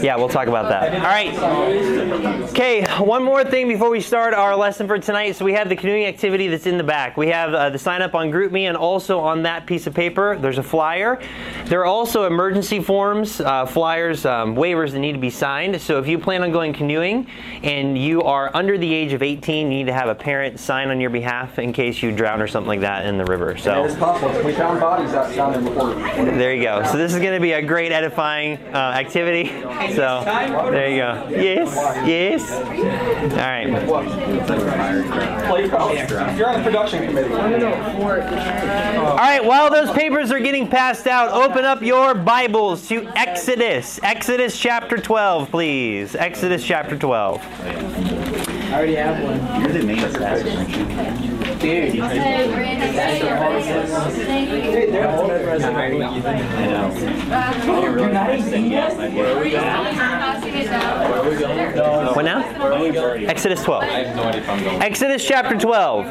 Yeah, 0.00 0.16
we'll 0.16 0.28
talk 0.28 0.46
about 0.48 0.68
that. 0.68 0.94
All 0.94 1.00
right. 1.02 2.48
Okay, 2.50 2.84
one 2.98 3.24
more 3.24 3.44
thing 3.44 3.68
before 3.68 3.90
we 3.90 4.00
start 4.00 4.32
our 4.34 4.54
lesson 4.56 4.86
for 4.86 4.98
tonight. 4.98 5.36
So 5.36 5.44
we 5.44 5.52
have 5.54 5.68
the 5.68 5.76
canoeing 5.76 6.04
activity 6.06 6.48
that's 6.48 6.66
in 6.66 6.78
the 6.78 6.84
back. 6.84 7.16
We 7.16 7.28
have 7.28 7.52
uh, 7.52 7.70
the 7.70 7.78
sign 7.78 8.02
up 8.02 8.14
on 8.14 8.30
GroupMe, 8.30 8.62
and 8.68 8.76
also 8.76 9.18
on 9.18 9.42
that 9.42 9.66
piece 9.66 9.86
of 9.86 9.94
paper, 9.94 10.36
there's 10.36 10.58
a 10.58 10.62
flyer. 10.62 11.20
There 11.66 11.80
are 11.80 11.86
also 11.86 12.24
emergency 12.26 12.80
forms, 12.80 13.40
uh, 13.40 13.66
flyers, 13.66 14.24
um, 14.24 14.54
waivers 14.54 14.92
that 14.92 15.00
need 15.00 15.12
to 15.12 15.18
be 15.18 15.30
signed. 15.30 15.80
So 15.80 15.98
if 15.98 16.06
you 16.06 16.18
plan 16.18 16.42
on 16.42 16.52
going 16.52 16.72
canoeing 16.72 17.26
and 17.62 17.98
you 17.98 18.22
are 18.22 18.50
under 18.54 18.78
the 18.78 18.92
age 18.92 19.12
of 19.12 19.22
18, 19.22 19.70
you 19.70 19.78
need 19.78 19.86
to 19.86 19.92
have 19.92 20.08
a 20.08 20.14
parent 20.14 20.60
sign 20.60 20.90
on 20.90 21.00
your 21.00 21.10
behalf 21.10 21.58
in 21.58 21.72
case 21.72 22.02
you 22.02 22.12
drown 22.12 22.40
or 22.40 22.46
something 22.46 22.68
like 22.68 22.80
that 22.80 23.06
in 23.06 23.18
the 23.18 23.24
river. 23.24 23.56
So 23.56 23.84
It's 23.84 23.96
possible. 23.96 24.42
We 24.44 24.52
found 24.52 24.80
bodies 24.80 25.12
out 25.14 25.34
down 25.34 25.52
there 25.52 25.62
before. 25.62 25.94
there 25.94 26.54
you 26.54 26.62
go. 26.62 26.84
So 26.84 26.96
this 26.96 27.12
is 27.12 27.20
going 27.20 27.34
to 27.34 27.40
be 27.40 27.52
a 27.52 27.62
great 27.62 27.92
edifying 27.92 28.58
uh, 28.74 28.76
activity. 28.96 29.50
So 29.94 30.22
there 30.70 30.90
you 30.90 30.98
go. 30.98 31.28
Yes, 31.30 31.74
yes. 32.06 32.50
All 32.52 33.36
right. 33.36 33.68
You're 36.36 36.48
on 36.48 36.58
the 36.58 36.62
production 36.62 37.06
committee. 37.06 37.34
All 37.34 39.16
right. 39.16 39.44
While 39.44 39.70
those 39.70 39.90
papers 39.90 40.30
are 40.30 40.40
getting 40.40 40.68
passed 40.68 41.06
out, 41.06 41.30
open 41.30 41.64
up 41.64 41.82
your 41.82 42.14
Bibles 42.14 42.86
to 42.88 43.06
Exodus. 43.16 43.98
Exodus 44.02 44.58
chapter 44.58 44.96
12, 44.96 45.50
please. 45.50 46.14
Exodus 46.14 46.64
chapter 46.64 46.96
12. 46.96 48.47
I 48.68 48.74
already 48.74 48.96
have 48.96 49.24
one. 49.24 49.62
You're 49.62 49.72
the 49.72 49.82
main 49.82 49.98
assassin. 50.00 50.66
Dude. 51.58 51.94
Hey, 51.94 52.50
Brandon, 52.52 52.92
say 52.94 53.18
your 53.20 53.36
Thank 54.26 54.50
you. 54.50 54.58
I 54.78 56.66
know. 56.66 56.92
Uh, 57.32 57.52
You're 57.64 58.10
not 58.10 58.38
even 58.38 58.70
yet? 58.70 58.94
Passing 58.96 60.54
it 60.54 60.64
down. 60.66 62.14
What 62.14 62.24
now? 62.26 62.40
Exodus 63.26 63.62
12. 63.64 63.82
Exodus 63.84 65.24
chapter 65.26 65.56
12. 65.56 66.06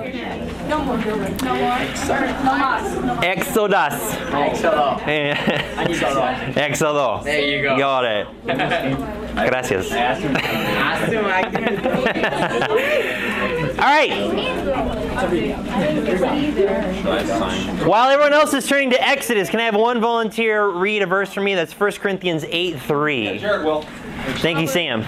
No 0.68 0.84
more. 0.84 0.98
No 0.98 1.16
more. 1.16 1.30
No 1.44 1.56
more. 1.56 1.78
Exodus. 3.24 3.94
Exhalo. 4.32 5.00
I 5.08 5.84
need 5.86 6.00
to 6.00 6.06
Exodo. 6.62 7.24
There 7.24 7.42
you 7.42 7.62
go. 7.64 7.78
Got 7.78 8.06
it. 8.06 8.28
Gracias. 9.50 9.92
Ask 9.92 10.22
him, 11.12 11.26
I 11.26 11.44
can- 11.50 11.78
All 13.78 13.86
right. 13.86 14.12
While 17.86 18.10
everyone 18.10 18.34
else 18.34 18.54
is 18.54 18.68
turning 18.68 18.90
to 18.90 19.02
Exodus, 19.08 19.50
can 19.50 19.60
I 19.60 19.64
have 19.64 19.76
one 19.76 20.02
volunteer 20.02 20.68
read 20.68 21.02
a 21.02 21.06
verse 21.06 21.32
for 21.34 21.42
me? 21.42 21.56
That's 21.56 21.78
1 21.80 21.92
Corinthians 21.94 22.44
8 22.50 22.80
3. 22.82 23.38
Jared 23.40 23.66
will. 23.66 23.84
Thank 24.40 24.60
you, 24.60 24.68
Sam. 24.68 25.04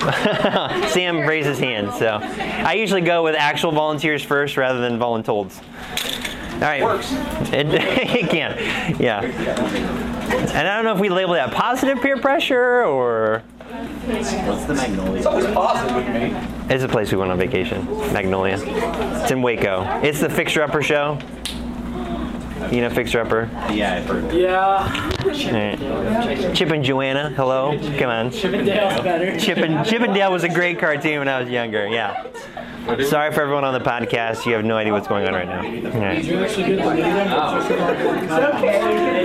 Sam 0.88 1.20
raised 1.26 1.48
his 1.48 1.58
hand, 1.58 1.92
so 1.94 2.20
I 2.22 2.74
usually 2.74 3.00
go 3.02 3.22
with 3.24 3.34
actual 3.34 3.72
volunteers 3.72 4.22
first 4.22 4.56
rather 4.56 4.80
than 4.80 4.98
voluntold. 5.00 5.52
All 6.54 6.60
right. 6.60 6.82
Works. 6.82 7.10
It, 7.52 7.66
it 7.74 8.30
can, 8.30 9.00
yeah. 9.00 9.22
And 9.22 10.68
I 10.68 10.76
don't 10.76 10.84
know 10.84 10.94
if 10.94 11.00
we 11.00 11.08
label 11.08 11.34
that 11.34 11.52
positive 11.52 12.00
peer 12.02 12.18
pressure 12.18 12.84
or 12.84 13.42
What's 13.70 14.64
the 14.64 14.74
magnolia? 14.74 15.16
It's 15.16 15.26
always 15.26 15.46
positive 15.46 15.96
with 15.96 16.08
me. 16.08 16.34
it's 16.74 16.82
a 16.82 16.88
place 16.88 17.12
we 17.12 17.18
went 17.18 17.30
on 17.30 17.38
vacation, 17.38 17.86
Magnolia. 18.12 18.56
It's 19.22 19.30
in 19.30 19.42
Waco. 19.42 19.84
It's 20.02 20.20
the 20.20 20.28
Fixer 20.28 20.62
Upper 20.62 20.82
show. 20.82 21.18
You 22.70 22.82
know 22.82 22.90
Fixer 22.90 23.20
Upper? 23.20 23.48
Yeah, 23.72 23.96
I've 23.96 24.06
heard. 24.06 24.32
Yeah. 24.32 25.10
Alright. 25.24 26.54
Chip 26.54 26.70
and 26.70 26.84
Joanna, 26.84 27.30
hello. 27.30 27.78
Come 27.98 28.10
on. 28.10 28.30
Chippendale's 28.30 29.00
better. 29.02 29.38
Chip 29.38 29.58
and 29.58 29.86
Chip 29.86 30.02
and 30.02 30.14
Dale 30.14 30.30
was 30.30 30.44
a 30.44 30.48
great 30.48 30.78
cartoon 30.78 31.20
when 31.20 31.28
I 31.28 31.40
was 31.40 31.48
younger. 31.48 31.88
Yeah. 31.88 32.26
Sorry 32.98 33.32
for 33.32 33.42
everyone 33.42 33.64
on 33.64 33.72
the 33.72 33.78
podcast. 33.78 34.44
You 34.46 34.54
have 34.54 34.64
no 34.64 34.76
idea 34.76 34.92
what's 34.92 35.06
going 35.06 35.24
on 35.28 35.32
right 35.32 35.46
now. 35.46 35.60
Alright. 35.60 36.24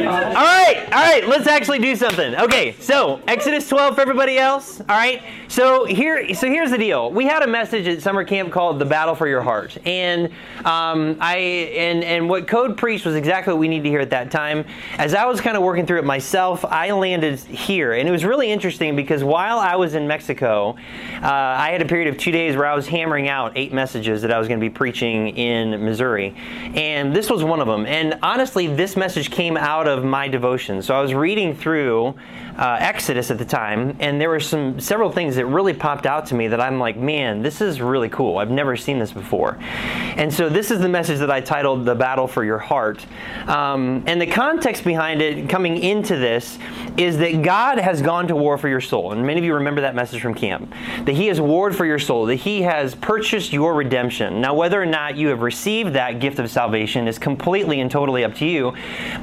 All 0.06 0.44
right, 0.44 0.84
all 0.92 1.02
right. 1.02 1.28
Let's 1.28 1.48
actually 1.48 1.80
do 1.80 1.96
something. 1.96 2.36
Okay, 2.36 2.76
so 2.80 3.22
Exodus 3.28 3.68
12 3.68 3.96
for 3.96 4.02
everybody 4.02 4.38
else. 4.38 4.82
All 4.82 4.86
right. 4.88 5.24
So 5.48 5.86
here, 5.86 6.34
so 6.36 6.48
here's 6.48 6.70
the 6.70 6.78
deal. 6.78 7.12
We 7.12 7.26
had 7.26 7.42
a 7.42 7.48
message 7.48 7.88
at 7.88 8.02
summer 8.02 8.24
camp 8.24 8.52
called 8.52 8.78
"The 8.78 8.86
Battle 8.86 9.16
for 9.16 9.28
Your 9.28 9.42
Heart," 9.42 9.78
and 9.86 10.26
um, 10.66 11.18
I 11.22 11.38
and 11.38 12.04
and 12.04 12.30
what 12.30 12.48
Code 12.48 12.78
preached 12.78 13.06
was 13.06 13.16
exactly 13.16 13.54
what 13.54 13.60
we 13.60 13.68
need 13.68 13.84
to 13.84 13.90
hear 13.90 14.00
at 14.00 14.10
that 14.10 14.32
time. 14.32 14.66
As 14.98 15.14
I 15.14 15.26
was 15.26 15.42
kind 15.42 15.56
of 15.56 15.64
working 15.64 15.86
through 15.86 16.00
it 16.00 16.06
myself, 16.06 16.66
I 16.66 16.92
landed 16.92 17.40
here, 17.40 17.94
and 17.94 18.08
it 18.08 18.12
was 18.12 18.26
really 18.26 18.52
interesting 18.52 18.96
because 18.96 19.24
while 19.24 19.60
I 19.60 19.76
was 19.76 19.94
in 19.96 20.08
Mexico, 20.08 20.76
uh, 21.22 21.22
I 21.24 21.72
had 21.72 21.82
a 21.82 21.86
period 21.86 22.10
of 22.10 22.18
two 22.18 22.32
days 22.32 22.56
where 22.56 22.66
I 22.66 22.76
was 22.76 22.88
hammering 22.88 23.30
out 23.30 23.55
eight 23.56 23.74
messages 23.74 24.22
that 24.22 24.32
I 24.32 24.40
was 24.40 24.48
going 24.48 24.60
to 24.60 24.64
be 24.64 24.70
preaching 24.70 25.30
in 25.30 25.84
Missouri, 25.84 26.36
and 26.76 27.16
this 27.16 27.30
was 27.30 27.44
one 27.44 27.60
of 27.60 27.68
them. 27.68 27.86
And 27.86 28.20
honestly, 28.22 28.68
this 28.68 28.96
message 28.96 29.32
came 29.32 29.58
out 29.58 29.88
of 29.88 30.04
my 30.04 30.28
devotion. 30.28 30.82
So 30.82 30.94
I 30.96 31.02
was 31.02 31.14
reading 31.14 31.56
through 31.56 32.16
uh, 32.58 32.78
Exodus 32.80 33.32
at 33.32 33.38
the 33.38 33.46
time, 33.46 33.96
and 34.00 34.20
there 34.20 34.30
were 34.30 34.40
some 34.40 34.80
several 34.80 35.12
things 35.12 35.36
that 35.36 35.46
really 35.46 35.74
popped 35.74 36.06
out 36.06 36.26
to 36.28 36.36
me 36.36 36.48
that 36.48 36.62
I'm 36.62 36.80
like, 36.80 36.98
man, 36.98 37.42
this 37.42 37.62
is 37.62 37.82
really 37.82 38.10
cool. 38.10 38.38
I've 38.38 38.52
never 38.52 38.76
seen 38.78 39.00
this 39.00 39.12
before. 39.12 39.58
And 39.62 40.34
so 40.34 40.50
this 40.50 40.72
is 40.72 40.80
the 40.80 40.90
message 40.90 41.20
that 41.20 41.32
I 41.32 41.42
titled 41.42 41.86
"The 41.86 41.96
Battle 41.96 42.28
for 42.28 42.44
Your 42.44 42.58
Heart," 42.58 43.06
um, 43.48 44.04
and 44.08 44.22
the 44.22 44.28
context 44.28 44.84
behind 44.84 45.22
it, 45.22 45.50
coming 45.50 45.78
into 45.78 46.16
this, 46.16 46.58
is 46.98 47.18
that 47.18 47.42
God 47.42 47.78
has 47.78 48.02
gone 48.02 48.28
to 48.28 48.36
war 48.36 48.58
for 48.58 48.70
your 48.70 48.82
soul, 48.82 49.12
and 49.12 49.26
many 49.26 49.40
of 49.40 49.46
you 49.46 49.54
remember 49.56 49.82
that 49.82 49.96
message 49.96 50.22
from 50.22 50.34
camp. 50.34 50.74
That 51.04 51.14
He 51.16 51.28
has 51.28 51.42
warred 51.42 51.76
for 51.76 51.86
your 51.86 52.00
soul. 52.00 52.26
That 52.26 52.36
He 52.36 52.62
has 52.62 52.96
purchased 52.96 53.52
your 53.52 53.74
redemption. 53.74 54.42
Now, 54.42 54.54
whether 54.54 54.82
or 54.82 54.86
not 54.86 55.18
you 55.18 55.28
have 55.28 55.42
received 55.42 55.94
that 55.94 56.20
gift 56.20 56.40
of 56.40 56.50
salvation 56.50 57.08
is 57.08 57.20
completely 57.20 57.82
and 57.82 57.92
totally 57.92 58.24
up 58.24 58.36
to 58.36 58.46
you, 58.46 58.74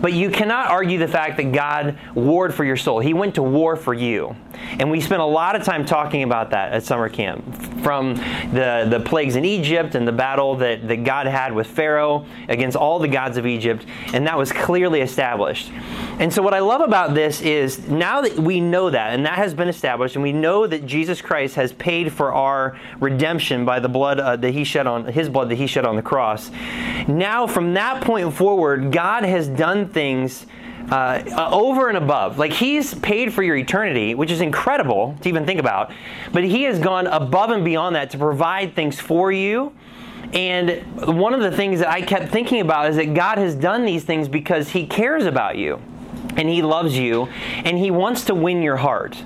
but 0.00 0.12
you 0.12 0.30
cannot 0.30 0.66
argue 0.66 0.98
the 0.98 1.08
fact 1.08 1.36
that 1.38 1.52
God 1.52 1.98
warred 2.14 2.54
for 2.54 2.64
your 2.64 2.76
soul. 2.76 3.00
He 3.00 3.14
went 3.22 3.36
to 3.36 3.42
war 3.44 3.76
for 3.76 3.94
you. 3.94 4.34
And 4.80 4.90
we 4.90 5.00
spent 5.00 5.22
a 5.22 5.24
lot 5.24 5.54
of 5.54 5.62
time 5.62 5.86
talking 5.86 6.24
about 6.24 6.50
that 6.50 6.72
at 6.72 6.82
summer 6.82 7.08
camp. 7.08 7.44
From 7.84 8.16
the, 8.52 8.88
the 8.90 8.98
plagues 8.98 9.36
in 9.36 9.44
Egypt 9.44 9.94
and 9.94 10.08
the 10.08 10.12
battle 10.12 10.56
that, 10.56 10.88
that 10.88 11.04
God 11.04 11.28
had 11.28 11.54
with 11.54 11.68
Pharaoh 11.68 12.26
against 12.48 12.76
all 12.76 12.98
the 12.98 13.06
gods 13.06 13.36
of 13.36 13.46
Egypt, 13.46 13.86
and 14.12 14.26
that 14.26 14.36
was 14.36 14.50
clearly 14.50 15.02
established. 15.02 15.70
And 16.18 16.32
so, 16.32 16.42
what 16.42 16.52
I 16.52 16.58
love 16.58 16.80
about 16.80 17.14
this 17.14 17.40
is 17.42 17.88
now 17.88 18.22
that 18.22 18.36
we 18.36 18.60
know 18.60 18.90
that, 18.90 19.14
and 19.14 19.24
that 19.24 19.36
has 19.36 19.54
been 19.54 19.68
established, 19.68 20.16
and 20.16 20.22
we 20.24 20.32
know 20.32 20.66
that 20.66 20.84
Jesus 20.84 21.20
Christ 21.20 21.54
has 21.54 21.72
paid 21.72 22.12
for 22.12 22.32
our 22.32 22.76
redemption 22.98 23.64
by 23.64 23.78
the 23.78 23.88
blood 23.88 24.18
uh, 24.18 24.34
that 24.34 24.50
He 24.50 24.64
shed 24.64 24.88
on 24.88 25.04
His 25.04 25.28
blood 25.28 25.48
that 25.48 25.56
He 25.56 25.68
shed 25.68 25.86
on 25.86 25.94
the 25.94 26.02
cross. 26.02 26.50
Now, 27.06 27.46
from 27.46 27.74
that 27.74 28.02
point 28.02 28.34
forward, 28.34 28.90
God 28.90 29.22
has 29.22 29.46
done 29.46 29.88
things 29.88 30.44
uh, 30.90 31.22
uh, 31.36 31.48
over 31.52 31.88
and 31.88 31.96
above. 31.96 32.38
Like 32.38 32.52
he's 32.52 32.94
paid 32.94 33.32
for 33.32 33.42
your 33.42 33.56
eternity, 33.56 34.14
which 34.14 34.30
is 34.30 34.40
incredible 34.40 35.16
to 35.22 35.28
even 35.28 35.46
think 35.46 35.60
about. 35.60 35.92
But 36.32 36.44
he 36.44 36.64
has 36.64 36.78
gone 36.78 37.06
above 37.06 37.50
and 37.50 37.64
beyond 37.64 37.96
that 37.96 38.10
to 38.10 38.18
provide 38.18 38.74
things 38.74 39.00
for 39.00 39.32
you. 39.32 39.74
And 40.32 40.82
one 41.18 41.34
of 41.34 41.40
the 41.40 41.50
things 41.50 41.80
that 41.80 41.88
I 41.88 42.00
kept 42.00 42.32
thinking 42.32 42.60
about 42.60 42.88
is 42.88 42.96
that 42.96 43.14
God 43.14 43.38
has 43.38 43.54
done 43.54 43.84
these 43.84 44.04
things 44.04 44.28
because 44.28 44.70
he 44.70 44.86
cares 44.86 45.26
about 45.26 45.56
you 45.56 45.80
and 46.36 46.48
he 46.48 46.62
loves 46.62 46.96
you 46.96 47.28
and 47.64 47.76
he 47.76 47.90
wants 47.90 48.24
to 48.26 48.34
win 48.34 48.62
your 48.62 48.76
heart. 48.76 49.22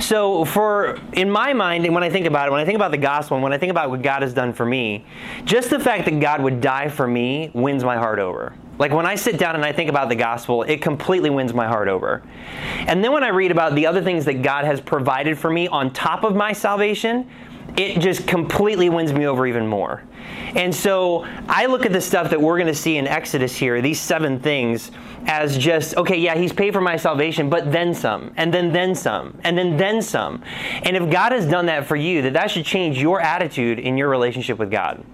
So, 0.00 0.44
for 0.44 0.98
in 1.12 1.30
my 1.30 1.52
mind, 1.52 1.84
and 1.84 1.94
when 1.94 2.02
I 2.02 2.10
think 2.10 2.26
about 2.26 2.48
it, 2.48 2.50
when 2.50 2.60
I 2.60 2.64
think 2.64 2.76
about 2.76 2.90
the 2.90 2.98
gospel, 2.98 3.36
and 3.36 3.44
when 3.44 3.52
I 3.52 3.58
think 3.58 3.70
about 3.70 3.88
what 3.88 4.02
God 4.02 4.22
has 4.22 4.34
done 4.34 4.52
for 4.52 4.66
me, 4.66 5.04
just 5.44 5.70
the 5.70 5.78
fact 5.78 6.04
that 6.06 6.20
God 6.20 6.42
would 6.42 6.60
die 6.60 6.88
for 6.88 7.06
me 7.06 7.50
wins 7.54 7.84
my 7.84 7.96
heart 7.96 8.18
over. 8.18 8.54
Like 8.80 8.92
when 8.92 9.04
I 9.04 9.14
sit 9.14 9.38
down 9.38 9.56
and 9.56 9.64
I 9.64 9.72
think 9.72 9.90
about 9.90 10.08
the 10.08 10.16
gospel, 10.16 10.62
it 10.62 10.80
completely 10.80 11.28
wins 11.28 11.52
my 11.52 11.66
heart 11.66 11.86
over. 11.86 12.22
And 12.78 13.04
then 13.04 13.12
when 13.12 13.22
I 13.22 13.28
read 13.28 13.50
about 13.50 13.74
the 13.74 13.86
other 13.86 14.02
things 14.02 14.24
that 14.24 14.40
God 14.40 14.64
has 14.64 14.80
provided 14.80 15.38
for 15.38 15.50
me 15.50 15.68
on 15.68 15.92
top 15.92 16.24
of 16.24 16.34
my 16.34 16.54
salvation, 16.54 17.28
it 17.76 18.00
just 18.00 18.26
completely 18.26 18.88
wins 18.88 19.12
me 19.12 19.26
over 19.26 19.46
even 19.46 19.66
more. 19.66 20.02
And 20.56 20.74
so 20.74 21.26
I 21.46 21.66
look 21.66 21.84
at 21.84 21.92
the 21.92 22.00
stuff 22.00 22.30
that 22.30 22.40
we're 22.40 22.56
going 22.56 22.68
to 22.68 22.74
see 22.74 22.96
in 22.96 23.06
Exodus 23.06 23.54
here, 23.54 23.82
these 23.82 24.00
seven 24.00 24.40
things, 24.40 24.90
as 25.26 25.58
just, 25.58 25.98
okay, 25.98 26.16
yeah, 26.16 26.34
he's 26.34 26.52
paid 26.52 26.72
for 26.72 26.80
my 26.80 26.96
salvation, 26.96 27.50
but 27.50 27.70
then 27.70 27.94
some, 27.94 28.32
and 28.38 28.52
then 28.52 28.72
then 28.72 28.94
some, 28.94 29.38
and 29.44 29.58
then 29.58 29.76
then 29.76 30.00
some. 30.00 30.42
And 30.84 30.96
if 30.96 31.10
God 31.10 31.32
has 31.32 31.46
done 31.46 31.66
that 31.66 31.84
for 31.84 31.96
you, 31.96 32.22
that 32.22 32.32
that 32.32 32.50
should 32.50 32.64
change 32.64 32.98
your 32.98 33.20
attitude 33.20 33.78
in 33.78 33.98
your 33.98 34.08
relationship 34.08 34.58
with 34.58 34.70
God. 34.70 35.04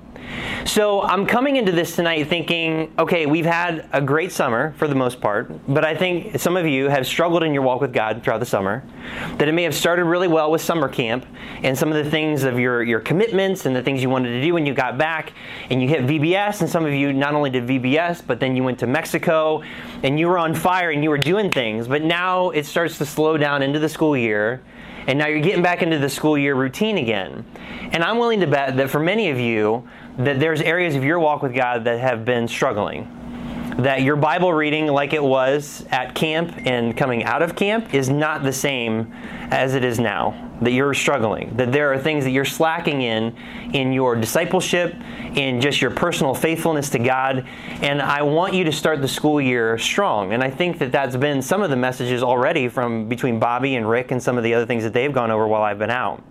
So 0.64 1.02
I'm 1.02 1.26
coming 1.26 1.56
into 1.56 1.72
this 1.72 1.94
tonight 1.94 2.28
thinking, 2.28 2.92
okay, 2.98 3.26
we've 3.26 3.46
had 3.46 3.88
a 3.92 4.00
great 4.00 4.32
summer 4.32 4.74
for 4.78 4.88
the 4.88 4.94
most 4.94 5.20
part, 5.20 5.50
but 5.72 5.84
I 5.84 5.94
think 5.94 6.38
some 6.38 6.56
of 6.56 6.66
you 6.66 6.88
have 6.88 7.06
struggled 7.06 7.42
in 7.42 7.54
your 7.54 7.62
walk 7.62 7.80
with 7.80 7.92
God 7.92 8.22
throughout 8.22 8.40
the 8.40 8.46
summer. 8.46 8.82
That 9.38 9.48
it 9.48 9.52
may 9.52 9.62
have 9.62 9.74
started 9.74 10.04
really 10.04 10.28
well 10.28 10.50
with 10.50 10.60
summer 10.60 10.88
camp 10.88 11.24
and 11.62 11.78
some 11.78 11.92
of 11.92 12.04
the 12.04 12.10
things 12.10 12.42
of 12.42 12.58
your, 12.58 12.82
your 12.82 13.00
commitments 13.00 13.66
and 13.66 13.74
the 13.74 13.82
things 13.82 14.02
you 14.02 14.10
wanted 14.10 14.30
to 14.30 14.42
do 14.42 14.54
when 14.54 14.66
you 14.66 14.74
got 14.74 14.98
back 14.98 15.32
and 15.70 15.80
you 15.80 15.88
hit 15.88 16.02
VBS. 16.02 16.60
And 16.60 16.68
some 16.68 16.84
of 16.84 16.92
you 16.92 17.12
not 17.12 17.34
only 17.34 17.50
did 17.50 17.66
VBS, 17.66 18.22
but 18.26 18.40
then 18.40 18.56
you 18.56 18.64
went 18.64 18.78
to 18.80 18.86
Mexico 18.86 19.62
and 20.02 20.18
you 20.18 20.28
were 20.28 20.38
on 20.38 20.54
fire 20.54 20.90
and 20.90 21.02
you 21.02 21.10
were 21.10 21.18
doing 21.18 21.50
things. 21.50 21.88
But 21.88 22.02
now 22.02 22.50
it 22.50 22.66
starts 22.66 22.98
to 22.98 23.06
slow 23.06 23.36
down 23.36 23.62
into 23.62 23.78
the 23.78 23.88
school 23.88 24.16
year 24.16 24.62
and 25.06 25.18
now 25.18 25.26
you're 25.26 25.40
getting 25.40 25.62
back 25.62 25.82
into 25.82 25.98
the 25.98 26.08
school 26.08 26.36
year 26.36 26.54
routine 26.54 26.98
again. 26.98 27.44
And 27.92 28.02
I'm 28.02 28.18
willing 28.18 28.40
to 28.40 28.46
bet 28.46 28.76
that 28.76 28.90
for 28.90 28.98
many 28.98 29.30
of 29.30 29.38
you, 29.38 29.88
that 30.18 30.40
there's 30.40 30.60
areas 30.60 30.94
of 30.94 31.04
your 31.04 31.20
walk 31.20 31.42
with 31.42 31.54
God 31.54 31.84
that 31.84 32.00
have 32.00 32.24
been 32.24 32.48
struggling. 32.48 33.12
That 33.78 34.02
your 34.02 34.16
Bible 34.16 34.52
reading, 34.52 34.86
like 34.86 35.12
it 35.12 35.22
was 35.22 35.84
at 35.90 36.14
camp 36.14 36.52
and 36.64 36.96
coming 36.96 37.24
out 37.24 37.42
of 37.42 37.54
camp, 37.54 37.94
is 37.94 38.08
not 38.08 38.42
the 38.42 38.52
same 38.52 39.12
as 39.50 39.74
it 39.74 39.84
is 39.84 40.00
now. 40.00 40.45
That 40.62 40.72
you're 40.72 40.94
struggling. 40.94 41.56
That 41.56 41.72
there 41.72 41.92
are 41.92 41.98
things 41.98 42.24
that 42.24 42.30
you're 42.30 42.44
slacking 42.44 43.02
in, 43.02 43.36
in 43.74 43.92
your 43.92 44.16
discipleship, 44.16 44.94
in 45.34 45.60
just 45.60 45.82
your 45.82 45.90
personal 45.90 46.34
faithfulness 46.34 46.88
to 46.90 46.98
God. 46.98 47.46
And 47.82 48.00
I 48.00 48.22
want 48.22 48.54
you 48.54 48.64
to 48.64 48.72
start 48.72 49.02
the 49.02 49.08
school 49.08 49.40
year 49.40 49.76
strong. 49.78 50.32
And 50.32 50.42
I 50.42 50.50
think 50.50 50.78
that 50.78 50.92
that's 50.92 51.16
been 51.16 51.42
some 51.42 51.62
of 51.62 51.70
the 51.70 51.76
messages 51.76 52.22
already 52.22 52.68
from 52.68 53.08
between 53.08 53.38
Bobby 53.38 53.76
and 53.76 53.88
Rick 53.88 54.12
and 54.12 54.22
some 54.22 54.38
of 54.38 54.44
the 54.44 54.54
other 54.54 54.66
things 54.66 54.82
that 54.84 54.92
they've 54.92 55.12
gone 55.12 55.30
over 55.30 55.46
while 55.46 55.62
I've 55.62 55.78
been 55.78 55.90
out. 55.90 56.22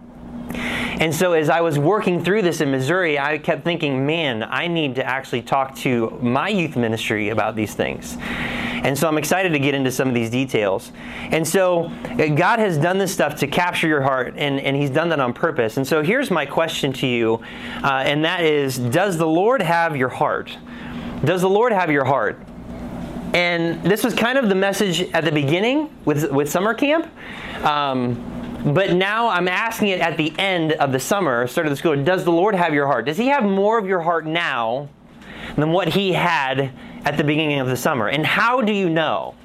And 1.00 1.14
so 1.14 1.34
as 1.34 1.50
I 1.50 1.62
was 1.62 1.78
working 1.78 2.24
through 2.24 2.42
this 2.44 2.62
in 2.62 2.72
Missouri, 2.72 3.20
I 3.20 3.38
kept 3.38 3.64
thinking, 3.64 4.06
man, 4.06 4.44
I 4.44 4.68
need 4.68 4.96
to 4.96 5.06
actually 5.06 5.42
talk 5.42 5.76
to 5.78 6.18
my 6.22 6.48
youth 6.48 6.78
ministry 6.78 7.30
about 7.30 7.56
these 7.56 7.74
things. 7.74 8.18
And 8.22 8.98
so 8.98 9.08
I'm 9.08 9.18
excited 9.18 9.52
to 9.52 9.60
get 9.60 9.74
into 9.74 9.92
some 9.92 10.08
of 10.08 10.14
these 10.14 10.30
details. 10.30 10.92
And 11.32 11.46
so 11.46 11.86
uh, 11.86 12.28
God 12.28 12.60
has 12.60 12.78
done 12.78 12.98
this 12.98 13.14
stuff 13.14 13.36
to 13.40 13.48
capture 13.48 13.88
your 13.88 14.02
heart, 14.02 14.36
and, 14.38 14.60
and 14.60 14.76
He's 14.76 14.92
done 14.92 15.10
that 15.10 15.20
on 15.20 15.34
purpose. 15.34 15.78
And 15.78 15.88
so 15.88 16.04
here's 16.04 16.32
my 16.32 16.46
question 16.46 16.94
to 16.94 17.08
you, 17.08 17.44
uh, 17.84 18.04
and 18.06 18.24
that 18.24 18.44
is 18.44 18.78
Does 18.78 19.18
the 19.18 19.28
Lord 19.28 19.62
have 19.62 19.98
your 19.98 20.10
heart? 20.10 20.56
Does 21.24 21.42
the 21.42 21.50
Lord 21.50 21.72
have 21.72 21.92
your 21.92 22.06
heart? 22.06 22.40
And 23.34 23.84
this 23.84 24.04
was 24.04 24.14
kind 24.14 24.38
of 24.38 24.48
the 24.48 24.56
message 24.56 25.02
at 25.14 25.26
the 25.26 25.32
beginning 25.32 25.94
with, 26.06 26.32
with 26.32 26.50
summer 26.50 26.74
camp. 26.74 27.12
Um, 27.66 28.35
but 28.66 28.94
now 28.94 29.30
I'm 29.30 29.48
asking 29.48 29.90
it 29.90 30.00
at 30.00 30.18
the 30.18 30.34
end 30.40 30.74
of 30.74 30.92
the 30.92 31.00
summer, 31.00 31.46
start 31.46 31.68
of 31.68 31.72
the 31.72 31.78
school. 31.78 31.96
Does 32.04 32.24
the 32.24 32.32
Lord 32.32 32.56
have 32.56 32.74
your 32.74 32.88
heart? 32.88 33.06
Does 33.06 33.18
He 33.18 33.28
have 33.28 33.44
more 33.44 33.78
of 33.78 33.86
your 33.86 34.02
heart 34.02 34.26
now 34.26 34.90
than 35.56 35.72
what 35.72 35.90
He 35.90 36.14
had 36.14 36.72
at 37.06 37.16
the 37.18 37.24
beginning 37.24 37.60
of 37.60 37.68
the 37.68 37.78
summer? 37.78 38.08
And 38.08 38.26
how 38.26 38.62
do 38.62 38.74
you 38.74 38.90
know? 38.90 39.36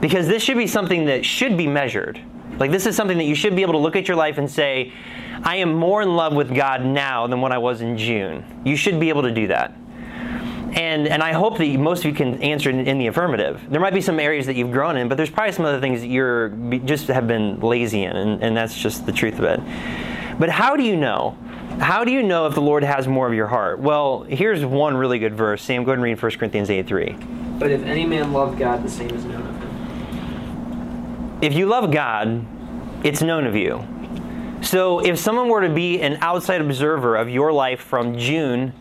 Because 0.00 0.28
this 0.28 0.42
should 0.42 0.56
be 0.56 0.68
something 0.68 1.06
that 1.06 1.24
should 1.24 1.56
be 1.56 1.66
measured. 1.66 2.20
Like, 2.58 2.70
this 2.70 2.86
is 2.86 2.94
something 2.94 3.18
that 3.18 3.24
you 3.24 3.34
should 3.34 3.56
be 3.56 3.62
able 3.62 3.72
to 3.72 3.78
look 3.78 3.96
at 3.96 4.06
your 4.06 4.16
life 4.16 4.38
and 4.38 4.48
say, 4.48 4.92
I 5.42 5.56
am 5.56 5.74
more 5.74 6.02
in 6.02 6.14
love 6.14 6.34
with 6.34 6.54
God 6.54 6.84
now 6.84 7.26
than 7.26 7.40
what 7.40 7.50
I 7.50 7.58
was 7.58 7.80
in 7.80 7.98
June. 7.98 8.44
You 8.64 8.76
should 8.76 9.00
be 9.00 9.08
able 9.08 9.22
to 9.22 9.32
do 9.32 9.48
that. 9.48 9.74
And, 10.72 11.06
and 11.06 11.22
I 11.22 11.32
hope 11.32 11.58
that 11.58 11.68
most 11.78 12.00
of 12.00 12.06
you 12.06 12.14
can 12.14 12.42
answer 12.42 12.70
in, 12.70 12.86
in, 12.86 12.96
the 12.96 13.06
affirmative. 13.08 13.60
There 13.68 13.80
might 13.80 13.92
be 13.92 14.00
some 14.00 14.18
areas 14.18 14.46
that 14.46 14.56
you've 14.56 14.72
grown 14.72 14.96
in, 14.96 15.06
but 15.06 15.16
there's 15.16 15.28
probably 15.28 15.52
some 15.52 15.66
other 15.66 15.80
things 15.80 16.00
that 16.00 16.06
you're 16.06 16.48
just 16.86 17.08
have 17.08 17.28
been 17.28 17.60
lazy 17.60 18.04
in, 18.04 18.16
and, 18.16 18.42
and 18.42 18.56
that's 18.56 18.74
just 18.74 19.04
the 19.04 19.12
truth 19.12 19.38
of 19.38 19.44
it. 19.44 19.60
But 20.38 20.48
how 20.48 20.76
do 20.76 20.82
you 20.82 20.96
know? 20.96 21.36
How 21.78 22.04
do 22.04 22.10
you 22.10 22.22
know 22.22 22.46
if 22.46 22.54
the 22.54 22.62
Lord 22.62 22.84
has 22.84 23.06
more 23.06 23.26
of 23.26 23.34
your 23.34 23.48
heart? 23.48 23.80
Well, 23.80 24.22
here's 24.22 24.64
one 24.64 24.96
really 24.96 25.18
good 25.18 25.34
verse. 25.34 25.62
Sam, 25.62 25.84
go 25.84 25.90
ahead 25.90 25.98
and 25.98 26.04
read 26.04 26.22
1 26.22 26.32
Corinthians 26.32 26.70
8 26.70 26.86
3. 26.86 27.16
But 27.58 27.70
if 27.70 27.82
any 27.82 28.06
man 28.06 28.32
love 28.32 28.58
God, 28.58 28.82
the 28.82 28.90
same 28.90 29.10
is 29.10 29.24
known 29.26 29.46
of 29.46 29.54
him. 29.56 31.38
If 31.42 31.52
you 31.54 31.66
love 31.66 31.90
God, 31.90 32.46
it's 33.04 33.20
known 33.20 33.46
of 33.46 33.54
you. 33.56 33.86
So 34.62 35.00
if 35.00 35.18
someone 35.18 35.48
were 35.48 35.60
to 35.62 35.74
be 35.74 36.00
an 36.00 36.18
outside 36.20 36.60
observer 36.60 37.16
of 37.16 37.28
your 37.28 37.52
life 37.52 37.80
from 37.80 38.16
June 38.16 38.72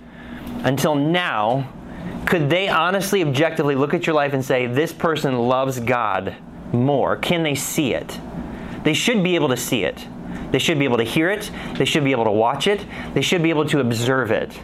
until 0.63 0.95
now, 0.95 1.67
could 2.25 2.49
they 2.49 2.69
honestly, 2.69 3.21
objectively 3.23 3.75
look 3.75 3.93
at 3.93 4.07
your 4.07 4.15
life 4.15 4.33
and 4.33 4.43
say, 4.43 4.67
this 4.67 4.93
person 4.93 5.37
loves 5.37 5.79
God 5.79 6.35
more? 6.71 7.17
Can 7.17 7.43
they 7.43 7.55
see 7.55 7.93
it? 7.93 8.19
They 8.83 8.93
should 8.93 9.23
be 9.23 9.35
able 9.35 9.49
to 9.49 9.57
see 9.57 9.83
it. 9.83 10.07
They 10.51 10.59
should 10.59 10.79
be 10.79 10.85
able 10.85 10.97
to 10.97 11.03
hear 11.03 11.29
it. 11.29 11.51
They 11.75 11.85
should 11.85 12.03
be 12.03 12.11
able 12.11 12.25
to 12.25 12.31
watch 12.31 12.67
it. 12.67 12.85
They 13.13 13.21
should 13.21 13.43
be 13.43 13.49
able 13.49 13.65
to 13.65 13.79
observe 13.79 14.31
it. 14.31 14.57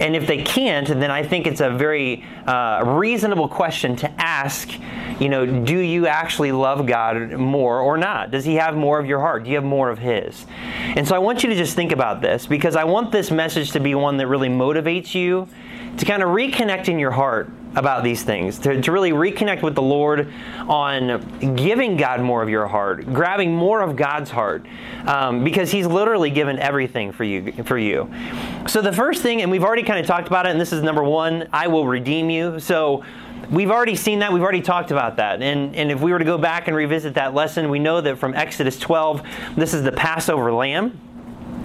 And 0.00 0.16
if 0.16 0.26
they 0.26 0.42
can't, 0.42 0.88
then 0.88 1.10
I 1.10 1.22
think 1.22 1.46
it's 1.46 1.60
a 1.60 1.70
very 1.70 2.24
uh, 2.46 2.82
reasonable 2.84 3.48
question 3.48 3.94
to 3.96 4.10
ask, 4.20 4.68
you 5.20 5.28
know, 5.28 5.46
do 5.46 5.78
you 5.78 6.08
actually 6.08 6.50
love 6.50 6.84
God 6.86 7.32
more 7.32 7.80
or 7.80 7.96
not? 7.96 8.32
Does 8.32 8.44
He 8.44 8.56
have 8.56 8.76
more 8.76 8.98
of 8.98 9.06
your 9.06 9.20
heart? 9.20 9.44
Do 9.44 9.50
you 9.50 9.56
have 9.56 9.64
more 9.64 9.90
of 9.90 9.98
His? 9.98 10.46
And 10.96 11.06
so 11.06 11.14
I 11.14 11.18
want 11.18 11.44
you 11.44 11.50
to 11.50 11.54
just 11.54 11.76
think 11.76 11.92
about 11.92 12.20
this 12.20 12.46
because 12.46 12.74
I 12.74 12.84
want 12.84 13.12
this 13.12 13.30
message 13.30 13.70
to 13.72 13.80
be 13.80 13.94
one 13.94 14.16
that 14.16 14.26
really 14.26 14.48
motivates 14.48 15.14
you 15.14 15.48
to 15.98 16.04
kind 16.04 16.22
of 16.22 16.30
reconnect 16.30 16.88
in 16.88 16.98
your 16.98 17.10
heart 17.10 17.50
about 17.76 18.04
these 18.04 18.22
things, 18.22 18.58
to, 18.60 18.80
to 18.80 18.92
really 18.92 19.10
reconnect 19.10 19.62
with 19.62 19.74
the 19.74 19.82
Lord 19.82 20.32
on 20.68 21.56
giving 21.56 21.96
God 21.96 22.20
more 22.20 22.42
of 22.42 22.48
your 22.48 22.66
heart, 22.66 23.12
grabbing 23.12 23.54
more 23.54 23.80
of 23.80 23.96
God's 23.96 24.30
heart, 24.30 24.64
um, 25.06 25.42
because 25.44 25.70
He's 25.70 25.86
literally 25.86 26.30
given 26.30 26.58
everything 26.58 27.12
for 27.12 27.24
you. 27.24 27.52
For 27.64 27.78
you. 27.78 28.12
So 28.68 28.80
the 28.80 28.92
first 28.92 29.22
thing, 29.22 29.42
and 29.42 29.50
we've 29.50 29.64
already 29.64 29.82
kind 29.82 29.98
of 29.98 30.06
talked 30.06 30.28
about 30.28 30.46
it, 30.46 30.50
and 30.50 30.60
this 30.60 30.72
is 30.72 30.82
number 30.82 31.02
one: 31.02 31.48
I 31.52 31.68
will 31.68 31.86
redeem 31.86 32.30
you. 32.30 32.60
So. 32.60 33.04
We've 33.50 33.70
already 33.70 33.94
seen 33.94 34.20
that. 34.20 34.32
We've 34.32 34.42
already 34.42 34.62
talked 34.62 34.90
about 34.90 35.16
that. 35.16 35.42
And, 35.42 35.76
and 35.76 35.92
if 35.92 36.00
we 36.00 36.12
were 36.12 36.18
to 36.18 36.24
go 36.24 36.38
back 36.38 36.66
and 36.66 36.74
revisit 36.74 37.12
that 37.14 37.34
lesson, 37.34 37.68
we 37.68 37.78
know 37.78 38.00
that 38.00 38.16
from 38.16 38.32
Exodus 38.32 38.78
12, 38.78 39.22
this 39.54 39.74
is 39.74 39.82
the 39.82 39.92
Passover 39.92 40.50
lamb. 40.50 40.98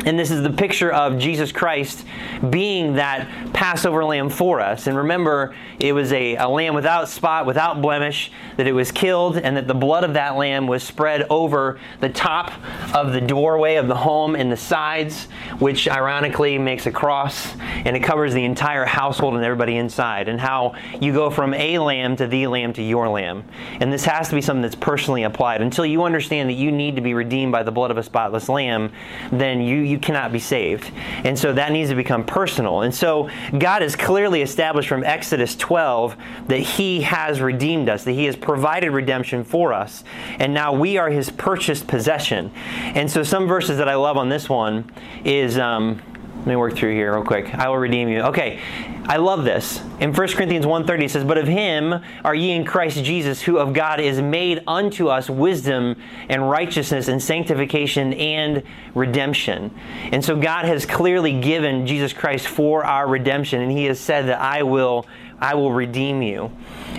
And 0.06 0.18
this 0.18 0.32
is 0.32 0.42
the 0.44 0.50
picture 0.50 0.92
of 0.92 1.18
Jesus 1.18 1.52
Christ 1.52 2.06
being 2.50 2.94
that 2.94 3.54
Passover 3.54 4.06
lamb 4.06 4.30
for 4.30 4.62
us. 4.62 4.88
And 4.88 4.96
remember, 4.96 5.54
it 5.78 5.92
was 5.92 6.14
a, 6.14 6.38
a, 6.38 6.48
lamb 6.48 6.74
without 6.74 7.10
spot, 7.10 7.46
without 7.46 7.82
blemish, 7.82 8.32
that 8.56 8.66
it 8.66 8.72
was 8.72 8.92
killed, 8.92 9.38
and 9.38 9.58
that 9.58 9.68
the 9.68 9.74
blood 9.74 10.06
of 10.06 10.14
that 10.14 10.38
lamb 10.38 10.68
was 10.68 10.84
spread 10.84 11.26
over 11.30 11.80
the 12.00 12.10
top 12.10 12.54
of 12.96 13.12
the 13.12 13.20
doorway 13.20 13.76
of 13.76 13.88
the 13.88 13.96
home 13.96 14.36
and 14.36 14.52
the 14.52 14.58
sides, 14.58 15.26
which 15.60 15.88
ironically 15.88 16.58
makes 16.58 16.86
a 16.86 16.92
cross, 16.92 17.56
and 17.58 17.96
it 17.96 18.00
covers 18.02 18.34
the 18.34 18.46
entire 18.46 18.86
household 18.86 19.36
and 19.36 19.44
everybody 19.44 19.76
inside. 19.76 20.30
And 20.30 20.40
how 20.40 20.76
you 21.02 21.12
go 21.14 21.30
from 21.30 21.54
a 21.54 21.78
lamb 21.80 22.16
to 22.18 22.28
the 22.28 22.48
lamb 22.48 22.74
to 22.74 22.82
your 22.82 23.10
lamb. 23.10 23.44
And 23.82 23.92
this 23.92 24.06
has 24.06 24.30
to 24.30 24.36
be 24.36 24.42
something 24.42 24.62
that's 24.62 24.76
personally 24.76 25.24
applied. 25.24 25.62
Until 25.62 25.86
you 25.86 26.04
understand 26.04 26.50
that 26.50 26.54
you 26.54 26.72
need 26.72 26.96
to 26.96 27.02
be 27.02 27.14
redeemed 27.14 27.52
by 27.52 27.64
the 27.64 27.72
blood 27.72 27.92
of 27.92 27.98
a 27.98 28.04
spotless 28.04 28.48
lamb, 28.48 28.92
then 29.32 29.62
you 29.62 29.89
you 29.90 30.00
cannot 30.00 30.32
be 30.32 30.40
saved. 30.40 30.92
And 31.24 31.38
so 31.38 31.54
that 31.54 31.72
needs 31.72 31.90
to 31.90 31.96
become 31.96 32.26
personal. 32.26 32.82
And 32.82 32.94
so 32.94 33.30
God 33.58 33.82
has 33.82 33.96
clearly 33.96 34.42
established 34.42 34.88
from 34.88 35.04
Exodus 35.04 35.56
12 35.56 36.16
that 36.48 36.60
He 36.60 37.02
has 37.02 37.42
redeemed 37.42 37.90
us, 37.90 38.04
that 38.04 38.14
He 38.14 38.26
has 38.26 38.36
provided 38.36 38.92
redemption 38.92 39.44
for 39.44 39.74
us. 39.74 40.04
And 40.38 40.54
now 40.54 40.74
we 40.74 40.98
are 40.98 41.10
His 41.10 41.30
purchased 41.30 41.88
possession. 41.88 42.52
And 42.96 43.10
so 43.10 43.24
some 43.24 43.48
verses 43.48 43.78
that 43.78 43.90
I 43.90 43.96
love 43.96 44.18
on 44.18 44.30
this 44.30 44.48
one 44.48 44.90
is. 45.24 45.58
Um, 45.58 46.02
let 46.40 46.48
me 46.48 46.56
work 46.56 46.74
through 46.74 46.94
here 46.94 47.14
real 47.14 47.24
quick. 47.24 47.54
I 47.54 47.68
will 47.68 47.78
redeem 47.78 48.08
you. 48.08 48.22
Okay, 48.22 48.62
I 49.08 49.18
love 49.18 49.44
this. 49.44 49.82
In 50.00 50.14
1 50.14 50.28
Corinthians 50.30 50.66
1.30 50.66 51.04
it 51.04 51.12
says, 51.12 51.26
But 51.26 51.38
of 51.38 51.50
him 51.50 52.02
are 52.24 52.34
ye 52.34 52.52
in 52.52 52.64
Christ 52.64 53.04
Jesus, 53.04 53.42
who 53.42 53.58
of 53.58 53.74
God 53.74 54.00
is 54.00 54.22
made 54.22 54.64
unto 54.66 55.10
us 55.10 55.30
wisdom 55.30 55.98
and 56.30 56.50
righteousness 56.50 57.10
and 57.10 57.22
sanctification 57.22 58.14
and 58.14 58.64
redemption. 58.96 59.78
And 60.14 60.24
so 60.24 60.40
God 60.40 60.64
has 60.64 60.86
clearly 60.86 61.42
given 61.42 61.86
Jesus 61.86 62.14
Christ 62.14 62.48
for 62.48 62.86
our 62.86 63.06
redemption, 63.06 63.62
and 63.62 63.70
he 63.70 63.84
has 63.86 64.00
said 64.00 64.28
that 64.28 64.40
I 64.40 64.64
will 64.64 65.06
I 65.42 65.56
will 65.56 65.72
redeem 65.72 66.22
you. 66.22 66.52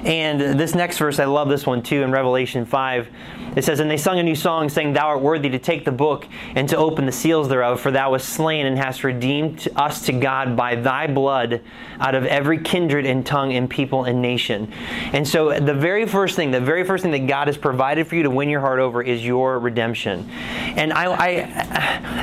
And 0.03 0.59
this 0.59 0.75
next 0.75 0.97
verse, 0.99 1.19
I 1.19 1.27
love 1.27 1.49
this 1.49 1.67
one 1.67 1.83
too 1.83 2.03
in 2.03 2.11
Revelation 2.11 2.65
5. 2.65 3.09
It 3.57 3.65
says, 3.65 3.81
And 3.81 3.91
they 3.91 3.97
sung 3.97 4.19
a 4.19 4.23
new 4.23 4.35
song, 4.35 4.69
saying, 4.69 4.93
Thou 4.93 5.09
art 5.09 5.21
worthy 5.21 5.49
to 5.51 5.59
take 5.59 5.85
the 5.85 5.93
book 5.93 6.27
and 6.55 6.69
to 6.69 6.77
open 6.77 7.07
the 7.07 7.13
seals 7.13 7.49
thereof, 7.49 7.81
for 7.81 7.91
thou 7.91 8.13
wast 8.13 8.29
slain 8.29 8.67
and 8.67 8.79
hast 8.79 9.05
redeemed 9.05 9.69
us 9.77 10.05
to 10.07 10.13
God 10.13 10.57
by 10.57 10.77
thy 10.77 11.07
blood 11.07 11.63
out 11.99 12.15
of 12.15 12.25
every 12.27 12.59
kindred 12.59 13.07
and 13.07 13.25
tongue 13.27 13.53
and 13.53 13.69
people 13.69 14.05
and 14.05 14.23
nation. 14.23 14.73
And 15.13 15.27
so 15.27 15.59
the 15.59 15.75
very 15.75 16.07
first 16.07 16.37
thing, 16.37 16.51
the 16.51 16.61
very 16.61 16.85
first 16.85 17.03
thing 17.03 17.13
that 17.13 17.27
God 17.27 17.49
has 17.49 17.57
provided 17.57 18.07
for 18.07 18.17
you 18.17 18.23
to 18.23 18.31
win 18.31 18.49
your 18.49 18.61
heart 18.61 18.79
over 18.79 19.03
is 19.03 19.25
your 19.25 19.59
redemption. 19.59 20.31
And 20.31 20.93
I, 20.93 21.13
I 21.13 21.29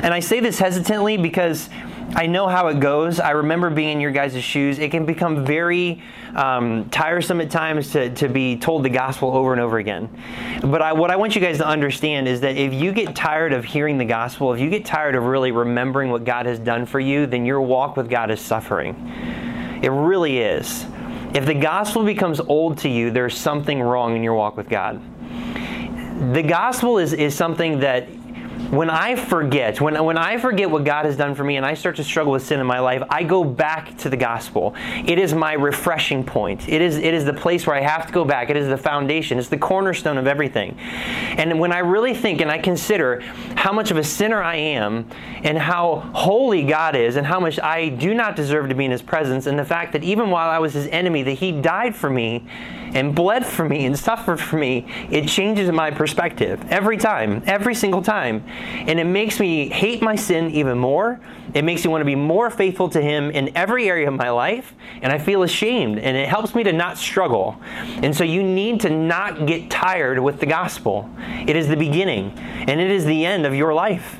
and 0.02 0.14
I 0.14 0.20
say 0.20 0.40
this 0.40 0.58
hesitantly 0.58 1.16
because 1.16 1.68
I 2.14 2.26
know 2.26 2.48
how 2.48 2.68
it 2.68 2.80
goes. 2.80 3.20
I 3.20 3.30
remember 3.30 3.68
being 3.70 3.90
in 3.90 4.00
your 4.00 4.10
guys' 4.10 4.42
shoes. 4.42 4.78
It 4.78 4.90
can 4.90 5.04
become 5.04 5.44
very 5.44 6.02
um, 6.34 6.88
tiresome 6.90 7.40
at 7.40 7.50
times 7.50 7.92
to, 7.92 8.14
to 8.14 8.28
be 8.28 8.56
told 8.56 8.82
the 8.82 8.88
gospel 8.88 9.30
over 9.36 9.52
and 9.52 9.60
over 9.60 9.78
again. 9.78 10.08
But 10.62 10.80
I, 10.80 10.92
what 10.94 11.10
I 11.10 11.16
want 11.16 11.34
you 11.34 11.40
guys 11.40 11.58
to 11.58 11.66
understand 11.66 12.26
is 12.26 12.40
that 12.40 12.56
if 12.56 12.72
you 12.72 12.92
get 12.92 13.14
tired 13.14 13.52
of 13.52 13.64
hearing 13.64 13.98
the 13.98 14.04
gospel, 14.06 14.52
if 14.54 14.60
you 14.60 14.70
get 14.70 14.84
tired 14.84 15.14
of 15.14 15.24
really 15.24 15.52
remembering 15.52 16.10
what 16.10 16.24
God 16.24 16.46
has 16.46 16.58
done 16.58 16.86
for 16.86 16.98
you, 16.98 17.26
then 17.26 17.44
your 17.44 17.60
walk 17.60 17.96
with 17.96 18.08
God 18.08 18.30
is 18.30 18.40
suffering. 18.40 18.94
It 19.82 19.90
really 19.90 20.38
is. 20.38 20.86
If 21.34 21.44
the 21.44 21.54
gospel 21.54 22.04
becomes 22.04 22.40
old 22.40 22.78
to 22.78 22.88
you, 22.88 23.10
there's 23.10 23.36
something 23.36 23.80
wrong 23.82 24.16
in 24.16 24.22
your 24.22 24.34
walk 24.34 24.56
with 24.56 24.68
God. 24.68 25.02
The 26.34 26.42
gospel 26.42 26.98
is, 26.98 27.12
is 27.12 27.34
something 27.34 27.80
that 27.80 28.08
when 28.70 28.90
I 28.90 29.16
forget, 29.16 29.80
when, 29.80 30.02
when 30.04 30.18
I 30.18 30.36
forget 30.36 30.70
what 30.70 30.84
God 30.84 31.06
has 31.06 31.16
done 31.16 31.34
for 31.34 31.44
me 31.44 31.56
and 31.56 31.64
I 31.64 31.74
start 31.74 31.96
to 31.96 32.04
struggle 32.04 32.32
with 32.32 32.44
sin 32.44 32.60
in 32.60 32.66
my 32.66 32.80
life, 32.80 33.02
I 33.08 33.22
go 33.22 33.42
back 33.42 33.96
to 33.98 34.10
the 34.10 34.16
gospel. 34.16 34.74
It 34.76 35.18
is 35.18 35.32
my 35.32 35.54
refreshing 35.54 36.22
point. 36.22 36.68
It 36.68 36.82
is, 36.82 36.96
it 36.96 37.14
is 37.14 37.24
the 37.24 37.32
place 37.32 37.66
where 37.66 37.76
I 37.76 37.80
have 37.80 38.06
to 38.06 38.12
go 38.12 38.24
back. 38.24 38.50
It 38.50 38.56
is 38.56 38.68
the 38.68 38.76
foundation. 38.76 39.38
It's 39.38 39.48
the 39.48 39.58
cornerstone 39.58 40.18
of 40.18 40.26
everything. 40.26 40.76
And 41.38 41.58
when 41.58 41.72
I 41.72 41.78
really 41.78 42.14
think 42.14 42.40
and 42.40 42.50
I 42.50 42.58
consider 42.58 43.20
how 43.56 43.72
much 43.72 43.90
of 43.90 43.96
a 43.96 44.04
sinner 44.04 44.42
I 44.42 44.56
am 44.56 45.08
and 45.42 45.56
how 45.56 46.10
holy 46.14 46.64
God 46.64 46.94
is 46.94 47.16
and 47.16 47.26
how 47.26 47.40
much 47.40 47.58
I 47.60 47.88
do 47.88 48.12
not 48.12 48.36
deserve 48.36 48.68
to 48.68 48.74
be 48.74 48.84
in 48.84 48.90
his 48.90 49.02
presence 49.02 49.46
and 49.46 49.58
the 49.58 49.64
fact 49.64 49.92
that 49.92 50.04
even 50.04 50.30
while 50.30 50.50
I 50.50 50.58
was 50.58 50.74
his 50.74 50.88
enemy, 50.88 51.22
that 51.22 51.32
he 51.32 51.52
died 51.52 51.96
for 51.96 52.10
me 52.10 52.46
and 52.94 53.14
bled 53.14 53.44
for 53.44 53.68
me 53.68 53.86
and 53.86 53.98
suffered 53.98 54.40
for 54.40 54.56
me, 54.56 54.86
it 55.10 55.28
changes 55.28 55.70
my 55.70 55.90
perspective 55.90 56.64
every 56.70 56.96
time, 56.96 57.42
every 57.46 57.74
single 57.74 58.02
time. 58.02 58.44
And 58.48 58.98
it 58.98 59.04
makes 59.04 59.40
me 59.40 59.68
hate 59.68 60.02
my 60.02 60.16
sin 60.16 60.50
even 60.50 60.78
more. 60.78 61.20
It 61.54 61.64
makes 61.64 61.84
me 61.84 61.90
want 61.90 62.02
to 62.02 62.06
be 62.06 62.14
more 62.14 62.50
faithful 62.50 62.88
to 62.90 63.00
Him 63.00 63.30
in 63.30 63.56
every 63.56 63.88
area 63.88 64.08
of 64.08 64.14
my 64.14 64.30
life. 64.30 64.74
And 65.02 65.12
I 65.12 65.18
feel 65.18 65.42
ashamed. 65.42 65.98
And 65.98 66.16
it 66.16 66.28
helps 66.28 66.54
me 66.54 66.62
to 66.64 66.72
not 66.72 66.98
struggle. 66.98 67.60
And 68.02 68.14
so 68.14 68.24
you 68.24 68.42
need 68.42 68.80
to 68.80 68.90
not 68.90 69.46
get 69.46 69.70
tired 69.70 70.18
with 70.18 70.40
the 70.40 70.46
gospel. 70.46 71.10
It 71.46 71.56
is 71.56 71.68
the 71.68 71.76
beginning 71.76 72.32
and 72.38 72.80
it 72.80 72.90
is 72.90 73.04
the 73.04 73.24
end 73.24 73.46
of 73.46 73.54
your 73.54 73.74
life. 73.74 74.18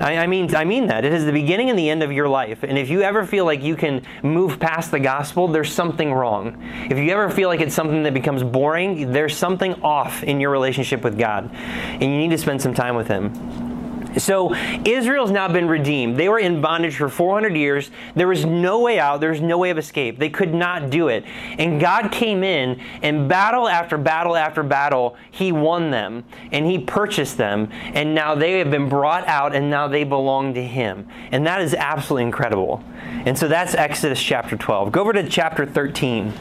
I, 0.00 0.18
I, 0.18 0.26
mean, 0.26 0.54
I 0.54 0.64
mean 0.64 0.86
that. 0.86 1.04
It 1.04 1.12
is 1.12 1.24
the 1.24 1.32
beginning 1.32 1.70
and 1.70 1.78
the 1.78 1.88
end 1.88 2.02
of 2.02 2.12
your 2.12 2.28
life. 2.28 2.62
And 2.62 2.78
if 2.78 2.90
you 2.90 3.02
ever 3.02 3.24
feel 3.24 3.44
like 3.44 3.62
you 3.62 3.76
can 3.76 4.02
move 4.22 4.58
past 4.58 4.90
the 4.90 5.00
gospel, 5.00 5.48
there's 5.48 5.72
something 5.72 6.12
wrong. 6.12 6.62
If 6.90 6.98
you 6.98 7.10
ever 7.10 7.30
feel 7.30 7.48
like 7.48 7.60
it's 7.60 7.74
something 7.74 8.02
that 8.02 8.14
becomes 8.14 8.42
boring, 8.42 9.12
there's 9.12 9.36
something 9.36 9.80
off 9.82 10.22
in 10.22 10.40
your 10.40 10.50
relationship 10.50 11.02
with 11.02 11.18
God. 11.18 11.50
And 11.54 12.02
you 12.02 12.18
need 12.18 12.30
to 12.30 12.38
spend 12.38 12.60
some 12.60 12.74
time 12.74 12.96
with 12.96 13.08
Him. 13.08 13.71
So 14.18 14.54
Israel's 14.54 15.30
now 15.30 15.48
been 15.48 15.68
redeemed. 15.68 16.16
They 16.16 16.28
were 16.28 16.38
in 16.38 16.60
bondage 16.60 16.96
for 16.96 17.08
400 17.08 17.56
years. 17.56 17.90
There 18.14 18.28
was 18.28 18.44
no 18.44 18.80
way 18.80 18.98
out. 18.98 19.20
There 19.20 19.30
was 19.30 19.40
no 19.40 19.58
way 19.58 19.70
of 19.70 19.78
escape. 19.78 20.18
They 20.18 20.30
could 20.30 20.54
not 20.54 20.90
do 20.90 21.08
it. 21.08 21.24
And 21.58 21.80
God 21.80 22.12
came 22.12 22.42
in 22.44 22.80
and 23.02 23.28
battle 23.28 23.68
after 23.68 23.96
battle 23.98 24.36
after 24.36 24.62
battle, 24.62 25.16
He 25.30 25.52
won 25.52 25.90
them 25.90 26.24
and 26.50 26.66
He 26.66 26.78
purchased 26.78 27.36
them. 27.36 27.68
And 27.72 28.14
now 28.14 28.34
they 28.34 28.58
have 28.58 28.70
been 28.70 28.88
brought 28.88 29.26
out 29.26 29.54
and 29.54 29.70
now 29.70 29.88
they 29.88 30.04
belong 30.04 30.54
to 30.54 30.62
Him. 30.62 31.08
And 31.30 31.46
that 31.46 31.60
is 31.60 31.74
absolutely 31.74 32.24
incredible. 32.24 32.84
And 33.24 33.38
so 33.38 33.48
that's 33.48 33.74
Exodus 33.74 34.22
chapter 34.22 34.56
12. 34.56 34.92
Go 34.92 35.00
over 35.00 35.12
to 35.12 35.28
chapter 35.28 35.66
13 35.66 36.32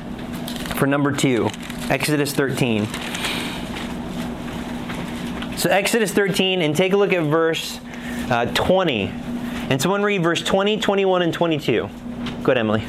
for 0.75 0.87
number 0.87 1.11
two. 1.11 1.49
Exodus 1.89 2.33
13. 2.33 2.87
So 5.61 5.69
Exodus 5.69 6.11
13, 6.11 6.63
and 6.63 6.75
take 6.75 6.93
a 6.93 6.97
look 6.97 7.13
at 7.13 7.21
verse 7.21 7.79
uh, 8.31 8.47
20. 8.55 9.09
And 9.69 9.79
someone 9.79 10.01
read 10.01 10.23
verse 10.23 10.41
20, 10.41 10.79
21, 10.79 11.21
and 11.21 11.31
22. 11.31 11.87
Go 12.41 12.51
ahead, 12.51 12.57
Emily. 12.57 12.81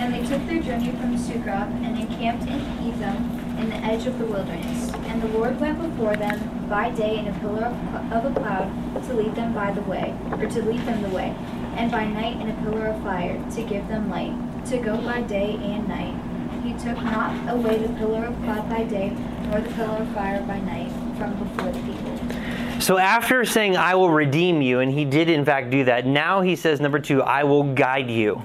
And 0.00 0.14
they 0.14 0.26
took 0.26 0.46
their 0.46 0.62
journey 0.62 0.90
from 0.92 1.18
Succoth 1.18 1.68
and 1.84 1.98
encamped 1.98 2.44
in 2.44 2.60
Etham 2.88 3.58
in 3.58 3.68
the 3.68 3.76
edge 3.76 4.06
of 4.06 4.18
the 4.18 4.24
wilderness. 4.24 4.90
And 5.04 5.20
the 5.20 5.28
Lord 5.36 5.60
went 5.60 5.82
before 5.82 6.16
them 6.16 6.66
by 6.66 6.92
day 6.92 7.18
in 7.18 7.28
a 7.28 7.38
pillar 7.40 7.66
of, 7.66 8.10
of 8.10 8.34
a 8.34 8.40
cloud 8.40 9.04
to 9.04 9.12
lead 9.12 9.34
them 9.34 9.52
by 9.52 9.70
the 9.72 9.82
way, 9.82 10.16
or 10.30 10.46
to 10.48 10.62
lead 10.62 10.80
them 10.86 11.02
the 11.02 11.10
way, 11.10 11.36
and 11.76 11.90
by 11.90 12.06
night 12.06 12.40
in 12.40 12.48
a 12.48 12.54
pillar 12.62 12.86
of 12.86 13.02
fire 13.02 13.36
to 13.50 13.62
give 13.64 13.86
them 13.86 14.08
light, 14.08 14.32
to 14.64 14.78
go 14.78 14.96
by 14.96 15.20
day 15.20 15.56
and 15.56 15.86
night. 15.86 16.16
He 16.64 16.72
took 16.72 16.96
not 17.04 17.52
away 17.52 17.76
the 17.76 17.92
pillar 17.98 18.24
of 18.24 18.36
cloud 18.44 18.66
by 18.70 18.84
day, 18.84 19.10
nor 19.50 19.60
the 19.60 19.70
pillar 19.74 19.98
of 19.98 20.08
fire 20.14 20.40
by 20.40 20.58
night 20.60 21.09
from 21.20 21.38
before 21.38 21.70
the 21.70 21.80
people. 21.80 22.80
So 22.80 22.96
after 22.96 23.44
saying, 23.44 23.76
I 23.76 23.94
will 23.94 24.10
redeem 24.10 24.62
you, 24.62 24.80
and 24.80 24.90
he 24.90 25.04
did 25.04 25.28
in 25.28 25.44
fact 25.44 25.70
do 25.70 25.84
that, 25.84 26.06
now 26.06 26.40
he 26.40 26.56
says, 26.56 26.80
number 26.80 26.98
two, 26.98 27.22
I 27.22 27.44
will 27.44 27.74
guide 27.74 28.10
you. 28.10 28.42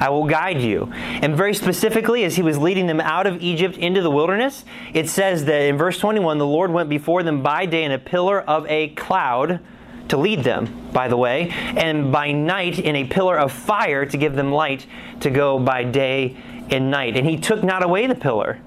I 0.00 0.08
will 0.08 0.24
guide 0.24 0.60
you. 0.60 0.90
And 0.94 1.36
very 1.36 1.54
specifically, 1.54 2.24
as 2.24 2.34
he 2.34 2.42
was 2.42 2.56
leading 2.56 2.86
them 2.86 3.00
out 3.00 3.26
of 3.26 3.42
Egypt 3.42 3.76
into 3.76 4.00
the 4.00 4.10
wilderness, 4.10 4.64
it 4.94 5.08
says 5.08 5.44
that 5.44 5.62
in 5.62 5.76
verse 5.76 5.98
21, 5.98 6.38
the 6.38 6.46
Lord 6.46 6.70
went 6.70 6.88
before 6.88 7.22
them 7.22 7.42
by 7.42 7.66
day 7.66 7.84
in 7.84 7.92
a 7.92 7.98
pillar 7.98 8.40
of 8.40 8.66
a 8.68 8.88
cloud 8.90 9.60
to 10.08 10.16
lead 10.16 10.44
them, 10.44 10.90
by 10.92 11.08
the 11.08 11.16
way, 11.16 11.50
and 11.50 12.10
by 12.10 12.32
night 12.32 12.78
in 12.78 12.96
a 12.96 13.04
pillar 13.04 13.38
of 13.38 13.52
fire 13.52 14.04
to 14.06 14.16
give 14.16 14.34
them 14.34 14.50
light 14.50 14.86
to 15.20 15.30
go 15.30 15.58
by 15.58 15.84
day 15.84 16.36
and 16.70 16.90
night. 16.90 17.16
And 17.16 17.26
he 17.26 17.36
took 17.38 17.62
not 17.62 17.82
away 17.82 18.06
the 18.06 18.14
pillar. 18.14 18.60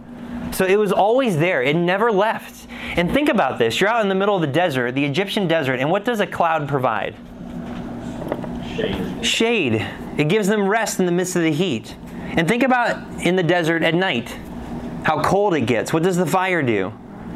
So 0.52 0.66
it 0.66 0.78
was 0.78 0.92
always 0.92 1.38
there, 1.38 1.62
it 1.62 1.76
never 1.76 2.12
left. 2.12 2.68
And 2.96 3.12
think 3.12 3.30
about 3.30 3.60
this 3.60 3.80
you're 3.80 3.90
out 3.90 4.02
in 4.02 4.10
the 4.10 4.16
middle 4.16 4.36
of 4.36 4.42
the 4.42 4.48
desert, 4.48 4.94
the 4.96 5.06
Egyptian 5.06 5.48
desert, 5.48 5.80
and 5.80 5.92
what 5.92 6.06
does 6.06 6.20
a 6.20 6.28
cloud 6.28 6.68
provide? 6.68 7.16
Shade. 8.76 9.26
Shade. 9.26 9.88
It 10.18 10.30
gives 10.30 10.48
them 10.48 10.68
rest 10.68 11.00
in 11.00 11.06
the 11.06 11.12
midst 11.12 11.36
of 11.36 11.44
the 11.44 11.52
heat. 11.52 11.96
And 12.32 12.48
think 12.48 12.64
about 12.64 13.22
in 13.26 13.36
the 13.36 13.44
desert 13.44 13.84
at 13.84 13.96
night 13.96 14.30
how 15.04 15.24
cold 15.24 15.56
it 15.56 15.62
gets. 15.62 15.94
What 15.94 16.04
does 16.04 16.18
the 16.18 16.26
fire 16.26 16.62
do? 16.62 16.94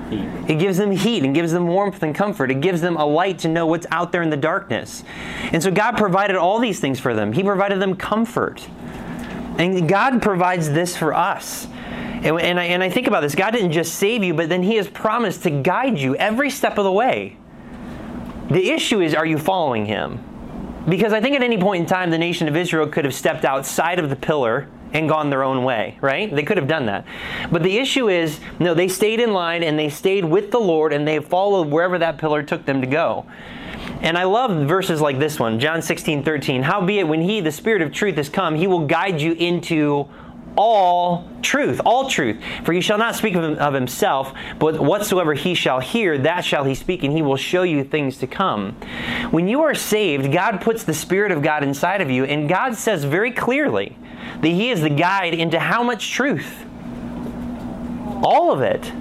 Heat. 0.09 0.27
It 0.47 0.59
gives 0.59 0.77
them 0.77 0.91
heat 0.91 1.23
and 1.23 1.33
gives 1.33 1.51
them 1.51 1.67
warmth 1.67 2.03
and 2.03 2.13
comfort. 2.13 2.51
It 2.51 2.61
gives 2.61 2.81
them 2.81 2.97
a 2.97 3.05
light 3.05 3.39
to 3.39 3.47
know 3.47 3.65
what's 3.65 3.87
out 3.91 4.11
there 4.11 4.21
in 4.21 4.29
the 4.29 4.37
darkness. 4.37 5.03
And 5.51 5.63
so 5.63 5.71
God 5.71 5.97
provided 5.97 6.35
all 6.35 6.59
these 6.59 6.79
things 6.79 6.99
for 6.99 7.13
them. 7.13 7.33
He 7.33 7.43
provided 7.43 7.79
them 7.79 7.95
comfort. 7.95 8.67
And 9.57 9.87
God 9.87 10.21
provides 10.21 10.69
this 10.71 10.97
for 10.97 11.13
us. 11.13 11.67
And, 12.23 12.39
and, 12.39 12.59
I, 12.59 12.65
and 12.65 12.83
I 12.83 12.89
think 12.89 13.07
about 13.07 13.21
this 13.21 13.33
God 13.33 13.51
didn't 13.51 13.71
just 13.71 13.95
save 13.95 14.23
you, 14.23 14.33
but 14.33 14.49
then 14.49 14.63
He 14.63 14.75
has 14.75 14.87
promised 14.87 15.43
to 15.43 15.49
guide 15.49 15.97
you 15.97 16.15
every 16.15 16.49
step 16.49 16.77
of 16.77 16.83
the 16.83 16.91
way. 16.91 17.37
The 18.49 18.71
issue 18.71 19.01
is, 19.01 19.15
are 19.15 19.25
you 19.25 19.37
following 19.37 19.85
Him? 19.85 20.23
Because 20.87 21.13
I 21.13 21.21
think 21.21 21.35
at 21.35 21.43
any 21.43 21.57
point 21.57 21.81
in 21.81 21.85
time, 21.87 22.09
the 22.09 22.17
nation 22.17 22.47
of 22.47 22.55
Israel 22.55 22.87
could 22.87 23.05
have 23.05 23.13
stepped 23.13 23.45
outside 23.45 23.99
of 23.99 24.09
the 24.09 24.15
pillar 24.15 24.67
and 24.93 25.07
gone 25.07 25.29
their 25.29 25.43
own 25.43 25.63
way, 25.63 25.97
right? 26.01 26.33
They 26.33 26.43
could 26.43 26.57
have 26.57 26.67
done 26.67 26.85
that. 26.87 27.05
But 27.51 27.63
the 27.63 27.77
issue 27.77 28.09
is, 28.09 28.39
no, 28.59 28.73
they 28.73 28.87
stayed 28.87 29.19
in 29.19 29.31
line 29.31 29.63
and 29.63 29.79
they 29.79 29.89
stayed 29.89 30.25
with 30.25 30.51
the 30.51 30.59
Lord 30.59 30.91
and 30.91 31.07
they 31.07 31.19
followed 31.19 31.69
wherever 31.69 31.97
that 31.99 32.17
pillar 32.17 32.43
took 32.43 32.65
them 32.65 32.81
to 32.81 32.87
go. 32.87 33.25
And 34.01 34.17
I 34.17 34.23
love 34.23 34.67
verses 34.67 34.99
like 34.99 35.19
this 35.19 35.39
one, 35.39 35.59
John 35.59 35.81
16, 35.81 36.23
13. 36.23 36.63
Howbeit, 36.63 37.07
when 37.07 37.21
he, 37.21 37.39
the 37.39 37.51
Spirit 37.51 37.81
of 37.81 37.93
truth, 37.93 38.15
has 38.15 38.29
come, 38.29 38.55
he 38.55 38.67
will 38.67 38.85
guide 38.85 39.21
you 39.21 39.33
into 39.33 40.09
all 40.57 41.29
truth, 41.41 41.81
all 41.85 42.09
truth. 42.09 42.41
For 42.63 42.73
he 42.73 42.81
shall 42.81 42.97
not 42.97 43.15
speak 43.15 43.35
of, 43.35 43.73
himself, 43.73 44.33
but 44.59 44.79
whatsoever 44.79 45.33
he 45.33 45.53
shall 45.53 45.79
hear, 45.79 46.17
that 46.19 46.41
shall 46.41 46.63
he 46.63 46.75
speak, 46.75 47.03
and 47.03 47.13
he 47.13 47.21
will 47.21 47.37
show 47.37 47.63
you 47.63 47.83
things 47.83 48.17
to 48.17 48.27
come. 48.27 48.73
When 49.31 49.47
you 49.47 49.61
are 49.61 49.75
saved, 49.75 50.31
God 50.31 50.61
puts 50.61 50.83
the 50.83 50.93
Spirit 50.93 51.31
of 51.31 51.41
God 51.41 51.63
inside 51.63 52.01
of 52.01 52.09
you, 52.09 52.25
and 52.25 52.49
God 52.49 52.75
says 52.75 53.03
very 53.03 53.31
clearly 53.31 53.97
that 54.41 54.49
he 54.49 54.69
is 54.69 54.81
the 54.81 54.89
guide 54.89 55.33
into 55.33 55.59
how 55.59 55.83
much 55.83 56.11
truth? 56.11 56.65
All 58.23 58.51
of 58.51 58.61
it. 58.61 58.91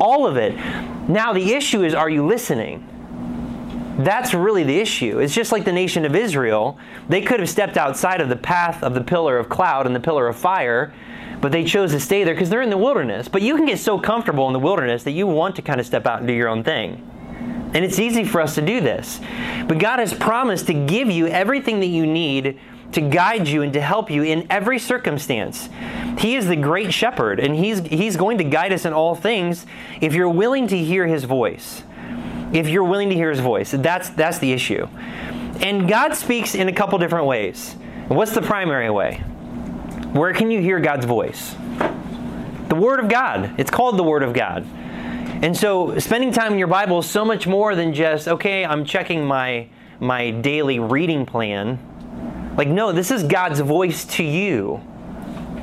All 0.00 0.26
of 0.26 0.36
it. 0.36 0.54
Now, 1.08 1.32
the 1.32 1.54
issue 1.54 1.82
is 1.82 1.94
are 1.94 2.10
you 2.10 2.26
listening? 2.26 2.86
That's 3.98 4.32
really 4.32 4.62
the 4.62 4.78
issue. 4.78 5.18
It's 5.18 5.34
just 5.34 5.50
like 5.50 5.64
the 5.64 5.72
nation 5.72 6.04
of 6.04 6.14
Israel. 6.14 6.78
They 7.08 7.20
could 7.20 7.40
have 7.40 7.50
stepped 7.50 7.76
outside 7.76 8.20
of 8.20 8.28
the 8.28 8.36
path 8.36 8.84
of 8.84 8.94
the 8.94 9.00
pillar 9.02 9.38
of 9.38 9.48
cloud 9.48 9.86
and 9.86 9.94
the 9.94 10.00
pillar 10.00 10.28
of 10.28 10.36
fire, 10.36 10.94
but 11.40 11.50
they 11.50 11.64
chose 11.64 11.90
to 11.90 12.00
stay 12.00 12.22
there 12.22 12.34
because 12.34 12.48
they're 12.48 12.62
in 12.62 12.70
the 12.70 12.76
wilderness. 12.76 13.26
But 13.26 13.42
you 13.42 13.56
can 13.56 13.66
get 13.66 13.80
so 13.80 13.98
comfortable 13.98 14.46
in 14.46 14.52
the 14.52 14.60
wilderness 14.60 15.02
that 15.02 15.10
you 15.10 15.26
want 15.26 15.56
to 15.56 15.62
kind 15.62 15.80
of 15.80 15.86
step 15.86 16.06
out 16.06 16.20
and 16.20 16.28
do 16.28 16.32
your 16.32 16.48
own 16.48 16.62
thing. 16.62 17.04
And 17.74 17.84
it's 17.84 17.98
easy 17.98 18.24
for 18.24 18.40
us 18.40 18.54
to 18.54 18.62
do 18.62 18.80
this. 18.80 19.20
But 19.66 19.78
God 19.78 19.98
has 19.98 20.14
promised 20.14 20.68
to 20.68 20.74
give 20.74 21.10
you 21.10 21.26
everything 21.26 21.80
that 21.80 21.86
you 21.86 22.06
need 22.06 22.60
to 22.92 23.00
guide 23.00 23.48
you 23.48 23.62
and 23.62 23.72
to 23.72 23.80
help 23.80 24.10
you 24.10 24.22
in 24.22 24.46
every 24.48 24.78
circumstance. 24.78 25.68
He 26.18 26.36
is 26.36 26.46
the 26.46 26.56
great 26.56 26.94
shepherd, 26.94 27.40
and 27.40 27.54
he's, 27.54 27.80
he's 27.80 28.16
going 28.16 28.38
to 28.38 28.44
guide 28.44 28.72
us 28.72 28.86
in 28.86 28.92
all 28.92 29.14
things 29.14 29.66
if 30.00 30.14
you're 30.14 30.30
willing 30.30 30.68
to 30.68 30.78
hear 30.78 31.06
his 31.06 31.24
voice 31.24 31.82
if 32.52 32.68
you're 32.68 32.84
willing 32.84 33.08
to 33.10 33.14
hear 33.14 33.30
his 33.30 33.40
voice. 33.40 33.70
That's, 33.72 34.10
that's 34.10 34.38
the 34.38 34.52
issue. 34.52 34.88
And 35.60 35.88
God 35.88 36.14
speaks 36.14 36.54
in 36.54 36.68
a 36.68 36.72
couple 36.72 36.98
different 36.98 37.26
ways. 37.26 37.74
What's 38.08 38.32
the 38.32 38.42
primary 38.42 38.90
way? 38.90 39.16
Where 40.12 40.32
can 40.32 40.50
you 40.50 40.60
hear 40.60 40.80
God's 40.80 41.04
voice? 41.04 41.54
The 42.68 42.76
Word 42.76 43.00
of 43.00 43.08
God. 43.08 43.58
It's 43.58 43.70
called 43.70 43.98
the 43.98 44.04
Word 44.04 44.22
of 44.22 44.32
God. 44.32 44.66
And 45.42 45.56
so 45.56 45.98
spending 45.98 46.32
time 46.32 46.52
in 46.52 46.58
your 46.58 46.68
Bible 46.68 47.00
is 47.00 47.06
so 47.06 47.24
much 47.24 47.46
more 47.46 47.74
than 47.74 47.92
just, 47.94 48.28
okay, 48.28 48.64
I'm 48.64 48.84
checking 48.84 49.24
my, 49.24 49.68
my 50.00 50.30
daily 50.30 50.78
reading 50.78 51.26
plan 51.26 51.78
Like, 52.58 52.66
no, 52.66 52.90
this 52.90 53.12
is 53.12 53.22
God's 53.22 53.60
voice 53.60 54.04
to 54.16 54.24
you. 54.24 54.82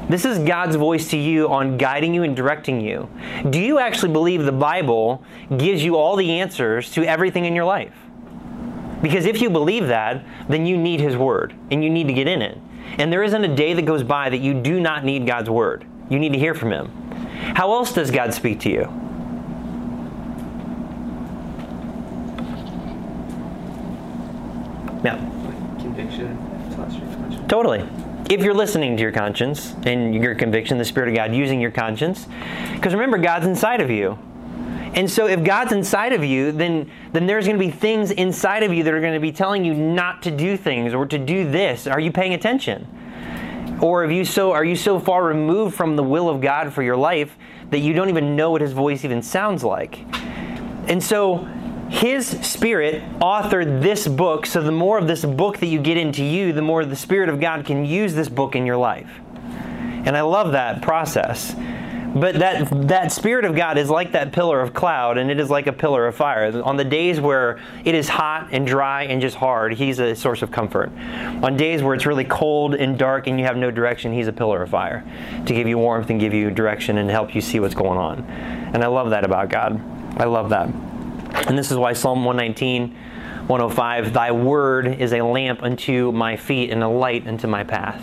This 0.08 0.24
is 0.24 0.38
God's 0.40 0.76
voice 0.76 1.10
to 1.10 1.18
you 1.18 1.50
on 1.50 1.78
guiding 1.78 2.14
you 2.14 2.24
and 2.24 2.36
directing 2.36 2.80
you. 2.80 3.10
Do 3.50 3.60
you 3.60 3.80
actually 3.80 4.14
believe 4.14 4.44
the 4.44 4.52
Bible 4.52 5.24
gives 5.58 5.84
you 5.84 5.96
all 5.96 6.16
the 6.16 6.40
answers 6.40 6.92
to 6.92 7.04
everything 7.04 7.46
in 7.46 7.56
your 7.56 7.66
life? 7.66 7.96
Because 9.02 9.26
if 9.26 9.42
you 9.42 9.50
believe 9.50 9.88
that, 9.88 10.24
then 10.48 10.66
you 10.66 10.78
need 10.78 11.00
His 11.00 11.18
Word 11.18 11.56
and 11.72 11.84
you 11.84 11.90
need 11.90 12.08
to 12.08 12.14
get 12.14 12.28
in 12.28 12.42
it. 12.42 12.58
And 12.98 13.12
there 13.12 13.24
isn't 13.24 13.44
a 13.44 13.56
day 13.56 13.74
that 13.74 13.86
goes 13.86 14.04
by 14.04 14.30
that 14.30 14.40
you 14.40 14.54
do 14.54 14.80
not 14.80 15.04
need 15.04 15.26
God's 15.26 15.50
Word. 15.50 15.86
You 16.10 16.20
need 16.20 16.34
to 16.34 16.40
hear 16.40 16.54
from 16.54 16.72
Him. 16.72 16.92
How 17.56 17.74
else 17.74 17.92
does 17.92 18.12
God 18.12 18.34
speak 18.34 18.60
to 18.62 18.70
you? 18.70 18.82
Yeah. 25.04 25.18
Conviction. 25.80 26.38
Tell 26.74 26.86
us 26.86 26.96
your 26.96 27.08
conscience. 27.08 27.48
Totally. 27.48 27.88
If 28.28 28.42
you're 28.42 28.56
listening 28.56 28.98
to 28.98 29.04
your 29.04 29.12
conscience 29.12 29.76
and 29.84 30.16
your 30.16 30.34
conviction, 30.34 30.80
the 30.80 30.86
Spirit 30.86 31.10
of 31.10 31.16
God 31.16 31.36
using 31.36 31.62
your 31.62 31.70
conscience, 31.70 32.28
because 32.74 32.94
remember, 32.94 33.20
God's 33.20 33.46
inside 33.46 33.82
of 33.82 33.92
you. 33.92 34.18
And 34.96 35.12
so 35.12 35.28
if 35.28 35.44
God's 35.44 35.74
inside 35.74 36.12
of 36.12 36.24
you, 36.24 36.52
then 36.52 36.90
then 37.12 37.28
there's 37.28 37.46
going 37.46 37.60
to 37.60 37.64
be 37.64 37.70
things 37.70 38.10
inside 38.10 38.64
of 38.64 38.74
you 38.74 38.84
that 38.84 38.94
are 38.94 39.02
going 39.02 39.14
to 39.14 39.20
be 39.20 39.32
telling 39.32 39.64
you 39.64 39.76
not 39.76 40.24
to 40.24 40.32
do 40.32 40.58
things 40.58 40.94
or 40.94 41.06
to 41.06 41.20
do 41.20 41.52
this. 41.52 41.86
Are 41.86 42.00
you 42.00 42.12
paying 42.12 42.34
attention? 42.34 42.88
Or 43.82 44.02
have 44.02 44.12
you 44.12 44.26
so 44.26 44.54
are 44.54 44.66
you 44.66 44.76
so 44.76 45.00
far 45.00 45.24
removed 45.24 45.76
from 45.76 45.96
the 45.96 46.04
will 46.04 46.28
of 46.28 46.42
God 46.42 46.74
for 46.74 46.82
your 46.82 46.98
life 46.98 47.38
that 47.70 47.80
you 47.80 47.94
don't 47.94 48.10
even 48.10 48.36
know 48.36 48.50
what 48.50 48.62
his 48.62 48.72
voice 48.72 49.06
even 49.06 49.22
sounds 49.22 49.64
like? 49.64 50.00
And 50.88 51.04
so 51.04 51.48
his 51.90 52.28
spirit 52.28 53.04
authored 53.20 53.82
this 53.82 54.08
book, 54.08 54.46
so 54.46 54.62
the 54.62 54.72
more 54.72 54.98
of 54.98 55.08
this 55.08 55.24
book 55.24 55.60
that 55.60 55.68
you 55.68 55.80
get 55.80 55.98
into 55.98 56.24
you, 56.24 56.52
the 56.52 56.62
more 56.62 56.84
the 56.84 56.96
Spirit 56.96 57.30
of 57.30 57.40
God 57.40 57.66
can 57.66 57.86
use 57.86 58.16
this 58.16 58.28
book 58.28 58.56
in 58.56 58.66
your 58.66 58.78
life. 58.78 59.10
And 60.06 60.18
I 60.18 60.22
love 60.22 60.52
that 60.54 60.82
process. 60.82 61.56
But 62.16 62.36
that 62.36 62.88
that 62.88 63.12
Spirit 63.12 63.44
of 63.44 63.56
God 63.56 63.78
is 63.78 63.90
like 63.90 64.14
that 64.14 64.32
pillar 64.32 64.62
of 64.62 64.74
cloud, 64.74 65.18
and 65.18 65.30
it 65.30 65.38
is 65.38 65.50
like 65.50 65.68
a 65.68 65.74
pillar 65.74 66.08
of 66.08 66.16
fire. 66.16 66.62
On 66.64 66.78
the 66.78 66.86
days 66.86 67.20
where 67.20 67.60
it 67.84 67.94
is 67.94 68.08
hot 68.08 68.50
and 68.52 68.66
dry 68.66 69.04
and 69.04 69.22
just 69.22 69.36
hard, 69.36 69.74
He's 69.74 70.00
a 70.00 70.16
source 70.16 70.42
of 70.42 70.50
comfort. 70.50 70.92
On 71.44 71.58
days 71.58 71.84
where 71.84 71.94
it's 71.94 72.06
really 72.06 72.24
cold 72.24 72.74
and 72.74 72.98
dark 72.98 73.28
and 73.28 73.38
you 73.38 73.46
have 73.46 73.58
no 73.58 73.70
direction, 73.70 74.14
He's 74.14 74.28
a 74.28 74.34
pillar 74.34 74.64
of 74.64 74.70
fire 74.70 75.04
to 75.46 75.54
give 75.54 75.68
you 75.68 75.78
warmth 75.78 76.10
and 76.10 76.20
give 76.20 76.34
you 76.34 76.50
direction 76.50 76.98
and 77.00 77.10
help 77.10 77.36
you 77.36 77.42
see 77.42 77.60
what's 77.60 77.76
going 77.76 78.00
on. 78.00 78.22
And 78.74 78.82
I 78.82 78.88
love 78.88 79.10
that 79.10 79.26
about 79.26 79.50
God. 79.50 79.82
I 80.18 80.24
love 80.24 80.50
that. 80.52 80.70
And 81.48 81.58
this 81.58 81.72
is 81.72 81.78
why 81.78 81.94
Psalm 81.94 82.26
119, 82.26 82.90
105, 83.48 84.14
Thy 84.14 84.32
word 84.32 84.88
is 84.88 85.14
a 85.14 85.22
lamp 85.22 85.62
unto 85.62 86.12
my 86.12 86.36
feet 86.36 86.72
and 86.72 86.82
a 86.82 86.88
light 86.88 87.28
unto 87.28 87.48
my 87.48 87.64
path. 87.64 88.02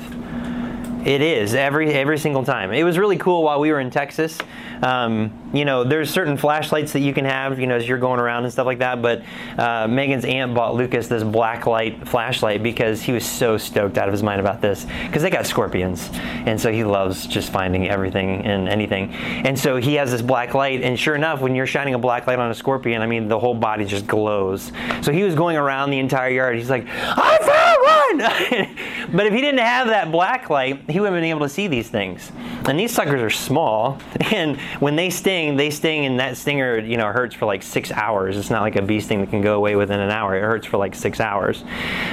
It 1.04 1.20
is 1.20 1.54
every 1.54 1.92
every 1.92 2.18
single 2.18 2.44
time. 2.44 2.72
It 2.72 2.84
was 2.84 2.96
really 2.96 3.16
cool 3.16 3.42
while 3.42 3.58
we 3.58 3.72
were 3.72 3.80
in 3.80 3.90
Texas. 3.90 4.38
Um, 4.82 5.50
you 5.52 5.64
know, 5.64 5.84
there's 5.84 6.10
certain 6.10 6.36
flashlights 6.36 6.92
that 6.92 7.00
you 7.00 7.12
can 7.12 7.24
have, 7.24 7.58
you 7.58 7.66
know, 7.66 7.76
as 7.76 7.88
you're 7.88 7.98
going 7.98 8.20
around 8.20 8.44
and 8.44 8.52
stuff 8.52 8.66
like 8.66 8.78
that. 8.78 9.02
But 9.02 9.22
uh, 9.58 9.88
Megan's 9.88 10.24
aunt 10.24 10.54
bought 10.54 10.74
Lucas 10.74 11.08
this 11.08 11.22
black 11.22 11.66
light 11.66 12.06
flashlight 12.06 12.62
because 12.62 13.02
he 13.02 13.12
was 13.12 13.24
so 13.24 13.58
stoked 13.58 13.98
out 13.98 14.08
of 14.08 14.12
his 14.12 14.22
mind 14.22 14.40
about 14.40 14.60
this 14.60 14.86
because 15.06 15.22
they 15.22 15.30
got 15.30 15.46
scorpions, 15.46 16.08
and 16.12 16.60
so 16.60 16.72
he 16.72 16.84
loves 16.84 17.26
just 17.26 17.52
finding 17.52 17.88
everything 17.88 18.46
and 18.46 18.68
anything. 18.68 19.12
And 19.12 19.58
so 19.58 19.76
he 19.76 19.94
has 19.94 20.12
this 20.12 20.22
black 20.22 20.54
light, 20.54 20.82
and 20.82 20.98
sure 20.98 21.16
enough, 21.16 21.40
when 21.40 21.54
you're 21.56 21.66
shining 21.66 21.94
a 21.94 21.98
black 21.98 22.28
light 22.28 22.38
on 22.38 22.50
a 22.50 22.54
scorpion, 22.54 23.02
I 23.02 23.06
mean, 23.06 23.26
the 23.26 23.38
whole 23.38 23.54
body 23.54 23.84
just 23.84 24.06
glows. 24.06 24.70
So 25.02 25.12
he 25.12 25.24
was 25.24 25.34
going 25.34 25.56
around 25.56 25.90
the 25.90 25.98
entire 25.98 26.30
yard. 26.30 26.56
He's 26.56 26.70
like, 26.70 26.86
I 26.88 27.38
found! 27.38 27.81
but 29.12 29.26
if 29.26 29.32
he 29.32 29.40
didn't 29.40 29.60
have 29.60 29.88
that 29.88 30.12
black 30.12 30.50
light, 30.50 30.90
he 30.90 31.00
wouldn't 31.00 31.14
have 31.14 31.22
been 31.22 31.30
able 31.30 31.40
to 31.40 31.48
see 31.48 31.66
these 31.66 31.88
things. 31.88 32.30
And 32.66 32.78
these 32.78 32.92
suckers 32.92 33.20
are 33.20 33.30
small, 33.30 33.98
and 34.32 34.58
when 34.80 34.96
they 34.96 35.10
sting, 35.10 35.56
they 35.56 35.70
sting, 35.70 36.06
and 36.06 36.20
that 36.20 36.36
stinger, 36.36 36.78
you 36.78 36.96
know, 36.96 37.06
hurts 37.06 37.34
for 37.34 37.46
like 37.46 37.62
six 37.62 37.90
hours. 37.90 38.36
It's 38.36 38.50
not 38.50 38.62
like 38.62 38.76
a 38.76 38.82
bee 38.82 39.00
sting 39.00 39.20
that 39.20 39.30
can 39.30 39.40
go 39.40 39.56
away 39.56 39.76
within 39.76 40.00
an 40.00 40.10
hour. 40.10 40.36
It 40.36 40.42
hurts 40.42 40.66
for 40.66 40.76
like 40.76 40.94
six 40.94 41.20
hours. 41.20 41.64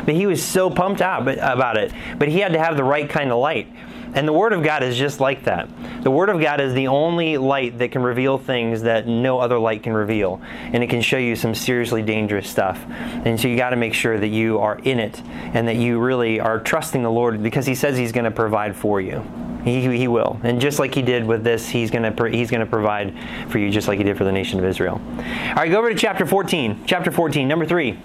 But 0.05 0.15
he 0.15 0.25
was 0.25 0.43
so 0.43 0.69
pumped 0.69 1.01
out 1.01 1.27
about 1.27 1.77
it. 1.77 1.91
But 2.17 2.29
he 2.29 2.39
had 2.39 2.53
to 2.53 2.59
have 2.59 2.77
the 2.77 2.83
right 2.83 3.09
kind 3.09 3.31
of 3.31 3.39
light. 3.39 3.71
And 4.15 4.27
the 4.27 4.33
Word 4.33 4.53
of 4.53 4.63
God 4.63 4.83
is 4.83 4.97
just 4.97 5.19
like 5.19 5.43
that. 5.45 5.69
The 6.03 6.11
Word 6.11 6.29
of 6.29 6.41
God 6.41 6.59
is 6.61 6.73
the 6.73 6.87
only 6.87 7.37
light 7.37 7.77
that 7.77 7.91
can 7.91 8.01
reveal 8.01 8.37
things 8.37 8.81
that 8.81 9.07
no 9.07 9.39
other 9.39 9.59
light 9.59 9.83
can 9.83 9.93
reveal. 9.93 10.41
And 10.73 10.83
it 10.83 10.89
can 10.89 11.01
show 11.01 11.17
you 11.17 11.35
some 11.35 11.53
seriously 11.53 12.01
dangerous 12.01 12.49
stuff. 12.49 12.83
And 12.87 13.39
so 13.39 13.47
you 13.47 13.55
got 13.55 13.69
to 13.69 13.75
make 13.75 13.93
sure 13.93 14.19
that 14.19 14.27
you 14.27 14.59
are 14.59 14.79
in 14.79 14.99
it 14.99 15.21
and 15.53 15.67
that 15.67 15.75
you 15.75 15.99
really 15.99 16.39
are 16.39 16.59
trusting 16.59 17.03
the 17.03 17.11
Lord 17.11 17.43
because 17.43 17.65
He 17.65 17.75
says 17.75 17.97
He's 17.97 18.11
going 18.11 18.25
to 18.25 18.31
provide 18.31 18.75
for 18.75 18.99
you. 18.99 19.23
He, 19.63 19.81
he 19.97 20.07
will. 20.07 20.39
And 20.43 20.60
just 20.60 20.79
like 20.79 20.95
He 20.95 21.01
did 21.01 21.25
with 21.25 21.43
this, 21.43 21.67
He's 21.69 21.91
going 21.91 22.15
to 22.15 22.29
He's 22.29 22.49
going 22.49 22.62
to 22.62 22.65
provide 22.65 23.13
for 23.49 23.60
you 23.60 23.69
just 23.69 23.88
like 23.88 23.97
He 23.97 24.03
did 24.03 24.17
for 24.17 24.23
the 24.23 24.31
nation 24.31 24.57
of 24.57 24.65
Israel. 24.65 25.01
All 25.17 25.55
right, 25.55 25.69
go 25.69 25.77
over 25.77 25.89
to 25.89 25.95
chapter 25.95 26.25
14. 26.25 26.86
Chapter 26.86 27.12
14, 27.12 27.47
number 27.47 27.65
3. 27.65 27.99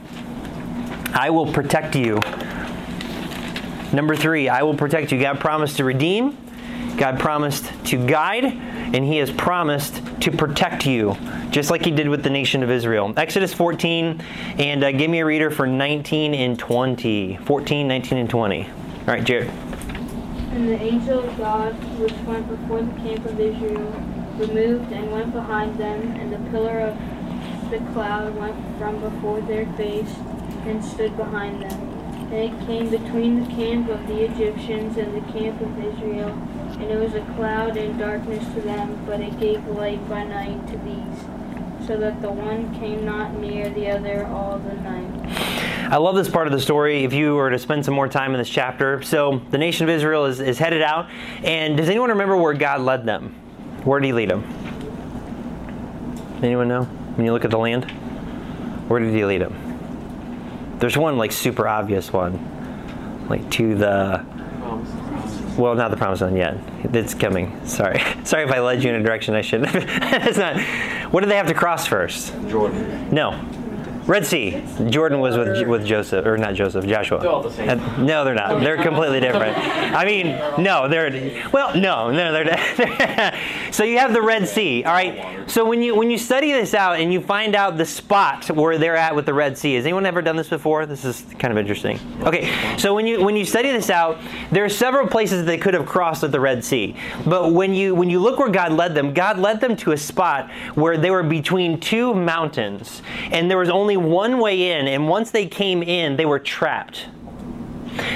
I 1.15 1.31
will 1.31 1.51
protect 1.53 1.95
you 1.95 2.21
Number 3.95 4.17
three, 4.17 4.49
I 4.49 4.65
will 4.65 4.75
protect 4.75 5.13
you. 5.13 5.21
God 5.21 5.39
promised 5.39 5.77
to 5.77 5.85
redeem, 5.85 6.37
God 6.97 7.21
promised 7.21 7.71
to 7.87 8.07
guide, 8.07 8.45
and 8.45 9.05
He 9.05 9.19
has 9.19 9.31
promised 9.31 10.03
to 10.23 10.33
protect 10.33 10.85
you, 10.85 11.17
just 11.51 11.71
like 11.71 11.85
He 11.85 11.93
did 11.93 12.09
with 12.09 12.25
the 12.25 12.31
nation 12.31 12.65
of 12.65 12.73
Israel. 12.73 13.15
Exodus 13.17 13.55
14, 13.55 14.21
and 14.59 14.83
uh, 14.83 14.91
give 14.91 15.09
me 15.09 15.21
a 15.21 15.25
reader 15.25 15.49
for 15.49 15.69
19 15.69 16.35
and 16.35 16.59
20. 16.59 17.37
14, 17.37 17.87
19, 17.87 18.19
and 18.19 18.29
20. 18.29 18.65
All 18.65 18.71
right, 19.07 19.23
Jared. 19.23 19.49
And 19.49 20.69
the 20.69 20.81
angel 20.81 21.21
of 21.21 21.37
God, 21.39 21.73
which 22.01 22.15
went 22.27 22.49
before 22.49 22.83
the 22.83 22.93
camp 22.95 23.25
of 23.27 23.39
Israel, 23.39 23.93
removed 24.39 24.93
and 24.93 25.13
went 25.13 25.33
behind 25.33 25.79
them, 25.79 26.01
and 26.17 26.33
the 26.33 26.51
pillar 26.51 26.81
of 26.81 27.71
the 27.71 27.79
cloud 27.93 28.35
went 28.35 28.57
from 28.77 29.01
before 29.01 29.41
their 29.43 29.73
face 29.75 30.13
and 30.67 30.85
stood 30.85 31.17
behind 31.17 31.63
them. 31.63 31.94
And 32.31 32.35
it 32.35 32.67
came 32.67 32.91
between 32.91 33.45
the 33.45 33.55
camp 33.55 33.89
of 33.89 34.07
the 34.07 34.25
Egyptians 34.25 34.97
and 34.97 35.15
the 35.15 35.33
camp 35.33 35.61
of 35.61 35.79
Israel, 35.79 36.31
and 36.31 36.83
it 36.83 36.99
was 36.99 37.15
a 37.15 37.21
cloud 37.37 37.77
and 37.77 37.99
darkness 37.99 38.45
to 38.55 38.61
them, 38.61 39.05
but 39.07 39.21
it 39.21 39.39
gave 39.39 39.65
light 39.69 40.09
by 40.09 40.25
night 40.25 40.67
to 40.69 40.77
these, 40.79 41.87
so 41.87 41.97
that 41.97 42.21
the 42.23 42.31
one 42.31 42.75
came 42.81 43.05
not 43.05 43.35
near 43.35 43.69
the 43.71 43.89
other 43.89 44.27
all 44.27 44.59
the 44.59 44.75
night. 44.75 45.55
I 45.91 45.99
love 45.99 46.17
this 46.17 46.29
part 46.29 46.47
of 46.47 46.53
the 46.53 46.61
story 46.61 47.05
if 47.05 47.13
you 47.13 47.35
were 47.35 47.51
to 47.51 47.59
spend 47.59 47.85
some 47.85 47.95
more 47.95 48.09
time 48.09 48.33
in 48.33 48.39
this 48.39 48.49
chapter. 48.49 49.03
So, 49.03 49.43
the 49.51 49.59
nation 49.59 49.85
of 49.85 49.91
Israel 49.91 50.25
is, 50.25 50.41
is 50.41 50.59
headed 50.59 50.83
out, 50.83 51.09
and 51.45 51.77
does 51.77 51.89
anyone 51.89 52.09
remember 52.09 52.37
where 52.37 52.55
God 52.55 52.81
led 52.81 53.05
them? 53.05 53.35
Where 53.85 54.01
did 54.01 54.07
He 54.07 54.13
lead 54.13 54.31
them? 54.31 54.43
Anyone 56.43 56.69
know? 56.69 56.85
When 56.85 57.25
you 57.25 57.33
look 57.33 57.45
at 57.45 57.51
the 57.51 57.59
land? 57.59 57.85
Where 58.89 58.99
did 58.99 59.15
He 59.15 59.25
lead 59.25 59.43
them? 59.43 59.64
There's 60.85 60.99
one 60.99 61.17
like 61.17 61.33
super 61.33 61.67
obvious 61.67 62.13
one, 62.13 63.27
like 63.31 63.51
to 63.53 63.75
the. 63.75 64.23
Well, 65.57 65.75
not 65.75 65.91
the 65.91 65.97
promised 65.97 66.21
land 66.21 66.37
yet. 66.37 66.59
It's 66.95 67.15
coming. 67.15 67.59
Sorry, 67.67 68.03
sorry 68.25 68.45
if 68.45 68.51
I 68.51 68.61
led 68.61 68.85
you 68.85 68.91
in 68.91 68.97
a 68.97 69.03
direction 69.03 69.35
I 69.35 69.41
shouldn't. 69.41 69.71
It's 69.75 70.37
not. 70.47 70.61
What 71.11 71.23
do 71.23 71.27
they 71.31 71.39
have 71.39 71.47
to 71.47 71.55
cross 71.55 71.87
first? 71.87 72.35
Jordan. 72.51 73.09
No. 73.11 73.31
Red 74.07 74.27
Sea. 74.27 74.63
Jordan 74.91 75.21
was 75.21 75.37
with 75.37 75.67
with 75.67 75.87
Joseph, 75.87 76.27
or 76.27 76.37
not 76.37 76.55
Joseph, 76.55 76.87
Joshua. 76.87 77.21
They're 77.21 77.31
all 77.31 77.43
the 77.43 77.51
same. 77.51 77.69
Uh, 77.69 77.97
no, 77.99 78.25
they're 78.25 78.35
not. 78.35 78.61
They're 78.61 78.83
completely 78.83 79.21
different. 79.21 79.57
I 79.57 80.05
mean, 80.05 80.27
no, 80.63 80.89
they're 80.89 81.51
well, 81.53 81.75
no, 81.75 82.11
no, 82.11 82.33
they're. 82.33 82.45
they're 82.77 83.41
so 83.71 83.85
you 83.85 83.99
have 83.99 84.13
the 84.13 84.23
Red 84.23 84.47
Sea. 84.47 84.85
All 84.85 84.93
right. 84.93 85.51
So 85.51 85.65
when 85.65 85.83
you 85.83 85.95
when 85.95 86.11
you 86.11 86.19
study 86.19 86.53
this 86.53 86.75
out 86.75 86.99
and 86.99 87.13
you 87.13 87.21
find 87.21 87.55
out 87.55 87.77
the 87.77 87.87
spot 87.87 88.51
where 88.51 88.79
they're 88.79 88.97
at 88.97 89.17
with 89.17 89.27
the 89.27 89.35
Red 89.35 89.57
Sea, 89.57 89.75
has 89.75 89.85
anyone 89.85 90.07
ever 90.07 90.23
done 90.23 90.37
this 90.37 90.49
before? 90.49 90.87
This 90.87 91.05
is 91.05 91.25
kind 91.39 91.51
of 91.51 91.59
interesting. 91.59 91.99
Okay. 92.23 92.77
So 92.77 92.95
when 92.95 93.07
you 93.07 93.25
when 93.25 93.37
you 93.37 93.45
study 93.45 93.73
this 93.73 93.91
out, 93.91 94.19
there 94.53 94.65
are 94.65 94.69
several 94.69 95.07
places 95.07 95.45
they 95.45 95.59
could 95.59 95.75
have 95.75 95.87
crossed 95.87 96.23
with 96.23 96.33
the 96.33 96.41
Red 96.41 96.65
Sea. 96.65 96.97
But 97.27 97.53
when 97.53 97.75
you 97.75 97.95
when 97.95 98.11
you 98.11 98.21
look 98.21 98.39
where 98.39 98.51
God 98.51 98.73
led 98.73 98.95
them, 98.95 99.15
God 99.15 99.39
led 99.39 99.61
them 99.61 99.77
to 99.77 99.93
a 99.93 99.97
spot 99.97 100.51
where 100.75 100.97
they 100.97 101.11
were 101.11 101.23
between 101.23 101.81
two 101.81 102.15
mountains, 102.15 103.03
and 103.31 103.51
there 103.51 103.59
was 103.59 103.71
only 103.71 103.94
one 103.97 104.39
way 104.39 104.73
in, 104.73 104.87
and 104.89 105.09
once 105.09 105.31
they 105.31 105.47
came 105.47 105.83
in, 105.83 106.17
they 106.17 106.27
were 106.27 106.39
trapped. 106.39 107.07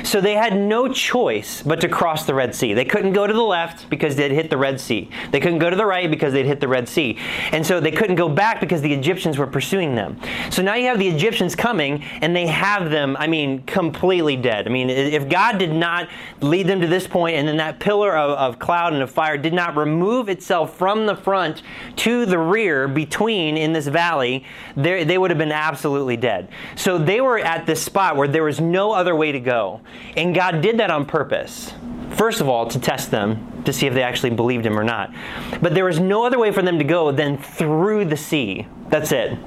So 0.04 0.20
they 0.20 0.34
had 0.34 0.56
no 0.56 0.88
choice 0.88 1.62
but 1.62 1.80
to 1.80 1.88
cross 1.88 2.24
the 2.24 2.34
Red 2.34 2.54
Sea. 2.54 2.74
They 2.74 2.84
couldn't 2.84 3.12
go 3.12 3.26
to 3.26 3.32
the 3.32 3.42
left 3.42 3.88
because 3.90 4.16
they'd 4.16 4.30
hit 4.30 4.50
the 4.50 4.56
Red 4.56 4.80
Sea. 4.80 5.10
They 5.30 5.40
couldn't 5.40 5.58
go 5.58 5.70
to 5.70 5.76
the 5.76 5.86
right 5.86 6.10
because 6.10 6.32
they'd 6.32 6.46
hit 6.46 6.60
the 6.60 6.68
Red 6.68 6.88
Sea. 6.88 7.18
And 7.52 7.66
so 7.66 7.80
they 7.80 7.90
couldn't 7.90 8.16
go 8.16 8.28
back 8.28 8.60
because 8.60 8.80
the 8.80 8.92
Egyptians 8.92 9.38
were 9.38 9.46
pursuing 9.46 9.94
them. 9.94 10.18
So 10.50 10.62
now 10.62 10.74
you 10.74 10.86
have 10.86 10.98
the 10.98 11.08
Egyptians 11.08 11.54
coming 11.54 12.02
and 12.22 12.34
they 12.34 12.46
have 12.46 12.90
them, 12.90 13.16
I 13.18 13.26
mean, 13.26 13.62
completely 13.64 14.36
dead. 14.36 14.66
I 14.66 14.70
mean, 14.70 14.90
if 14.90 15.28
God 15.28 15.58
did 15.58 15.72
not 15.72 16.08
lead 16.40 16.66
them 16.66 16.80
to 16.80 16.86
this 16.86 17.06
point 17.06 17.36
and 17.36 17.46
then 17.46 17.58
that 17.58 17.78
pillar 17.78 18.16
of, 18.16 18.30
of 18.38 18.58
cloud 18.58 18.92
and 18.92 19.02
of 19.02 19.10
fire 19.10 19.36
did 19.36 19.52
not 19.52 19.76
remove 19.76 20.28
itself 20.28 20.76
from 20.76 21.06
the 21.06 21.16
front 21.16 21.62
to 21.96 22.26
the 22.26 22.38
rear 22.38 22.88
between 22.88 23.56
in 23.56 23.72
this 23.72 23.86
valley, 23.86 24.44
they 24.76 25.18
would 25.18 25.30
have 25.30 25.38
been 25.38 25.52
absolutely 25.52 26.16
dead. 26.16 26.48
So 26.76 26.98
they 26.98 27.20
were 27.20 27.38
at 27.38 27.66
this 27.66 27.82
spot 27.82 28.16
where 28.16 28.28
there 28.28 28.44
was 28.44 28.60
no 28.60 28.92
other 28.92 29.14
way 29.14 29.32
to 29.32 29.40
go. 29.40 29.67
And 30.16 30.34
God 30.34 30.60
did 30.60 30.78
that 30.78 30.90
on 30.90 31.06
purpose. 31.06 31.72
First 32.10 32.40
of 32.40 32.48
all, 32.48 32.66
to 32.68 32.80
test 32.80 33.10
them, 33.10 33.62
to 33.64 33.72
see 33.72 33.86
if 33.86 33.94
they 33.94 34.02
actually 34.02 34.30
believed 34.30 34.64
him 34.64 34.78
or 34.78 34.84
not. 34.84 35.12
But 35.60 35.74
there 35.74 35.84
was 35.84 36.00
no 36.00 36.24
other 36.24 36.38
way 36.38 36.50
for 36.52 36.62
them 36.62 36.78
to 36.78 36.84
go 36.84 37.12
than 37.12 37.38
through 37.38 38.06
the 38.06 38.16
sea. 38.16 38.66
That's 38.88 39.12
it. 39.12 39.38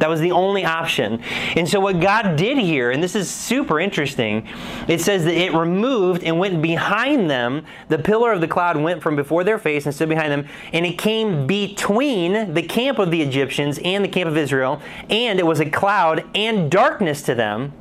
That 0.00 0.08
was 0.08 0.20
the 0.20 0.32
only 0.32 0.64
option. 0.64 1.22
And 1.56 1.68
so, 1.68 1.78
what 1.78 2.00
God 2.00 2.36
did 2.36 2.56
here, 2.56 2.90
and 2.90 3.02
this 3.02 3.14
is 3.14 3.30
super 3.30 3.78
interesting, 3.78 4.48
it 4.88 5.00
says 5.02 5.24
that 5.24 5.34
it 5.34 5.52
removed 5.52 6.24
and 6.24 6.38
went 6.38 6.62
behind 6.62 7.30
them. 7.30 7.66
The 7.88 7.98
pillar 7.98 8.32
of 8.32 8.40
the 8.40 8.48
cloud 8.48 8.78
went 8.78 9.02
from 9.02 9.14
before 9.14 9.44
their 9.44 9.58
face 9.58 9.84
and 9.84 9.94
stood 9.94 10.08
behind 10.08 10.32
them, 10.32 10.48
and 10.72 10.86
it 10.86 10.96
came 10.96 11.46
between 11.46 12.54
the 12.54 12.62
camp 12.62 12.98
of 12.98 13.10
the 13.10 13.20
Egyptians 13.20 13.78
and 13.84 14.02
the 14.02 14.08
camp 14.08 14.28
of 14.28 14.38
Israel, 14.38 14.80
and 15.10 15.38
it 15.38 15.46
was 15.46 15.60
a 15.60 15.68
cloud 15.68 16.24
and 16.34 16.70
darkness 16.70 17.20
to 17.22 17.34
them 17.34 17.74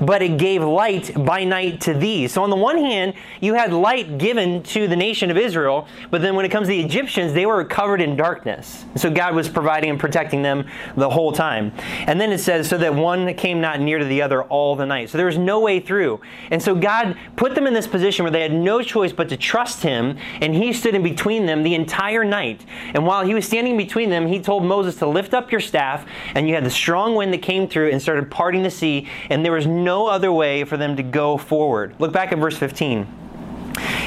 but 0.00 0.22
it 0.22 0.36
gave 0.38 0.62
light 0.62 1.12
by 1.24 1.44
night 1.44 1.80
to 1.82 1.94
these. 1.94 2.32
So, 2.32 2.42
on 2.42 2.50
the 2.50 2.56
one 2.56 2.78
hand, 2.78 3.14
you 3.40 3.54
had 3.54 3.72
light 3.72 4.18
given 4.18 4.62
to 4.64 4.88
the 4.88 4.96
nation 4.96 5.30
of 5.30 5.36
Israel, 5.36 5.88
but 6.10 6.22
then 6.22 6.34
when 6.34 6.44
it 6.44 6.50
comes 6.50 6.66
to 6.66 6.72
the 6.72 6.80
Egyptians, 6.80 7.32
they 7.32 7.46
were 7.46 7.64
covered 7.64 8.00
in 8.00 8.16
darkness. 8.16 8.84
So, 8.96 9.10
God 9.10 9.34
was 9.34 9.48
providing 9.48 9.90
and 9.90 10.00
protecting 10.00 10.42
them 10.42 10.66
the 10.96 11.10
whole 11.10 11.32
time. 11.32 11.72
And 12.06 12.20
then 12.20 12.32
it 12.32 12.38
says, 12.38 12.68
so 12.68 12.78
that 12.78 12.94
one 12.94 13.34
came 13.34 13.60
not 13.60 13.80
near 13.80 13.98
to 13.98 14.04
the 14.04 14.22
other 14.22 14.42
all 14.44 14.76
the 14.76 14.86
night. 14.86 15.10
So, 15.10 15.18
there 15.18 15.26
was 15.26 15.38
no 15.38 15.60
way 15.60 15.80
through. 15.80 16.20
And 16.50 16.62
so, 16.62 16.74
God 16.74 17.16
put 17.36 17.54
them 17.54 17.66
in 17.66 17.74
this 17.74 17.86
position 17.86 18.24
where 18.24 18.32
they 18.32 18.42
had 18.42 18.52
no 18.52 18.82
choice 18.82 19.12
but 19.12 19.28
to 19.28 19.36
trust 19.36 19.82
Him, 19.82 20.18
and 20.40 20.54
He 20.54 20.72
stood 20.72 20.94
in 20.94 21.02
between 21.02 21.46
them 21.46 21.62
the 21.62 21.74
entire 21.74 22.24
night. 22.24 22.64
And 22.94 23.06
while 23.06 23.24
He 23.24 23.34
was 23.34 23.46
standing 23.46 23.76
between 23.76 24.10
them, 24.10 24.26
He 24.26 24.40
told 24.40 24.64
Moses 24.64 24.96
to 24.96 25.06
lift 25.06 25.34
up 25.34 25.50
your 25.50 25.60
staff, 25.60 26.06
and 26.34 26.48
you 26.48 26.54
had 26.54 26.64
the 26.64 26.70
strong 26.70 27.14
wind 27.14 27.32
that 27.32 27.42
came 27.42 27.68
through 27.68 27.90
and 27.90 28.00
started 28.00 28.30
parting 28.30 28.62
the 28.62 28.70
sea, 28.70 29.08
and 29.30 29.44
there 29.44 29.52
was 29.52 29.65
no 29.66 30.06
other 30.06 30.32
way 30.32 30.64
for 30.64 30.76
them 30.76 30.96
to 30.96 31.02
go 31.02 31.36
forward. 31.36 31.94
Look 31.98 32.12
back 32.12 32.32
at 32.32 32.38
verse 32.38 32.56
15 32.56 33.06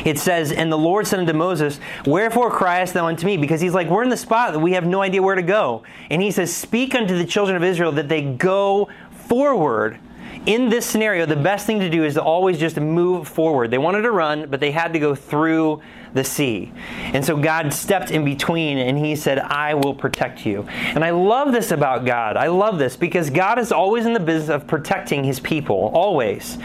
it 0.06 0.18
says, 0.18 0.52
And 0.52 0.72
the 0.72 0.78
Lord 0.78 1.06
said 1.08 1.20
unto 1.20 1.34
Moses, 1.34 1.80
Wherefore 2.06 2.50
criest 2.50 2.94
thou 2.94 3.08
unto 3.08 3.26
me? 3.26 3.38
Because 3.38 3.62
he's 3.62 3.74
like, 3.74 3.88
We're 3.88 4.04
in 4.04 4.10
the 4.10 4.18
spot 4.18 4.54
that 4.54 4.60
we 4.60 4.74
have 4.74 4.86
no 4.86 5.02
idea 5.02 5.22
where 5.22 5.36
to 5.36 5.42
go. 5.42 5.84
And 6.10 6.22
he 6.22 6.32
says, 6.32 6.56
Speak 6.56 6.96
unto 6.96 7.18
the 7.18 7.26
children 7.26 7.56
of 7.56 7.64
Israel 7.64 7.92
that 7.94 8.10
they 8.10 8.22
go 8.22 8.90
forward 9.12 10.00
in 10.46 10.70
this 10.70 10.86
scenario, 10.86 11.26
the 11.26 11.36
best 11.36 11.66
thing 11.66 11.80
to 11.80 11.90
do 11.90 12.04
is 12.04 12.14
to 12.14 12.24
always 12.24 12.58
just 12.58 12.78
move 12.78 13.28
forward. 13.28 13.72
They 13.72 13.78
wanted 13.78 14.02
to 14.04 14.12
run, 14.12 14.50
but 14.50 14.60
they 14.60 14.72
had 14.72 14.94
to 14.94 15.00
go 15.00 15.14
through 15.14 15.82
the 16.14 16.24
sea. 16.24 16.72
And 17.14 17.24
so 17.24 17.38
God 17.38 17.74
stepped 17.74 18.12
in 18.12 18.26
between 18.26 18.78
and 18.78 18.98
he 18.98 19.16
said, 19.16 19.40
I 19.40 19.74
will 19.74 19.94
protect 19.94 20.46
you. 20.46 20.66
And 20.70 21.04
I 21.04 21.12
love 21.12 21.52
this 21.52 21.72
about 21.72 22.06
God. 22.06 22.38
I 22.38 22.48
love 22.48 22.80
this 22.80 22.96
because 22.96 23.30
God 23.30 23.60
is 23.60 23.72
always 23.72 24.06
in 24.06 24.14
the 24.14 24.20
business 24.20 24.50
of 24.50 24.68
protecting 24.68 25.24
his 25.24 25.40
people, 25.40 25.92
always. 25.94 26.58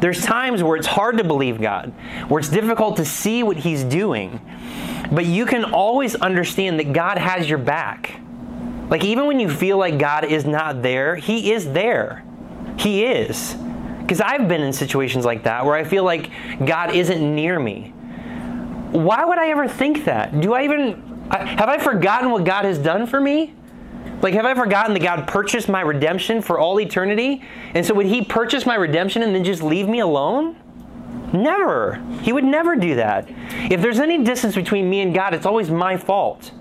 There's 0.00 0.22
times 0.22 0.62
where 0.62 0.76
it's 0.76 0.86
hard 0.86 1.18
to 1.18 1.24
believe 1.24 1.60
God, 1.60 1.92
where 2.28 2.38
it's 2.38 2.48
difficult 2.48 2.96
to 2.96 3.04
see 3.04 3.42
what 3.42 3.56
he's 3.56 3.84
doing. 3.84 4.40
But 5.12 5.26
you 5.26 5.46
can 5.46 5.64
always 5.64 6.14
understand 6.16 6.78
that 6.80 6.92
God 6.92 7.18
has 7.18 7.48
your 7.48 7.58
back. 7.58 8.20
Like, 8.88 9.04
even 9.04 9.26
when 9.26 9.40
you 9.40 9.50
feel 9.50 9.78
like 9.78 9.98
God 9.98 10.24
is 10.24 10.44
not 10.44 10.82
there, 10.82 11.16
he 11.16 11.52
is 11.52 11.72
there. 11.72 12.24
He 12.78 13.04
is. 13.04 13.56
Because 14.00 14.20
I've 14.20 14.46
been 14.46 14.62
in 14.62 14.72
situations 14.72 15.24
like 15.24 15.42
that 15.44 15.64
where 15.64 15.74
I 15.74 15.82
feel 15.82 16.04
like 16.04 16.30
God 16.64 16.94
isn't 16.94 17.34
near 17.34 17.58
me. 17.58 17.92
Why 18.92 19.24
would 19.24 19.38
I 19.38 19.48
ever 19.48 19.68
think 19.68 20.04
that? 20.04 20.40
Do 20.40 20.54
I 20.54 20.64
even. 20.64 21.02
Have 21.30 21.68
I 21.68 21.78
forgotten 21.78 22.30
what 22.30 22.44
God 22.44 22.64
has 22.64 22.78
done 22.78 23.06
for 23.06 23.20
me? 23.20 23.52
Like, 24.22 24.32
have 24.34 24.46
I 24.46 24.54
forgotten 24.54 24.94
that 24.94 25.02
God 25.02 25.26
purchased 25.26 25.68
my 25.68 25.80
redemption 25.80 26.40
for 26.40 26.58
all 26.58 26.80
eternity? 26.80 27.42
And 27.74 27.84
so, 27.84 27.94
would 27.94 28.06
He 28.06 28.22
purchase 28.22 28.64
my 28.64 28.76
redemption 28.76 29.22
and 29.22 29.34
then 29.34 29.44
just 29.44 29.62
leave 29.62 29.88
me 29.88 30.00
alone? 30.00 30.56
Never. 31.32 32.02
He 32.22 32.32
would 32.32 32.44
never 32.44 32.76
do 32.76 32.94
that. 32.94 33.28
If 33.70 33.82
there's 33.82 33.98
any 33.98 34.22
distance 34.22 34.54
between 34.54 34.88
me 34.88 35.00
and 35.00 35.14
God, 35.14 35.34
it's 35.34 35.46
always 35.46 35.70
my 35.70 35.96
fault. 35.96 36.52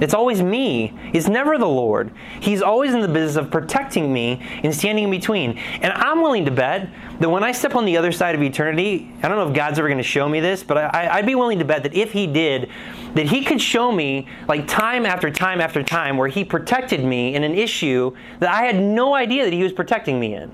It's 0.00 0.14
always 0.14 0.42
me. 0.42 0.92
It's 1.12 1.28
never 1.28 1.58
the 1.58 1.68
Lord. 1.68 2.12
He's 2.40 2.60
always 2.60 2.92
in 2.92 3.00
the 3.00 3.08
business 3.08 3.36
of 3.36 3.50
protecting 3.50 4.12
me 4.12 4.42
and 4.62 4.74
standing 4.74 5.04
in 5.04 5.10
between. 5.10 5.58
And 5.80 5.92
I'm 5.92 6.22
willing 6.22 6.44
to 6.44 6.50
bet 6.50 6.88
that 7.20 7.28
when 7.28 7.44
I 7.44 7.52
step 7.52 7.74
on 7.74 7.84
the 7.84 7.96
other 7.96 8.12
side 8.12 8.34
of 8.34 8.42
eternity, 8.42 9.12
I 9.22 9.28
don't 9.28 9.36
know 9.36 9.48
if 9.48 9.54
God's 9.54 9.78
ever 9.78 9.88
going 9.88 9.98
to 9.98 10.04
show 10.04 10.28
me 10.28 10.40
this, 10.40 10.62
but 10.62 10.76
I, 10.76 11.16
would 11.16 11.26
be 11.26 11.34
willing 11.34 11.58
to 11.58 11.64
bet 11.64 11.82
that 11.84 11.94
if 11.94 12.12
He 12.12 12.26
did, 12.26 12.70
that 13.14 13.26
He 13.26 13.44
could 13.44 13.60
show 13.60 13.92
me, 13.92 14.26
like 14.48 14.66
time 14.66 15.06
after 15.06 15.30
time 15.30 15.60
after 15.60 15.82
time, 15.82 16.16
where 16.16 16.28
He 16.28 16.44
protected 16.44 17.04
me 17.04 17.34
in 17.34 17.44
an 17.44 17.54
issue 17.54 18.14
that 18.40 18.50
I 18.50 18.62
had 18.64 18.76
no 18.76 19.14
idea 19.14 19.44
that 19.44 19.52
He 19.52 19.62
was 19.62 19.72
protecting 19.72 20.18
me 20.18 20.34
in. 20.34 20.50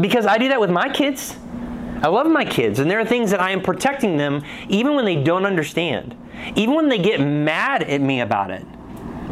Because 0.00 0.26
I 0.26 0.38
do 0.38 0.48
that 0.48 0.60
with 0.60 0.70
my 0.70 0.88
kids. 0.88 1.36
I 2.02 2.08
love 2.08 2.26
my 2.26 2.44
kids, 2.44 2.80
and 2.80 2.90
there 2.90 3.00
are 3.00 3.04
things 3.04 3.30
that 3.30 3.40
I 3.40 3.52
am 3.52 3.62
protecting 3.62 4.16
them 4.16 4.42
even 4.68 4.94
when 4.94 5.04
they 5.04 5.22
don't 5.22 5.46
understand 5.46 6.16
even 6.56 6.74
when 6.74 6.88
they 6.88 6.98
get 6.98 7.20
mad 7.20 7.82
at 7.82 8.00
me 8.00 8.20
about 8.20 8.50
it. 8.50 8.64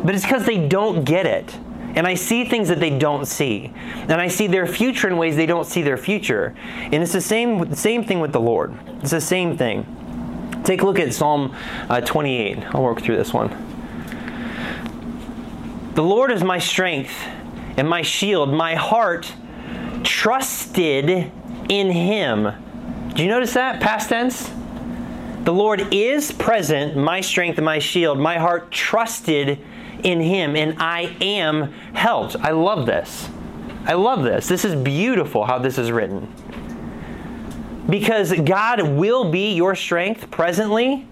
But 0.05 0.14
it's 0.14 0.25
because 0.25 0.44
they 0.44 0.66
don't 0.66 1.05
get 1.05 1.27
it. 1.27 1.57
And 1.94 2.07
I 2.07 2.14
see 2.14 2.44
things 2.44 2.68
that 2.68 2.81
they 2.81 2.96
don't 2.96 3.26
see. 3.26 3.72
And 3.74 4.12
I 4.12 4.28
see 4.28 4.46
their 4.46 4.66
future 4.66 5.09
in 5.09 5.16
ways 5.16 5.37
they 5.37 5.46
don't 5.46 5.66
see 5.66 5.83
their 5.83 5.98
future. 5.98 6.55
And 6.66 6.94
it's 6.94 7.12
the 7.12 7.20
same, 7.20 7.74
same 7.74 8.05
thing 8.05 8.20
with 8.20 8.33
the 8.33 8.40
Lord. 8.40 8.74
It's 9.00 9.11
the 9.11 9.20
same 9.20 9.57
thing. 9.57 9.87
Take 10.64 10.83
a 10.83 10.87
look 10.87 10.98
at 10.98 11.12
Psalm 11.12 11.55
uh, 11.88 12.00
28. 12.00 12.74
I'll 12.74 12.83
work 12.83 13.02
through 13.02 13.16
this 13.16 13.33
one. 13.35 13.50
The 15.94 16.02
Lord 16.02 16.33
is 16.33 16.42
my 16.42 16.59
strength 16.59 17.12
and 17.76 17.88
my 17.88 18.02
shield. 18.02 18.50
My 18.50 18.74
heart 18.74 19.33
trusted 20.05 21.31
in 21.68 21.90
him. 21.90 22.52
Do 23.14 23.22
you 23.22 23.28
notice 23.28 23.52
that? 23.55 23.81
Past 23.81 24.09
tense? 24.09 24.50
The 25.44 25.52
Lord 25.52 25.92
is 25.92 26.31
present, 26.31 26.96
my 26.96 27.20
strength 27.20 27.59
and 27.59 27.64
my 27.64 27.78
shield. 27.78 28.18
My 28.18 28.38
heart 28.38 28.70
trusted 28.70 29.59
in 30.03 30.21
Him, 30.21 30.57
and 30.57 30.77
I 30.79 31.17
am 31.21 31.73
helped. 31.95 32.37
I 32.37 32.51
love 32.51 32.87
this. 32.87 33.29
I 33.85 33.95
love 33.95 34.23
this. 34.23 34.47
This 34.47 34.65
is 34.65 34.75
beautiful 34.75 35.45
how 35.45 35.59
this 35.59 35.79
is 35.79 35.91
written. 35.91 36.33
Because 37.88 38.33
God 38.33 38.83
will 38.83 39.31
be 39.31 39.55
your 39.55 39.75
strength 39.75 40.31
presently 40.31 41.07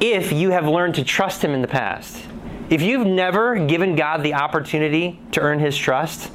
if 0.00 0.32
you 0.32 0.50
have 0.50 0.66
learned 0.66 0.94
to 0.96 1.04
trust 1.04 1.44
Him 1.44 1.52
in 1.52 1.62
the 1.62 1.68
past. 1.68 2.22
If 2.70 2.80
you've 2.80 3.06
never 3.06 3.66
given 3.66 3.94
God 3.94 4.22
the 4.22 4.34
opportunity 4.34 5.20
to 5.32 5.40
earn 5.40 5.58
His 5.58 5.76
trust, 5.76 6.30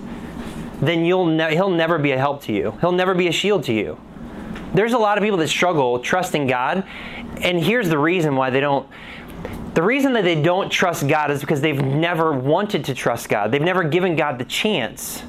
then 0.82 1.04
you'll 1.04 1.26
ne- 1.26 1.56
He'll 1.56 1.72
never 1.72 1.98
be 1.98 2.12
a 2.12 2.18
help 2.18 2.44
to 2.44 2.54
you. 2.54 2.78
He'll 2.80 2.92
never 2.92 3.16
be 3.16 3.28
a 3.28 3.32
shield 3.32 3.64
to 3.66 3.74
you. 3.74 4.00
There's 4.74 4.94
a 4.94 5.00
lot 5.00 5.18
of 5.18 5.24
people 5.24 5.40
that 5.40 5.48
struggle 5.48 6.00
trusting 6.00 6.46
God, 6.46 6.84
and 7.42 7.60
here's 7.60 7.90
the 7.90 7.98
reason 7.98 8.36
why 8.36 8.52
they 8.52 8.60
don't. 8.60 8.88
The 9.80 9.86
reason 9.86 10.12
that 10.12 10.26
they 10.26 10.36
don't 10.36 10.70
trust 10.70 11.08
God 11.08 11.32
is 11.32 11.40
because 11.40 11.62
they've 11.62 11.82
never 11.82 12.34
wanted 12.34 12.84
to 12.84 12.94
trust 12.94 13.30
God. 13.30 13.50
They've 13.50 13.62
never 13.62 13.82
given 13.82 14.18
God 14.18 14.38
the 14.38 14.44
chance. 14.44 15.24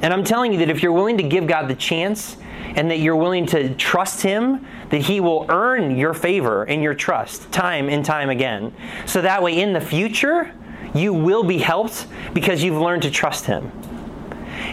And 0.00 0.14
I'm 0.14 0.24
telling 0.24 0.54
you 0.54 0.60
that 0.60 0.70
if 0.70 0.82
you're 0.82 0.94
willing 0.94 1.18
to 1.18 1.22
give 1.22 1.46
God 1.46 1.68
the 1.68 1.74
chance 1.74 2.38
and 2.74 2.90
that 2.90 3.00
you're 3.00 3.16
willing 3.16 3.44
to 3.48 3.74
trust 3.74 4.22
Him, 4.22 4.66
that 4.88 5.02
He 5.02 5.20
will 5.20 5.44
earn 5.50 5.94
your 5.98 6.14
favor 6.14 6.64
and 6.64 6.82
your 6.82 6.94
trust 6.94 7.52
time 7.52 7.90
and 7.90 8.02
time 8.02 8.30
again. 8.30 8.74
So 9.04 9.20
that 9.20 9.42
way 9.42 9.60
in 9.60 9.74
the 9.74 9.80
future, 9.82 10.54
you 10.94 11.12
will 11.12 11.44
be 11.44 11.58
helped 11.58 12.06
because 12.32 12.64
you've 12.64 12.80
learned 12.80 13.02
to 13.02 13.10
trust 13.10 13.44
Him. 13.44 13.70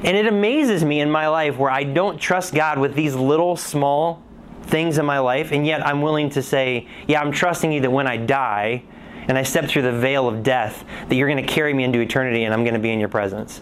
And 0.01 0.15
it 0.15 0.27
amazes 0.27 0.85
me 0.85 1.01
in 1.01 1.11
my 1.11 1.27
life 1.27 1.57
where 1.57 1.71
I 1.71 1.83
don't 1.83 2.17
trust 2.17 2.53
God 2.53 2.79
with 2.79 2.95
these 2.95 3.15
little 3.15 3.57
small 3.57 4.23
things 4.67 4.97
in 4.97 5.05
my 5.05 5.19
life, 5.19 5.51
and 5.51 5.65
yet 5.65 5.85
I'm 5.85 6.01
willing 6.01 6.29
to 6.31 6.41
say, 6.41 6.87
Yeah, 7.07 7.21
I'm 7.21 7.31
trusting 7.31 7.71
you 7.71 7.81
that 7.81 7.91
when 7.91 8.07
I 8.07 8.17
die 8.17 8.83
and 9.27 9.37
I 9.37 9.43
step 9.43 9.65
through 9.65 9.81
the 9.81 9.91
veil 9.91 10.27
of 10.27 10.43
death, 10.43 10.85
that 11.09 11.15
you're 11.15 11.27
going 11.27 11.43
to 11.43 11.51
carry 11.51 11.73
me 11.73 11.83
into 11.83 11.99
eternity 11.99 12.43
and 12.43 12.53
I'm 12.53 12.63
going 12.63 12.73
to 12.73 12.79
be 12.79 12.91
in 12.91 12.99
your 12.99 13.09
presence. 13.09 13.61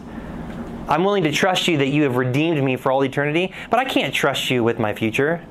I'm 0.87 1.03
willing 1.03 1.23
to 1.23 1.31
trust 1.31 1.67
you 1.67 1.77
that 1.77 1.87
you 1.87 2.03
have 2.03 2.15
redeemed 2.15 2.63
me 2.63 2.75
for 2.75 2.91
all 2.91 3.03
eternity, 3.03 3.53
but 3.71 3.79
I 3.79 3.85
can't 3.85 4.13
trust 4.13 4.51
you 4.51 4.63
with 4.63 4.77
my 4.77 4.93
future. 4.93 5.43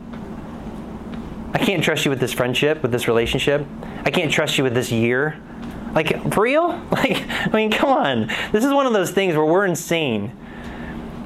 I 1.53 1.59
can't 1.59 1.83
trust 1.83 2.05
you 2.05 2.11
with 2.11 2.21
this 2.21 2.33
friendship, 2.33 2.83
with 2.83 2.93
this 2.93 3.09
relationship. 3.09 3.67
I 4.05 4.11
can't 4.11 4.31
trust 4.31 4.59
you 4.59 4.65
with 4.65 4.75
this 4.75 4.93
year. 4.93 5.41
Like, 5.93 6.33
for 6.33 6.43
real? 6.43 6.81
Like, 6.91 7.25
I 7.29 7.51
mean, 7.53 7.71
come 7.71 7.91
on. 7.91 8.29
This 8.53 8.65
is 8.65 8.73
one 8.73 8.87
of 8.87 8.93
those 8.93 9.11
things 9.11 9.35
where 9.37 9.45
we're 9.45 9.67
insane 9.67 10.33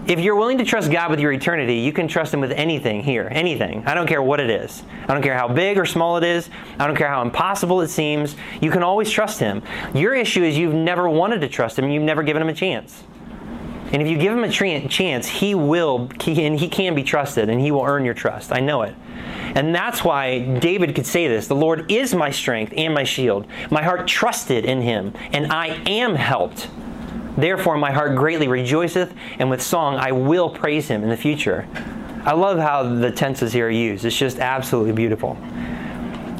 if 0.08 0.20
you're 0.20 0.36
willing 0.36 0.56
to 0.56 0.64
trust 0.64 0.90
God 0.90 1.10
with 1.10 1.20
your 1.20 1.32
eternity, 1.32 1.74
you 1.74 1.92
can 1.92 2.08
trust 2.08 2.32
Him 2.32 2.40
with 2.40 2.52
anything 2.52 3.02
here, 3.02 3.28
anything. 3.30 3.86
I 3.86 3.92
don't 3.92 4.06
care 4.06 4.22
what 4.22 4.40
it 4.40 4.48
is. 4.48 4.82
I 5.06 5.12
don't 5.12 5.22
care 5.22 5.36
how 5.36 5.48
big 5.48 5.76
or 5.76 5.84
small 5.84 6.16
it 6.16 6.24
is. 6.24 6.48
I 6.78 6.86
don't 6.86 6.96
care 6.96 7.08
how 7.08 7.20
impossible 7.20 7.82
it 7.82 7.88
seems. 7.88 8.34
You 8.62 8.70
can 8.70 8.82
always 8.82 9.10
trust 9.10 9.38
Him. 9.38 9.62
Your 9.94 10.14
issue 10.14 10.42
is 10.42 10.56
you've 10.56 10.74
never 10.74 11.10
wanted 11.10 11.42
to 11.42 11.48
trust 11.48 11.78
Him, 11.78 11.90
you've 11.90 12.02
never 12.02 12.22
given 12.22 12.40
Him 12.40 12.48
a 12.48 12.54
chance. 12.54 13.04
And 13.92 14.00
if 14.00 14.08
you 14.08 14.16
give 14.16 14.32
Him 14.32 14.44
a 14.44 14.50
chance, 14.88 15.26
He 15.26 15.54
will, 15.54 16.08
he, 16.22 16.44
and 16.46 16.58
He 16.58 16.68
can 16.68 16.94
be 16.94 17.02
trusted, 17.02 17.50
and 17.50 17.60
He 17.60 17.70
will 17.70 17.84
earn 17.84 18.06
your 18.06 18.14
trust. 18.14 18.50
I 18.50 18.60
know 18.60 18.82
it. 18.82 18.94
And 19.54 19.74
that's 19.74 20.04
why 20.04 20.40
David 20.58 20.94
could 20.94 21.06
say 21.06 21.28
this 21.28 21.48
The 21.48 21.54
Lord 21.54 21.92
is 21.92 22.14
my 22.14 22.30
strength 22.30 22.72
and 22.76 22.94
my 22.94 23.04
shield. 23.04 23.46
My 23.70 23.82
heart 23.82 24.06
trusted 24.06 24.64
in 24.64 24.80
Him, 24.80 25.12
and 25.32 25.52
I 25.52 25.68
am 25.86 26.14
helped. 26.14 26.68
Therefore, 27.38 27.79
my 27.79 27.92
heart 27.92 28.16
greatly 28.16 28.48
rejoiceth, 28.48 29.14
and 29.38 29.48
with 29.48 29.62
song 29.62 29.94
I 29.94 30.11
will 30.12 30.51
praise 30.51 30.88
him 30.88 31.05
in 31.05 31.09
the 31.09 31.16
future. 31.16 31.68
I 32.24 32.33
love 32.33 32.59
how 32.59 32.83
the 32.83 33.12
tenses 33.12 33.53
here 33.53 33.68
are 33.68 33.70
used. 33.70 34.05
It's 34.05 34.16
just 34.16 34.38
absolutely 34.38 34.92
beautiful. 34.92 35.38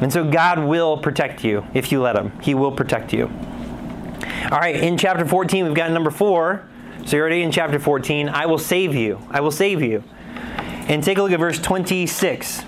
And 0.01 0.11
so 0.11 0.29
God 0.29 0.59
will 0.59 0.97
protect 0.97 1.43
you 1.43 1.65
if 1.73 1.91
you 1.91 2.01
let 2.01 2.15
Him. 2.15 2.31
He 2.41 2.53
will 2.53 2.71
protect 2.71 3.11
you. 3.11 3.25
All 4.51 4.59
right, 4.59 4.75
in 4.75 4.97
chapter 4.97 5.25
14, 5.25 5.65
we've 5.65 5.73
got 5.73 5.91
number 5.91 6.11
four. 6.11 6.67
So 7.05 7.15
you're 7.15 7.25
already 7.25 7.43
in 7.43 7.51
chapter 7.51 7.79
14. 7.79 8.29
I 8.29 8.45
will 8.45 8.57
save 8.57 8.93
you. 8.93 9.19
I 9.31 9.41
will 9.41 9.51
save 9.51 9.81
you. 9.81 10.03
And 10.87 11.03
take 11.03 11.17
a 11.17 11.23
look 11.23 11.31
at 11.31 11.39
verse 11.39 11.59
26. 11.59 12.63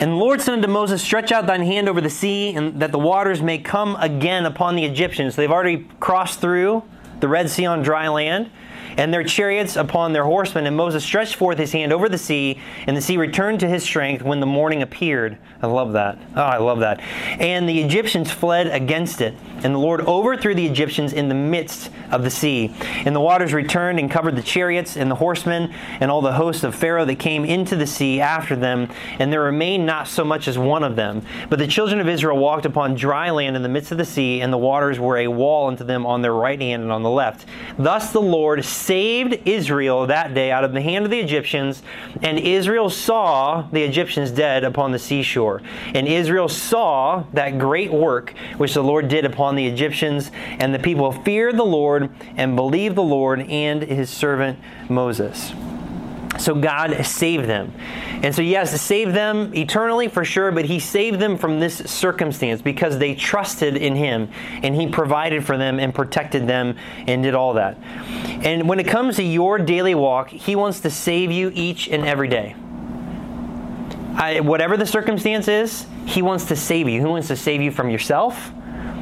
And 0.00 0.12
the 0.12 0.16
Lord 0.16 0.40
said 0.40 0.54
unto 0.54 0.68
Moses, 0.68 1.02
Stretch 1.02 1.32
out 1.32 1.46
thine 1.46 1.62
hand 1.62 1.88
over 1.88 2.00
the 2.00 2.10
sea, 2.10 2.54
and 2.54 2.80
that 2.80 2.92
the 2.92 2.98
waters 2.98 3.42
may 3.42 3.58
come 3.58 3.96
again 3.96 4.46
upon 4.46 4.76
the 4.76 4.84
Egyptians. 4.84 5.34
So 5.34 5.42
they've 5.42 5.50
already 5.50 5.88
crossed 5.98 6.40
through 6.40 6.84
the 7.18 7.26
Red 7.26 7.50
Sea 7.50 7.66
on 7.66 7.82
dry 7.82 8.08
land 8.08 8.50
and 8.98 9.14
their 9.14 9.22
chariots 9.24 9.76
upon 9.76 10.12
their 10.12 10.24
horsemen. 10.24 10.66
And 10.66 10.76
Moses 10.76 11.04
stretched 11.04 11.36
forth 11.36 11.56
his 11.56 11.72
hand 11.72 11.92
over 11.92 12.08
the 12.08 12.18
sea, 12.18 12.60
and 12.86 12.96
the 12.96 13.00
sea 13.00 13.16
returned 13.16 13.60
to 13.60 13.68
his 13.68 13.82
strength 13.82 14.22
when 14.22 14.40
the 14.40 14.46
morning 14.46 14.82
appeared. 14.82 15.38
I 15.62 15.68
love 15.68 15.92
that. 15.92 16.18
Oh, 16.34 16.42
I 16.42 16.58
love 16.58 16.80
that. 16.80 17.00
And 17.38 17.68
the 17.68 17.80
Egyptians 17.80 18.30
fled 18.30 18.66
against 18.66 19.20
it. 19.20 19.34
And 19.64 19.74
the 19.74 19.78
Lord 19.78 20.00
overthrew 20.02 20.54
the 20.54 20.66
Egyptians 20.66 21.12
in 21.12 21.28
the 21.28 21.34
midst 21.34 21.90
of 22.10 22.22
the 22.22 22.30
sea. 22.30 22.74
And 23.04 23.14
the 23.14 23.20
waters 23.20 23.52
returned 23.52 23.98
and 23.98 24.10
covered 24.10 24.36
the 24.36 24.42
chariots 24.42 24.96
and 24.96 25.10
the 25.10 25.16
horsemen 25.16 25.72
and 26.00 26.10
all 26.10 26.22
the 26.22 26.32
hosts 26.32 26.64
of 26.64 26.74
Pharaoh 26.74 27.04
that 27.04 27.18
came 27.18 27.44
into 27.44 27.76
the 27.76 27.86
sea 27.86 28.20
after 28.20 28.56
them. 28.56 28.88
And 29.18 29.32
there 29.32 29.42
remained 29.42 29.86
not 29.86 30.08
so 30.08 30.24
much 30.24 30.48
as 30.48 30.58
one 30.58 30.84
of 30.84 30.96
them. 30.96 31.22
But 31.48 31.58
the 31.58 31.66
children 31.66 32.00
of 32.00 32.08
Israel 32.08 32.38
walked 32.38 32.66
upon 32.66 32.94
dry 32.94 33.30
land 33.30 33.56
in 33.56 33.62
the 33.62 33.68
midst 33.68 33.92
of 33.92 33.98
the 33.98 34.04
sea, 34.04 34.40
and 34.40 34.52
the 34.52 34.58
waters 34.58 34.98
were 34.98 35.18
a 35.18 35.28
wall 35.28 35.68
unto 35.68 35.84
them 35.84 36.06
on 36.06 36.22
their 36.22 36.34
right 36.34 36.60
hand 36.60 36.82
and 36.82 36.92
on 36.92 37.02
the 37.02 37.10
left. 37.10 37.46
Thus 37.78 38.12
the 38.12 38.20
Lord 38.20 38.64
saved 38.64 39.46
Israel 39.46 40.06
that 40.06 40.34
day 40.34 40.50
out 40.50 40.64
of 40.64 40.72
the 40.72 40.80
hand 40.80 41.04
of 41.04 41.10
the 41.10 41.20
Egyptians, 41.20 41.82
and 42.22 42.38
Israel 42.38 42.90
saw 42.90 43.62
the 43.72 43.82
Egyptians 43.82 44.30
dead 44.30 44.64
upon 44.64 44.92
the 44.92 44.98
seashore. 44.98 45.62
And 45.94 46.06
Israel 46.06 46.48
saw 46.48 47.24
that 47.32 47.58
great 47.58 47.92
work 47.92 48.34
which 48.56 48.74
the 48.74 48.82
Lord 48.82 49.08
did 49.08 49.24
upon 49.24 49.47
the 49.56 49.66
Egyptians, 49.66 50.30
and 50.58 50.74
the 50.74 50.78
people 50.78 51.12
feared 51.12 51.56
the 51.56 51.64
Lord 51.64 52.10
and 52.36 52.56
believed 52.56 52.96
the 52.96 53.02
Lord 53.02 53.40
and 53.40 53.82
his 53.82 54.10
servant 54.10 54.58
Moses. 54.88 55.52
So 56.38 56.54
God 56.54 57.04
saved 57.04 57.48
them. 57.48 57.72
And 58.22 58.34
so, 58.34 58.42
yes, 58.42 58.80
saved 58.80 59.14
them 59.14 59.54
eternally 59.54 60.08
for 60.08 60.24
sure, 60.24 60.52
but 60.52 60.64
He 60.64 60.78
saved 60.78 61.18
them 61.18 61.36
from 61.36 61.58
this 61.58 61.78
circumstance 61.78 62.62
because 62.62 62.98
they 62.98 63.14
trusted 63.14 63.76
in 63.76 63.96
Him 63.96 64.28
and 64.62 64.74
He 64.74 64.88
provided 64.88 65.44
for 65.44 65.56
them 65.56 65.80
and 65.80 65.94
protected 65.94 66.46
them 66.46 66.76
and 67.06 67.22
did 67.22 67.34
all 67.34 67.54
that. 67.54 67.78
And 68.42 68.68
when 68.68 68.78
it 68.78 68.86
comes 68.86 69.16
to 69.16 69.22
your 69.22 69.58
daily 69.58 69.94
walk, 69.94 70.30
He 70.30 70.54
wants 70.54 70.80
to 70.80 70.90
save 70.90 71.30
you 71.30 71.50
each 71.54 71.88
and 71.88 72.06
every 72.06 72.28
day. 72.28 72.54
I, 74.14 74.40
whatever 74.40 74.76
the 74.76 74.86
circumstance 74.86 75.48
is, 75.48 75.86
He 76.06 76.22
wants 76.22 76.46
to 76.46 76.56
save 76.56 76.88
you. 76.88 77.00
He 77.00 77.06
wants 77.06 77.28
to 77.28 77.36
save 77.36 77.62
you 77.62 77.70
from 77.70 77.90
yourself. 77.90 78.52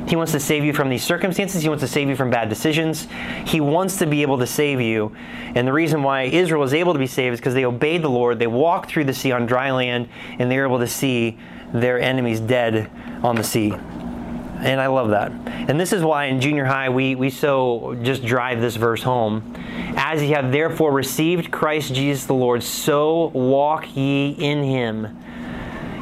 He 0.06 0.14
wants 0.14 0.32
to 0.32 0.40
save 0.40 0.64
you 0.64 0.72
from 0.72 0.88
these 0.88 1.02
circumstances. 1.02 1.62
He 1.62 1.68
wants 1.68 1.82
to 1.82 1.88
save 1.88 2.08
you 2.08 2.16
from 2.16 2.30
bad 2.30 2.48
decisions. 2.48 3.08
He 3.44 3.60
wants 3.60 3.98
to 3.98 4.06
be 4.06 4.22
able 4.22 4.38
to 4.38 4.46
save 4.46 4.80
you. 4.80 5.14
And 5.54 5.66
the 5.66 5.72
reason 5.72 6.02
why 6.02 6.22
Israel 6.22 6.60
was 6.60 6.74
able 6.74 6.92
to 6.92 6.98
be 6.98 7.08
saved 7.08 7.34
is 7.34 7.40
because 7.40 7.54
they 7.54 7.64
obeyed 7.64 8.02
the 8.02 8.10
Lord. 8.10 8.38
They 8.38 8.46
walked 8.46 8.90
through 8.90 9.04
the 9.04 9.14
sea 9.14 9.32
on 9.32 9.46
dry 9.46 9.72
land, 9.72 10.08
and 10.38 10.50
they 10.50 10.58
were 10.58 10.66
able 10.66 10.78
to 10.78 10.86
see 10.86 11.38
their 11.72 12.00
enemies 12.00 12.38
dead 12.38 12.90
on 13.24 13.34
the 13.34 13.42
sea. 13.42 13.72
And 13.72 14.80
I 14.80 14.86
love 14.86 15.10
that. 15.10 15.32
And 15.68 15.78
this 15.78 15.92
is 15.92 16.02
why 16.02 16.26
in 16.26 16.40
junior 16.40 16.64
high 16.64 16.88
we, 16.88 17.14
we 17.14 17.28
so 17.28 17.98
just 18.02 18.24
drive 18.24 18.60
this 18.60 18.76
verse 18.76 19.02
home. 19.02 19.54
As 19.96 20.22
ye 20.22 20.30
have 20.30 20.52
therefore 20.52 20.92
received 20.92 21.50
Christ 21.50 21.92
Jesus 21.94 22.26
the 22.26 22.34
Lord, 22.34 22.62
so 22.62 23.26
walk 23.28 23.94
ye 23.96 24.30
in 24.30 24.62
him 24.62 25.18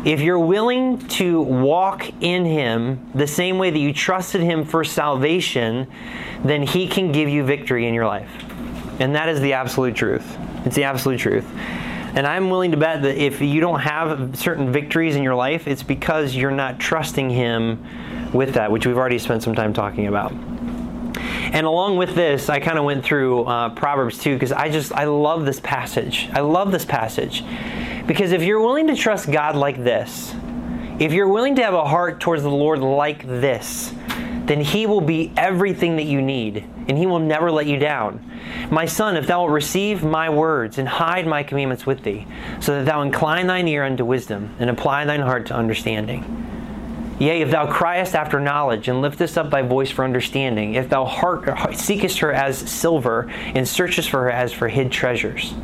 if 0.04 0.20
you're 0.20 0.38
willing 0.38 0.98
to 1.08 1.40
walk 1.40 2.10
in 2.20 2.44
Him 2.44 3.10
the 3.14 3.26
same 3.26 3.58
way 3.58 3.70
that 3.70 3.78
you 3.78 3.92
trusted 3.92 4.42
Him 4.42 4.64
for 4.64 4.84
salvation, 4.84 5.86
then 6.44 6.62
He 6.62 6.86
can 6.86 7.10
give 7.10 7.28
you 7.28 7.42
victory 7.42 7.86
in 7.86 7.94
your 7.94 8.06
life. 8.06 8.30
And 9.00 9.14
that 9.14 9.28
is 9.28 9.40
the 9.40 9.54
absolute 9.54 9.96
truth. 9.96 10.36
It's 10.66 10.76
the 10.76 10.84
absolute 10.84 11.18
truth. 11.18 11.46
And 12.14 12.26
I'm 12.26 12.50
willing 12.50 12.70
to 12.70 12.76
bet 12.76 13.02
that 13.02 13.16
if 13.16 13.40
you 13.40 13.60
don't 13.60 13.80
have 13.80 14.38
certain 14.38 14.70
victories 14.70 15.16
in 15.16 15.22
your 15.22 15.34
life, 15.34 15.66
it's 15.66 15.82
because 15.82 16.34
you're 16.34 16.50
not 16.50 16.78
trusting 16.78 17.30
Him 17.30 17.84
with 18.32 18.54
that, 18.54 18.70
which 18.70 18.86
we've 18.86 18.98
already 18.98 19.18
spent 19.18 19.42
some 19.42 19.54
time 19.54 19.72
talking 19.72 20.06
about. 20.06 20.32
And 20.32 21.66
along 21.66 21.96
with 21.96 22.14
this, 22.14 22.48
I 22.48 22.60
kind 22.60 22.78
of 22.78 22.84
went 22.84 23.04
through 23.04 23.44
uh, 23.44 23.70
Proverbs 23.70 24.18
2 24.18 24.34
because 24.34 24.52
I 24.52 24.68
just, 24.68 24.92
I 24.92 25.04
love 25.04 25.44
this 25.46 25.60
passage. 25.60 26.28
I 26.32 26.40
love 26.40 26.72
this 26.72 26.84
passage 26.84 27.42
because 28.06 28.32
if 28.32 28.42
you're 28.42 28.60
willing 28.60 28.86
to 28.88 28.94
trust 28.94 29.30
God 29.30 29.56
like 29.56 29.82
this, 29.82 30.34
if 30.98 31.12
you're 31.12 31.28
willing 31.28 31.56
to 31.56 31.62
have 31.62 31.74
a 31.74 31.84
heart 31.84 32.20
towards 32.20 32.42
the 32.42 32.50
Lord 32.50 32.80
like 32.80 33.26
this, 33.26 33.92
then 34.46 34.60
He 34.60 34.86
will 34.86 35.00
be 35.00 35.32
everything 35.36 35.96
that 35.96 36.04
you 36.04 36.20
need, 36.20 36.64
and 36.88 36.98
He 36.98 37.06
will 37.06 37.18
never 37.18 37.50
let 37.50 37.66
you 37.66 37.78
down. 37.78 38.22
My 38.70 38.86
son, 38.86 39.16
if 39.16 39.26
thou 39.26 39.40
wilt 39.40 39.52
receive 39.52 40.04
my 40.04 40.28
words 40.28 40.78
and 40.78 40.86
hide 40.86 41.26
my 41.26 41.42
commandments 41.42 41.86
with 41.86 42.02
thee, 42.02 42.26
so 42.60 42.76
that 42.76 42.86
thou 42.86 43.02
incline 43.02 43.46
thine 43.46 43.66
ear 43.68 43.84
unto 43.84 44.04
wisdom 44.04 44.54
and 44.58 44.68
apply 44.68 45.04
thine 45.04 45.20
heart 45.20 45.46
to 45.46 45.54
understanding. 45.54 46.44
Yea, 47.18 47.42
if 47.42 47.50
thou 47.50 47.66
criest 47.66 48.14
after 48.14 48.40
knowledge 48.40 48.88
and 48.88 49.00
liftest 49.00 49.38
up 49.38 49.50
thy 49.50 49.62
voice 49.62 49.90
for 49.90 50.04
understanding, 50.04 50.74
if 50.74 50.88
thou 50.88 51.04
heart, 51.04 51.76
seekest 51.76 52.18
her 52.18 52.32
as 52.32 52.58
silver 52.58 53.30
and 53.54 53.66
searchest 53.66 54.10
for 54.10 54.22
her 54.22 54.30
as 54.30 54.52
for 54.52 54.68
hid 54.68 54.90
treasures. 54.90 55.54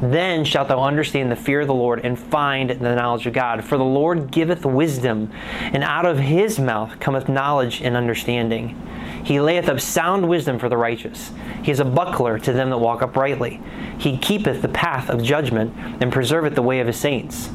Then 0.00 0.44
shalt 0.44 0.68
thou 0.68 0.80
understand 0.82 1.30
the 1.30 1.36
fear 1.36 1.62
of 1.62 1.66
the 1.66 1.74
Lord 1.74 2.04
and 2.04 2.18
find 2.18 2.70
the 2.70 2.94
knowledge 2.94 3.26
of 3.26 3.32
God. 3.32 3.64
For 3.64 3.76
the 3.76 3.84
Lord 3.84 4.30
giveth 4.30 4.64
wisdom, 4.64 5.32
and 5.60 5.82
out 5.82 6.06
of 6.06 6.18
his 6.18 6.58
mouth 6.60 7.00
cometh 7.00 7.28
knowledge 7.28 7.82
and 7.82 7.96
understanding. 7.96 8.80
He 9.24 9.40
layeth 9.40 9.68
up 9.68 9.80
sound 9.80 10.28
wisdom 10.28 10.58
for 10.58 10.68
the 10.68 10.76
righteous. 10.76 11.32
He 11.62 11.72
is 11.72 11.80
a 11.80 11.84
buckler 11.84 12.38
to 12.38 12.52
them 12.52 12.70
that 12.70 12.78
walk 12.78 13.02
uprightly. 13.02 13.60
He 13.98 14.16
keepeth 14.16 14.62
the 14.62 14.68
path 14.68 15.10
of 15.10 15.22
judgment 15.22 15.74
and 16.00 16.12
preserveth 16.12 16.54
the 16.54 16.62
way 16.62 16.78
of 16.78 16.86
his 16.86 16.96
saints. 16.96 17.50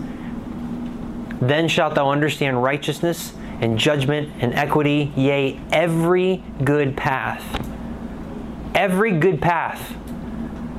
Then 1.41 1.69
shalt 1.69 1.95
thou 1.95 2.09
understand 2.09 2.61
righteousness 2.61 3.33
and 3.61 3.77
judgment 3.77 4.29
and 4.39 4.53
equity, 4.53 5.13
yea, 5.15 5.59
every 5.71 6.43
good 6.63 6.97
path. 6.97 7.69
Every 8.75 9.17
good 9.17 9.41
path 9.41 9.95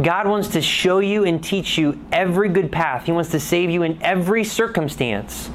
God 0.03 0.27
wants 0.27 0.49
to 0.49 0.61
show 0.61 0.99
you 0.99 1.25
and 1.25 1.43
teach 1.43 1.79
you 1.79 2.05
every 2.11 2.49
good 2.49 2.73
path. 2.73 3.07
He 3.07 3.13
wants 3.13 3.31
to 3.31 3.39
save 3.41 3.71
you 3.71 3.85
in 3.85 4.03
every 4.03 4.43
circumstance, 4.43 5.51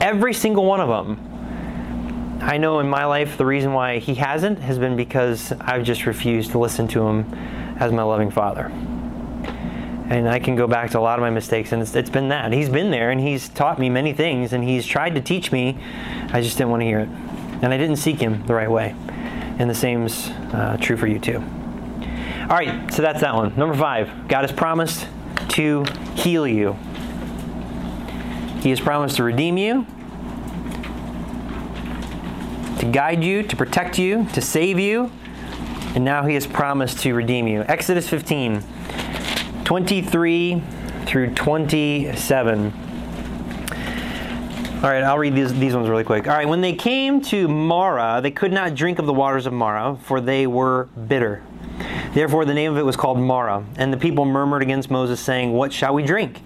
every 0.00 0.32
single 0.32 0.64
one 0.64 0.80
of 0.80 0.88
them. 0.88 2.38
I 2.40 2.58
know 2.58 2.78
in 2.78 2.88
my 2.88 3.04
life 3.04 3.36
the 3.36 3.46
reason 3.46 3.72
why 3.72 3.98
He 3.98 4.14
hasn't 4.14 4.60
has 4.60 4.78
been 4.78 4.96
because 4.96 5.50
I've 5.60 5.82
just 5.82 6.06
refused 6.06 6.52
to 6.52 6.58
listen 6.58 6.86
to 6.88 7.02
Him 7.02 7.34
as 7.80 7.90
my 7.90 8.02
loving 8.02 8.30
Father. 8.30 8.66
And 10.08 10.28
I 10.28 10.38
can 10.38 10.54
go 10.54 10.68
back 10.68 10.90
to 10.90 10.98
a 10.98 11.00
lot 11.00 11.18
of 11.18 11.22
my 11.22 11.30
mistakes, 11.30 11.72
and 11.72 11.82
it's, 11.82 11.96
it's 11.96 12.10
been 12.10 12.28
that. 12.28 12.52
He's 12.52 12.68
been 12.68 12.90
there 12.90 13.10
and 13.10 13.20
He's 13.20 13.48
taught 13.48 13.78
me 13.78 13.88
many 13.88 14.12
things, 14.12 14.52
and 14.52 14.62
He's 14.62 14.86
tried 14.86 15.14
to 15.16 15.20
teach 15.20 15.50
me. 15.50 15.78
I 16.28 16.40
just 16.42 16.58
didn't 16.58 16.70
want 16.70 16.82
to 16.82 16.86
hear 16.86 17.00
it. 17.00 17.08
And 17.08 17.66
I 17.66 17.76
didn't 17.76 17.96
seek 17.96 18.20
Him 18.20 18.46
the 18.46 18.54
right 18.54 18.70
way. 18.70 18.94
And 19.58 19.68
the 19.68 19.74
same's 19.74 20.28
uh, 20.52 20.76
true 20.80 20.96
for 20.96 21.06
you 21.06 21.18
too. 21.18 21.42
All 22.44 22.56
right, 22.56 22.92
so 22.92 23.00
that's 23.00 23.22
that 23.22 23.34
one. 23.34 23.56
Number 23.56 23.74
five, 23.74 24.28
God 24.28 24.42
has 24.42 24.52
promised 24.52 25.08
to 25.48 25.82
heal 26.14 26.46
you. 26.46 26.76
He 28.60 28.68
has 28.68 28.80
promised 28.80 29.16
to 29.16 29.22
redeem 29.24 29.56
you, 29.56 29.86
to 32.80 32.90
guide 32.92 33.24
you, 33.24 33.44
to 33.44 33.56
protect 33.56 33.98
you, 33.98 34.26
to 34.34 34.42
save 34.42 34.78
you, 34.78 35.10
and 35.94 36.04
now 36.04 36.26
He 36.26 36.34
has 36.34 36.46
promised 36.46 36.98
to 37.00 37.14
redeem 37.14 37.48
you. 37.48 37.62
Exodus 37.62 38.10
15, 38.10 38.62
23 39.64 40.62
through 41.06 41.34
27. 41.34 42.72
All 44.76 44.90
right, 44.90 45.02
I'll 45.02 45.16
read 45.16 45.34
these, 45.34 45.54
these 45.58 45.74
ones 45.74 45.88
really 45.88 46.04
quick. 46.04 46.28
All 46.28 46.36
right, 46.36 46.46
when 46.46 46.60
they 46.60 46.74
came 46.74 47.22
to 47.22 47.48
Marah, 47.48 48.20
they 48.22 48.30
could 48.30 48.52
not 48.52 48.74
drink 48.74 48.98
of 48.98 49.06
the 49.06 49.14
waters 49.14 49.46
of 49.46 49.54
Marah, 49.54 49.96
for 50.02 50.20
they 50.20 50.46
were 50.46 50.90
bitter. 51.08 51.42
Therefore, 52.14 52.44
the 52.44 52.54
name 52.54 52.70
of 52.70 52.78
it 52.78 52.84
was 52.84 52.96
called 52.96 53.18
Marah. 53.18 53.64
And 53.76 53.92
the 53.92 53.96
people 53.96 54.24
murmured 54.24 54.62
against 54.62 54.90
Moses, 54.90 55.20
saying, 55.20 55.52
What 55.52 55.72
shall 55.72 55.92
we 55.92 56.04
drink? 56.04 56.40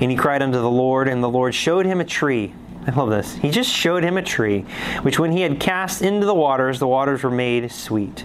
And 0.00 0.10
he 0.10 0.16
cried 0.16 0.42
unto 0.42 0.58
the 0.58 0.70
Lord, 0.70 1.08
and 1.08 1.22
the 1.22 1.28
Lord 1.28 1.54
showed 1.54 1.84
him 1.84 2.00
a 2.00 2.04
tree. 2.04 2.54
I 2.86 2.92
love 2.92 3.10
this. 3.10 3.34
He 3.34 3.50
just 3.50 3.70
showed 3.70 4.02
him 4.02 4.16
a 4.16 4.22
tree, 4.22 4.64
which 5.02 5.18
when 5.18 5.32
he 5.32 5.42
had 5.42 5.60
cast 5.60 6.00
into 6.00 6.24
the 6.24 6.34
waters, 6.34 6.78
the 6.78 6.86
waters 6.86 7.22
were 7.22 7.30
made 7.30 7.70
sweet. 7.70 8.24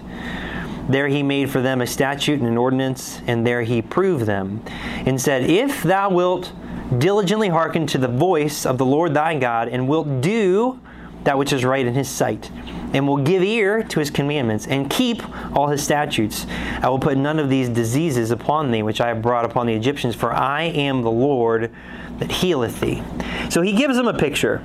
There 0.88 1.08
he 1.08 1.22
made 1.22 1.50
for 1.50 1.60
them 1.60 1.82
a 1.82 1.86
statute 1.86 2.40
and 2.40 2.48
an 2.48 2.56
ordinance, 2.56 3.20
and 3.26 3.46
there 3.46 3.62
he 3.62 3.82
proved 3.82 4.24
them, 4.24 4.62
and 5.04 5.20
said, 5.20 5.50
If 5.50 5.82
thou 5.82 6.10
wilt 6.10 6.52
diligently 6.96 7.48
hearken 7.48 7.86
to 7.88 7.98
the 7.98 8.08
voice 8.08 8.64
of 8.64 8.78
the 8.78 8.86
Lord 8.86 9.12
thy 9.12 9.38
God, 9.38 9.68
and 9.68 9.86
wilt 9.86 10.22
do 10.22 10.80
that 11.26 11.36
which 11.36 11.52
is 11.52 11.64
right 11.64 11.84
in 11.84 11.92
his 11.92 12.08
sight, 12.08 12.50
and 12.94 13.06
will 13.06 13.18
give 13.18 13.42
ear 13.42 13.82
to 13.82 14.00
his 14.00 14.10
commandments 14.10 14.66
and 14.66 14.88
keep 14.88 15.22
all 15.54 15.66
his 15.66 15.82
statutes. 15.82 16.46
I 16.80 16.88
will 16.88 16.98
put 16.98 17.18
none 17.18 17.38
of 17.38 17.50
these 17.50 17.68
diseases 17.68 18.30
upon 18.30 18.70
thee, 18.70 18.82
which 18.82 19.00
I 19.00 19.08
have 19.08 19.20
brought 19.20 19.44
upon 19.44 19.66
the 19.66 19.74
Egyptians, 19.74 20.14
for 20.14 20.32
I 20.32 20.62
am 20.62 21.02
the 21.02 21.10
Lord 21.10 21.74
that 22.18 22.30
healeth 22.30 22.80
thee. 22.80 23.02
So 23.50 23.60
he 23.60 23.72
gives 23.72 23.96
them 23.96 24.06
a 24.06 24.14
picture. 24.14 24.64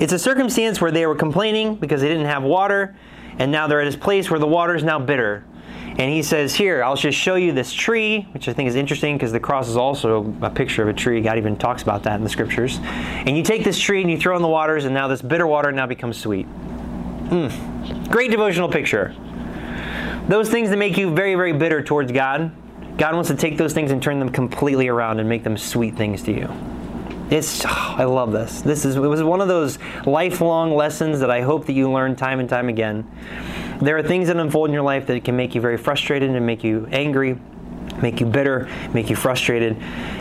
It's 0.00 0.12
a 0.12 0.18
circumstance 0.18 0.80
where 0.80 0.92
they 0.92 1.06
were 1.06 1.16
complaining 1.16 1.74
because 1.74 2.02
they 2.02 2.08
didn't 2.08 2.26
have 2.26 2.42
water, 2.42 2.94
and 3.38 3.50
now 3.50 3.66
they're 3.66 3.80
at 3.80 3.86
this 3.86 3.96
place 3.96 4.30
where 4.30 4.38
the 4.38 4.46
water 4.46 4.76
is 4.76 4.84
now 4.84 4.98
bitter. 4.98 5.44
And 5.98 6.10
he 6.10 6.22
says, 6.22 6.54
Here, 6.54 6.82
I'll 6.82 6.96
just 6.96 7.18
show 7.18 7.34
you 7.34 7.52
this 7.52 7.72
tree, 7.72 8.22
which 8.32 8.48
I 8.48 8.52
think 8.52 8.68
is 8.68 8.76
interesting 8.76 9.16
because 9.16 9.32
the 9.32 9.40
cross 9.40 9.68
is 9.68 9.76
also 9.76 10.34
a 10.42 10.50
picture 10.50 10.82
of 10.82 10.88
a 10.88 10.92
tree. 10.92 11.20
God 11.20 11.36
even 11.36 11.56
talks 11.56 11.82
about 11.82 12.02
that 12.04 12.16
in 12.16 12.24
the 12.24 12.30
scriptures. 12.30 12.78
And 12.82 13.36
you 13.36 13.42
take 13.42 13.62
this 13.62 13.78
tree 13.78 14.00
and 14.00 14.10
you 14.10 14.18
throw 14.18 14.34
in 14.36 14.42
the 14.42 14.48
waters, 14.48 14.84
and 14.84 14.94
now 14.94 15.06
this 15.08 15.20
bitter 15.20 15.46
water 15.46 15.70
now 15.70 15.86
becomes 15.86 16.16
sweet. 16.16 16.46
Mm. 17.28 18.10
Great 18.10 18.30
devotional 18.30 18.68
picture. 18.68 19.14
Those 20.28 20.48
things 20.48 20.70
that 20.70 20.76
make 20.76 20.96
you 20.96 21.14
very, 21.14 21.34
very 21.34 21.52
bitter 21.52 21.82
towards 21.82 22.12
God, 22.12 22.52
God 22.96 23.14
wants 23.14 23.28
to 23.30 23.36
take 23.36 23.58
those 23.58 23.72
things 23.72 23.90
and 23.90 24.02
turn 24.02 24.18
them 24.18 24.30
completely 24.30 24.88
around 24.88 25.20
and 25.20 25.28
make 25.28 25.44
them 25.44 25.56
sweet 25.56 25.96
things 25.96 26.22
to 26.24 26.32
you. 26.32 26.48
It's, 27.30 27.64
oh, 27.64 27.68
I 27.98 28.04
love 28.04 28.32
this. 28.32 28.60
This 28.60 28.84
is, 28.84 28.96
it 28.96 29.00
was 29.00 29.22
one 29.22 29.40
of 29.40 29.48
those 29.48 29.78
lifelong 30.06 30.74
lessons 30.74 31.20
that 31.20 31.30
I 31.30 31.40
hope 31.40 31.66
that 31.66 31.72
you 31.72 31.90
learn 31.90 32.16
time 32.16 32.40
and 32.40 32.48
time 32.48 32.68
again. 32.68 33.06
There 33.80 33.96
are 33.96 34.02
things 34.02 34.28
that 34.28 34.36
unfold 34.36 34.68
in 34.68 34.74
your 34.74 34.82
life 34.82 35.06
that 35.06 35.24
can 35.24 35.36
make 35.36 35.54
you 35.54 35.60
very 35.60 35.76
frustrated 35.76 36.30
and 36.30 36.46
make 36.46 36.64
you 36.64 36.88
angry, 36.90 37.38
make 38.00 38.20
you 38.20 38.26
bitter, 38.26 38.68
make 38.92 39.10
you 39.10 39.16
frustrated. 39.16 39.76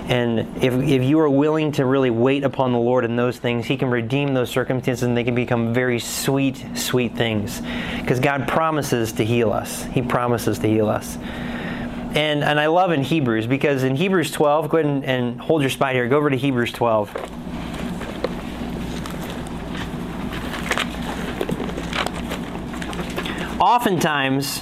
And 0.07 0.39
if, 0.63 0.73
if 0.73 1.03
you 1.03 1.19
are 1.19 1.29
willing 1.29 1.71
to 1.73 1.85
really 1.85 2.09
wait 2.09 2.43
upon 2.43 2.71
the 2.71 2.79
Lord 2.79 3.05
in 3.05 3.15
those 3.15 3.37
things, 3.37 3.65
He 3.65 3.77
can 3.77 3.89
redeem 3.89 4.33
those 4.33 4.49
circumstances 4.49 5.03
and 5.03 5.15
they 5.15 5.23
can 5.23 5.35
become 5.35 5.73
very 5.73 5.99
sweet, 5.99 6.65
sweet 6.75 7.15
things. 7.15 7.61
Because 7.99 8.19
God 8.19 8.47
promises 8.47 9.13
to 9.13 9.25
heal 9.25 9.51
us. 9.51 9.83
He 9.85 10.01
promises 10.01 10.59
to 10.59 10.67
heal 10.67 10.89
us. 10.89 11.17
And, 12.13 12.43
and 12.43 12.59
I 12.59 12.67
love 12.67 12.91
in 12.91 13.03
Hebrews 13.03 13.47
because 13.47 13.83
in 13.83 13.95
Hebrews 13.95 14.31
12, 14.31 14.67
go 14.67 14.77
ahead 14.77 14.91
and, 14.91 15.05
and 15.05 15.39
hold 15.39 15.61
your 15.61 15.69
spot 15.69 15.93
here. 15.93 16.09
Go 16.09 16.17
over 16.17 16.29
to 16.29 16.35
Hebrews 16.35 16.73
12. 16.73 17.09
Oftentimes, 23.61 24.59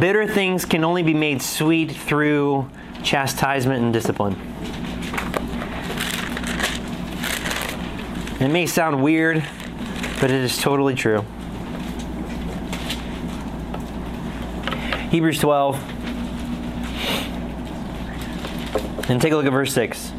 bitter 0.00 0.26
things 0.26 0.64
can 0.64 0.82
only 0.82 1.04
be 1.04 1.14
made 1.14 1.40
sweet 1.40 1.92
through 1.92 2.68
chastisement 3.04 3.84
and 3.84 3.92
discipline. 3.92 4.34
It 8.40 8.48
may 8.48 8.66
sound 8.66 9.00
weird, 9.00 9.44
but 10.20 10.32
it 10.32 10.42
is 10.42 10.58
totally 10.58 10.96
true. 10.96 11.24
Hebrews 15.10 15.38
12. 15.38 15.76
And 19.08 19.22
take 19.22 19.32
a 19.32 19.36
look 19.36 19.46
at 19.46 19.52
verse 19.52 19.72
6. 19.72 20.10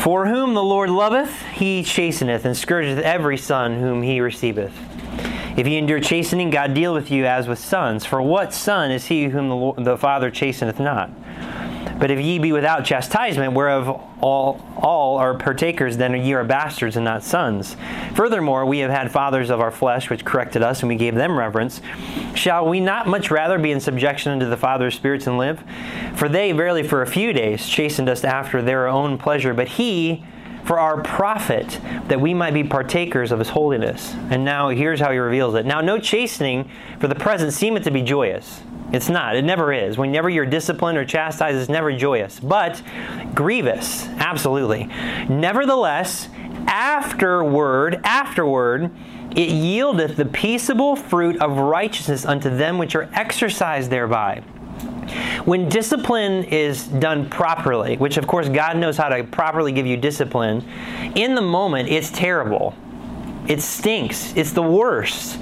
For 0.00 0.28
whom 0.28 0.54
the 0.54 0.62
Lord 0.62 0.90
loveth, 0.90 1.42
he 1.54 1.82
chasteneth, 1.82 2.44
and 2.44 2.56
scourgeth 2.56 3.00
every 3.00 3.36
son 3.36 3.80
whom 3.80 4.02
he 4.02 4.20
receiveth. 4.20 4.72
If 5.56 5.66
ye 5.66 5.76
endure 5.76 6.00
chastening, 6.00 6.50
God 6.50 6.72
deal 6.72 6.94
with 6.94 7.10
you 7.10 7.26
as 7.26 7.46
with 7.46 7.58
sons. 7.58 8.06
For 8.06 8.22
what 8.22 8.54
son 8.54 8.90
is 8.90 9.06
he 9.06 9.24
whom 9.24 9.48
the, 9.48 9.56
Lord, 9.56 9.84
the 9.84 9.98
Father 9.98 10.30
chasteneth 10.30 10.80
not? 10.80 11.10
But 11.98 12.10
if 12.10 12.18
ye 12.18 12.38
be 12.38 12.52
without 12.52 12.84
chastisement, 12.84 13.52
whereof 13.52 13.88
all, 14.20 14.60
all 14.76 15.18
are 15.18 15.34
partakers, 15.34 15.98
then 15.98 16.14
ye 16.14 16.32
are 16.32 16.42
bastards 16.42 16.96
and 16.96 17.04
not 17.04 17.22
sons. 17.22 17.76
Furthermore, 18.14 18.66
we 18.66 18.78
have 18.78 18.90
had 18.90 19.12
fathers 19.12 19.50
of 19.50 19.60
our 19.60 19.70
flesh 19.70 20.10
which 20.10 20.24
corrected 20.24 20.62
us, 20.62 20.80
and 20.80 20.88
we 20.88 20.96
gave 20.96 21.14
them 21.14 21.38
reverence. 21.38 21.80
Shall 22.34 22.66
we 22.66 22.80
not 22.80 23.06
much 23.06 23.30
rather 23.30 23.58
be 23.58 23.70
in 23.70 23.78
subjection 23.78 24.32
unto 24.32 24.48
the 24.48 24.56
Father 24.56 24.88
of 24.88 24.94
spirits 24.94 25.26
and 25.26 25.38
live? 25.38 25.62
For 26.16 26.28
they, 26.28 26.50
verily, 26.52 26.82
for 26.82 27.02
a 27.02 27.06
few 27.06 27.32
days 27.32 27.68
chastened 27.68 28.08
us 28.08 28.24
after 28.24 28.62
their 28.62 28.88
own 28.88 29.18
pleasure, 29.18 29.54
but 29.54 29.68
he 29.68 30.24
for 30.64 30.78
our 30.78 31.02
profit, 31.02 31.80
that 32.08 32.20
we 32.20 32.34
might 32.34 32.54
be 32.54 32.64
partakers 32.64 33.32
of 33.32 33.38
his 33.38 33.48
holiness. 33.48 34.14
And 34.30 34.44
now 34.44 34.68
here's 34.68 35.00
how 35.00 35.10
he 35.10 35.18
reveals 35.18 35.54
it. 35.54 35.66
Now, 35.66 35.80
no 35.80 35.98
chastening 35.98 36.70
for 37.00 37.08
the 37.08 37.14
present 37.14 37.52
seemeth 37.52 37.84
to 37.84 37.90
be 37.90 38.02
joyous. 38.02 38.62
It's 38.92 39.08
not. 39.08 39.36
It 39.36 39.42
never 39.42 39.72
is. 39.72 39.96
Whenever 39.96 40.28
you're 40.28 40.46
disciplined 40.46 40.98
or 40.98 41.04
chastised, 41.04 41.56
it's 41.56 41.70
never 41.70 41.92
joyous. 41.96 42.38
But 42.38 42.82
grievous, 43.34 44.06
absolutely. 44.18 44.84
Nevertheless, 45.28 46.28
afterward, 46.66 48.00
afterward, 48.04 48.90
it 49.30 49.48
yieldeth 49.48 50.16
the 50.16 50.26
peaceable 50.26 50.94
fruit 50.94 51.40
of 51.40 51.56
righteousness 51.56 52.26
unto 52.26 52.54
them 52.54 52.76
which 52.76 52.94
are 52.94 53.08
exercised 53.14 53.90
thereby. 53.90 54.42
When 55.44 55.68
discipline 55.68 56.44
is 56.44 56.86
done 56.86 57.28
properly, 57.28 57.96
which 57.96 58.16
of 58.16 58.26
course 58.26 58.48
God 58.48 58.76
knows 58.76 58.96
how 58.96 59.08
to 59.08 59.24
properly 59.24 59.72
give 59.72 59.86
you 59.86 59.96
discipline, 59.96 60.64
in 61.14 61.34
the 61.34 61.42
moment 61.42 61.88
it's 61.88 62.10
terrible. 62.10 62.74
It 63.48 63.60
stinks. 63.60 64.34
It's 64.36 64.52
the 64.52 64.62
worst. 64.62 65.38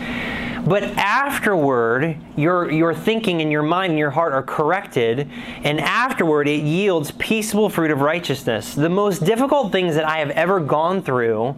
But 0.66 0.82
afterward, 0.82 2.18
your, 2.36 2.70
your 2.70 2.94
thinking 2.94 3.40
and 3.40 3.50
your 3.50 3.62
mind 3.62 3.90
and 3.90 3.98
your 3.98 4.10
heart 4.10 4.32
are 4.32 4.42
corrected, 4.42 5.30
and 5.64 5.80
afterward, 5.80 6.48
it 6.48 6.62
yields 6.62 7.12
peaceable 7.12 7.70
fruit 7.70 7.90
of 7.90 8.02
righteousness. 8.02 8.74
The 8.74 8.88
most 8.88 9.24
difficult 9.24 9.72
things 9.72 9.94
that 9.94 10.04
I 10.04 10.18
have 10.18 10.30
ever 10.30 10.60
gone 10.60 11.02
through 11.02 11.52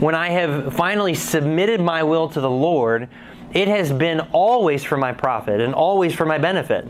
when 0.00 0.14
I 0.14 0.30
have 0.30 0.74
finally 0.74 1.14
submitted 1.14 1.80
my 1.80 2.02
will 2.02 2.28
to 2.30 2.40
the 2.40 2.50
Lord, 2.50 3.08
it 3.52 3.68
has 3.68 3.92
been 3.92 4.20
always 4.32 4.82
for 4.82 4.96
my 4.96 5.12
profit 5.12 5.60
and 5.60 5.72
always 5.74 6.14
for 6.14 6.26
my 6.26 6.38
benefit. 6.38 6.88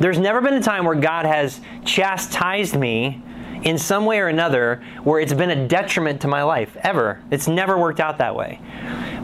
There's 0.00 0.18
never 0.18 0.40
been 0.40 0.54
a 0.54 0.62
time 0.62 0.84
where 0.84 0.94
God 0.94 1.26
has 1.26 1.60
chastised 1.84 2.76
me 2.76 3.22
in 3.64 3.78
some 3.78 4.04
way 4.04 4.20
or 4.20 4.28
another 4.28 4.82
where 5.02 5.20
it's 5.20 5.32
been 5.32 5.50
a 5.50 5.68
detriment 5.68 6.20
to 6.20 6.28
my 6.28 6.42
life, 6.42 6.76
ever. 6.82 7.22
It's 7.30 7.48
never 7.48 7.78
worked 7.78 8.00
out 8.00 8.18
that 8.18 8.36
way. 8.36 8.60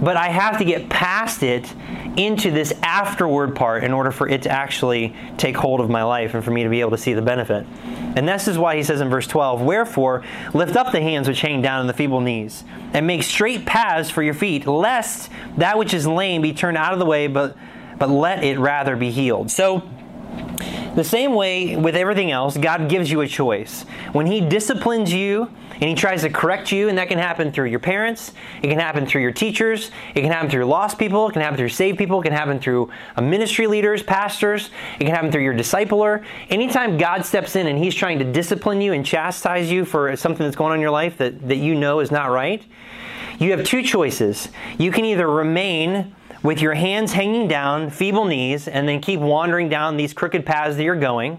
But 0.01 0.17
I 0.17 0.29
have 0.29 0.59
to 0.59 0.65
get 0.65 0.89
past 0.89 1.43
it 1.43 1.73
into 2.17 2.51
this 2.51 2.73
afterward 2.83 3.55
part 3.55 3.85
in 3.85 3.93
order 3.93 4.11
for 4.11 4.29
it 4.29 4.43
to 4.43 4.51
actually 4.51 5.15
take 5.37 5.57
hold 5.57 5.81
of 5.81 5.91
my 5.91 6.03
life 6.03 6.35
and 6.35 6.43
for 6.43 6.51
me 6.51 6.63
to 6.63 6.71
be 6.71 6.81
able 6.81 6.93
to 6.93 6.99
see 6.99 7.13
the 7.13 7.23
benefit. 7.23 7.67
And 8.17 8.27
this 8.27 8.49
is 8.49 8.59
why 8.59 8.77
he 8.77 8.83
says 8.83 9.01
in 9.01 9.11
verse 9.11 9.27
12, 9.27 9.61
Wherefore, 9.61 10.25
lift 10.55 10.75
up 10.75 10.91
the 10.91 11.01
hands 11.01 11.29
which 11.29 11.43
hang 11.43 11.61
down 11.61 11.81
and 11.81 11.89
the 11.89 11.95
feeble 11.95 12.21
knees, 12.21 12.65
and 12.95 13.07
make 13.07 13.23
straight 13.23 13.67
paths 13.67 14.11
for 14.11 14.23
your 14.23 14.35
feet, 14.35 14.67
lest 14.67 15.31
that 15.59 15.79
which 15.79 15.93
is 15.93 16.07
lame 16.07 16.43
be 16.43 16.53
turned 16.53 16.77
out 16.77 16.93
of 16.93 16.99
the 16.99 17.07
way, 17.07 17.27
but, 17.27 17.57
but 17.99 18.09
let 18.09 18.43
it 18.43 18.59
rather 18.59 18.97
be 18.97 19.11
healed. 19.11 19.51
So, 19.51 19.89
the 20.95 21.05
same 21.05 21.35
way 21.35 21.77
with 21.77 21.95
everything 21.95 22.31
else, 22.31 22.57
God 22.57 22.89
gives 22.89 23.11
you 23.11 23.21
a 23.21 23.29
choice. 23.29 23.85
When 24.13 24.27
He 24.27 24.41
disciplines 24.41 25.13
you 25.13 25.51
and 25.75 25.85
He 25.85 25.95
tries 25.95 26.23
to 26.23 26.31
correct 26.31 26.73
you, 26.73 26.89
and 26.89 26.99
that 26.99 27.09
can 27.09 27.19
happen 27.19 27.53
through 27.53 27.69
your 27.69 27.79
parents, 27.79 28.33
it 28.63 28.69
can 28.69 28.79
happen 28.79 29.07
through 29.07 29.23
your 29.23 29.33
teachers, 29.33 29.91
it 30.15 30.23
can 30.23 30.33
happen 30.33 30.51
through 30.51 30.65
lost 30.65 30.99
people, 30.99 31.29
it 31.29 31.33
can 31.33 31.43
happen 31.43 31.57
through 31.57 31.69
saved 31.69 31.97
people, 31.97 32.21
it 32.21 32.25
can 32.25 32.33
happen 32.33 32.59
through 32.59 32.91
ministry 33.21 33.67
leaders, 33.67 34.03
pastors, 34.03 34.71
it 34.99 35.05
can 35.05 35.15
happen 35.15 35.31
through 35.31 35.45
your 35.45 35.55
discipler. 35.55 36.25
Anytime 36.49 36.99
God 36.99 37.25
steps 37.25 37.57
in 37.57 37.67
and 37.67 37.79
He's 37.79 37.95
trying 37.95 38.19
to 38.19 38.25
discipline 38.25 38.81
you 38.81 38.93
and 38.93 39.07
chastise 39.07 39.71
you 39.71 39.85
for 39.85 40.15
something 40.17 40.45
that's 40.45 40.57
going 40.57 40.73
on 40.73 40.77
in 40.77 40.83
your 40.83 40.91
life 40.91 41.19
that, 41.19 41.49
that 41.49 41.57
you 41.57 41.75
know 41.75 42.01
is 42.01 42.11
not 42.11 42.31
right, 42.31 42.63
you 43.39 43.53
have 43.53 43.65
two 43.65 43.83
choices. 43.83 44.49
You 44.77 44.91
can 44.91 45.05
either 45.05 45.27
remain 45.27 46.15
with 46.43 46.61
your 46.61 46.75
hands 46.75 47.13
hanging 47.13 47.49
down, 47.49 47.91
feeble 47.91 48.25
knees, 48.25 48.69
and 48.69 48.89
then 48.89 49.01
keep 49.01 49.21
wandering 49.21 49.69
down 49.69 49.97
these 49.97 50.13
crooked 50.13 50.47
paths 50.47 50.77
that 50.77 50.83
you're 50.83 50.97
going. 50.97 51.39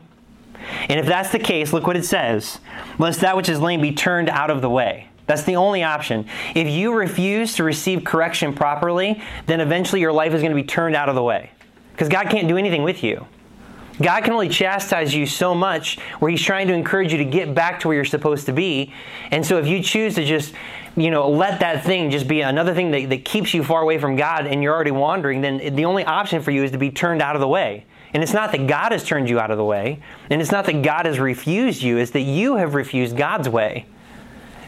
And 0.90 1.00
if 1.00 1.06
that's 1.06 1.32
the 1.32 1.40
case, 1.40 1.74
look 1.74 1.88
what 1.88 1.98
it 1.98 2.06
says 2.06 2.60
lest 3.00 3.22
that 3.22 3.36
which 3.36 3.50
is 3.50 3.60
lame 3.60 3.82
be 3.82 3.92
turned 3.92 4.30
out 4.30 4.52
of 4.52 4.62
the 4.62 4.70
way. 4.70 5.08
That's 5.26 5.44
the 5.44 5.56
only 5.56 5.84
option. 5.84 6.28
If 6.56 6.68
you 6.68 6.94
refuse 6.94 7.56
to 7.56 7.64
receive 7.64 8.04
correction 8.04 8.54
properly, 8.54 9.22
then 9.46 9.62
eventually 9.62 10.02
your 10.02 10.12
life 10.12 10.34
is 10.34 10.42
going 10.42 10.52
to 10.52 10.62
be 10.62 10.68
turned 10.68 10.96
out 10.96 11.10
of 11.10 11.16
the 11.16 11.24
way. 11.24 11.52
Because 11.94 12.10
God 12.10 12.30
can't 12.30 12.48
do 12.48 12.58
anything 12.58 12.84
with 12.84 13.04
you. 13.04 13.26
God 14.00 14.24
can 14.24 14.34
only 14.34 14.50
chastise 14.50 15.14
you 15.14 15.26
so 15.26 15.56
much 15.56 16.00
where 16.20 16.32
He's 16.32 16.42
trying 16.42 16.68
to 16.68 16.74
encourage 16.74 17.12
you 17.12 17.18
to 17.18 17.26
get 17.26 17.54
back 17.54 17.80
to 17.82 17.88
where 17.88 17.96
you're 17.96 18.06
supposed 18.06 18.46
to 18.46 18.54
be. 18.54 18.94
And 19.32 19.46
so 19.46 19.58
if 19.58 19.68
you 19.68 19.82
choose 19.82 20.16
to 20.16 20.26
just, 20.26 20.54
you 20.96 21.12
know, 21.12 21.30
let 21.30 21.60
that 21.60 21.84
thing 21.84 22.10
just 22.10 22.28
be 22.28 22.42
another 22.42 22.74
thing 22.74 22.92
that, 22.92 23.10
that 23.10 23.26
keeps 23.26 23.54
you 23.54 23.64
far 23.64 23.82
away 23.82 23.98
from 23.98 24.16
God 24.16 24.48
and 24.48 24.64
you're 24.64 24.74
already 24.74 24.92
wandering, 24.92 25.42
then 25.42 25.76
the 25.76 25.86
only 25.86 26.06
option 26.06 26.42
for 26.42 26.52
you 26.52 26.64
is 26.64 26.72
to 26.72 26.78
be 26.78 26.92
turned 26.92 27.22
out 27.22 27.36
of 27.36 27.42
the 27.42 27.48
way. 27.48 27.86
And 28.14 28.22
it's 28.22 28.34
not 28.34 28.52
that 28.52 28.68
God 28.68 28.92
has 28.92 29.04
turned 29.04 29.30
you 29.30 29.40
out 29.40 29.52
of 29.52 29.58
the 29.58 29.64
way, 29.64 30.02
and 30.30 30.42
it's 30.42 30.52
not 30.52 30.66
that 30.66 30.82
God 30.82 31.06
has 31.06 31.18
refused 31.18 31.82
you, 31.82 31.98
it's 31.98 32.12
that 32.12 32.22
you 32.22 32.58
have 32.58 32.76
refused 32.76 33.16
God's 33.16 33.48
way. 33.48 33.86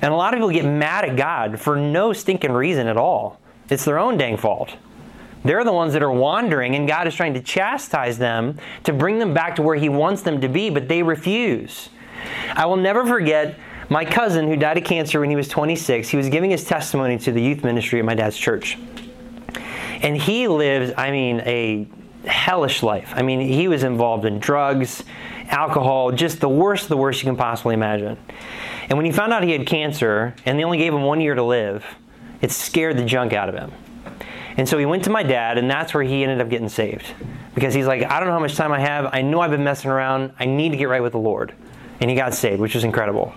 And 0.01 0.13
a 0.13 0.15
lot 0.15 0.33
of 0.33 0.37
people 0.37 0.49
get 0.49 0.65
mad 0.65 1.05
at 1.05 1.17
God 1.17 1.59
for 1.59 1.75
no 1.75 2.13
stinking 2.13 2.51
reason 2.51 2.87
at 2.87 2.97
all. 2.97 3.39
It's 3.69 3.85
their 3.85 3.99
own 3.99 4.17
dang 4.17 4.37
fault. 4.37 4.75
They're 5.43 5.63
the 5.63 5.73
ones 5.73 5.93
that 5.93 6.03
are 6.03 6.11
wandering, 6.11 6.75
and 6.75 6.87
God 6.87 7.07
is 7.07 7.15
trying 7.15 7.33
to 7.33 7.41
chastise 7.41 8.17
them 8.17 8.57
to 8.85 8.93
bring 8.93 9.19
them 9.19 9.33
back 9.33 9.55
to 9.57 9.61
where 9.61 9.75
He 9.75 9.89
wants 9.89 10.21
them 10.21 10.41
to 10.41 10.47
be, 10.47 10.69
but 10.69 10.87
they 10.87 11.03
refuse. 11.03 11.89
I 12.55 12.65
will 12.65 12.77
never 12.77 13.05
forget 13.05 13.57
my 13.89 14.05
cousin 14.05 14.47
who 14.47 14.55
died 14.55 14.77
of 14.77 14.83
cancer 14.83 15.19
when 15.19 15.29
he 15.29 15.35
was 15.35 15.47
26. 15.47 16.09
He 16.09 16.17
was 16.17 16.29
giving 16.29 16.49
his 16.49 16.63
testimony 16.63 17.17
to 17.19 17.31
the 17.31 17.41
youth 17.41 17.63
ministry 17.63 17.99
at 17.99 18.05
my 18.05 18.15
dad's 18.15 18.37
church. 18.37 18.77
And 20.01 20.17
he 20.17 20.47
lives, 20.47 20.93
I 20.97 21.11
mean, 21.11 21.41
a 21.41 21.87
hellish 22.25 22.83
life. 22.83 23.11
I 23.15 23.21
mean, 23.21 23.39
he 23.39 23.67
was 23.67 23.83
involved 23.83 24.25
in 24.25 24.39
drugs, 24.39 25.03
alcohol, 25.47 26.11
just 26.11 26.39
the 26.39 26.49
worst 26.49 26.89
the 26.89 26.97
worst 26.97 27.21
you 27.21 27.27
can 27.27 27.35
possibly 27.35 27.73
imagine. 27.73 28.17
And 28.89 28.97
when 28.97 29.05
he 29.05 29.11
found 29.11 29.33
out 29.33 29.43
he 29.43 29.51
had 29.51 29.65
cancer 29.65 30.35
and 30.45 30.57
they 30.57 30.63
only 30.63 30.77
gave 30.77 30.93
him 30.93 31.03
one 31.03 31.21
year 31.21 31.35
to 31.35 31.43
live, 31.43 31.85
it 32.41 32.51
scared 32.51 32.97
the 32.97 33.05
junk 33.05 33.33
out 33.33 33.49
of 33.49 33.55
him. 33.55 33.71
And 34.57 34.67
so 34.69 34.77
he 34.77 34.85
went 34.85 35.03
to 35.05 35.09
my 35.09 35.23
dad, 35.23 35.57
and 35.57 35.69
that's 35.69 35.93
where 35.93 36.03
he 36.03 36.23
ended 36.23 36.41
up 36.41 36.49
getting 36.49 36.69
saved. 36.69 37.05
Because 37.55 37.73
he's 37.73 37.87
like, 37.87 38.03
I 38.03 38.19
don't 38.19 38.27
know 38.27 38.33
how 38.33 38.39
much 38.39 38.55
time 38.55 38.71
I 38.71 38.79
have. 38.79 39.09
I 39.11 39.21
know 39.21 39.41
I've 39.41 39.51
been 39.51 39.63
messing 39.63 39.89
around. 39.89 40.33
I 40.39 40.45
need 40.45 40.69
to 40.69 40.77
get 40.77 40.89
right 40.89 41.01
with 41.01 41.13
the 41.13 41.19
Lord. 41.19 41.53
And 41.99 42.09
he 42.09 42.15
got 42.15 42.33
saved, 42.33 42.59
which 42.59 42.75
was 42.75 42.83
incredible. 42.83 43.33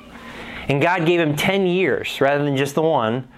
And 0.68 0.82
God 0.82 1.06
gave 1.06 1.20
him 1.20 1.36
10 1.36 1.66
years 1.66 2.20
rather 2.20 2.44
than 2.44 2.56
just 2.56 2.74
the 2.74 2.82
one 2.82 3.28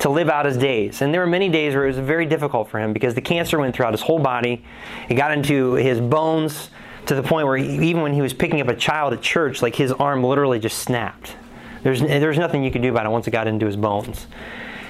to 0.00 0.08
live 0.08 0.28
out 0.28 0.46
his 0.46 0.56
days. 0.56 1.02
And 1.02 1.12
there 1.12 1.20
were 1.20 1.26
many 1.26 1.48
days 1.48 1.74
where 1.74 1.84
it 1.84 1.88
was 1.88 1.98
very 1.98 2.26
difficult 2.26 2.68
for 2.68 2.78
him 2.78 2.92
because 2.92 3.14
the 3.14 3.20
cancer 3.20 3.58
went 3.58 3.74
throughout 3.74 3.92
his 3.92 4.02
whole 4.02 4.18
body. 4.18 4.64
It 5.08 5.14
got 5.14 5.32
into 5.32 5.74
his 5.74 6.00
bones 6.00 6.70
to 7.06 7.14
the 7.14 7.22
point 7.22 7.46
where 7.46 7.56
he, 7.56 7.88
even 7.88 8.02
when 8.02 8.12
he 8.12 8.20
was 8.20 8.32
picking 8.32 8.60
up 8.60 8.68
a 8.68 8.76
child 8.76 9.12
at 9.12 9.22
church, 9.22 9.62
like 9.62 9.74
his 9.74 9.92
arm 9.92 10.22
literally 10.22 10.58
just 10.58 10.78
snapped. 10.78 11.36
There's, 11.82 12.00
there's 12.00 12.38
nothing 12.38 12.64
you 12.64 12.70
could 12.70 12.82
do 12.82 12.90
about 12.90 13.06
it 13.06 13.10
once 13.10 13.26
it 13.26 13.30
got 13.30 13.46
into 13.46 13.66
his 13.66 13.76
bones. 13.76 14.26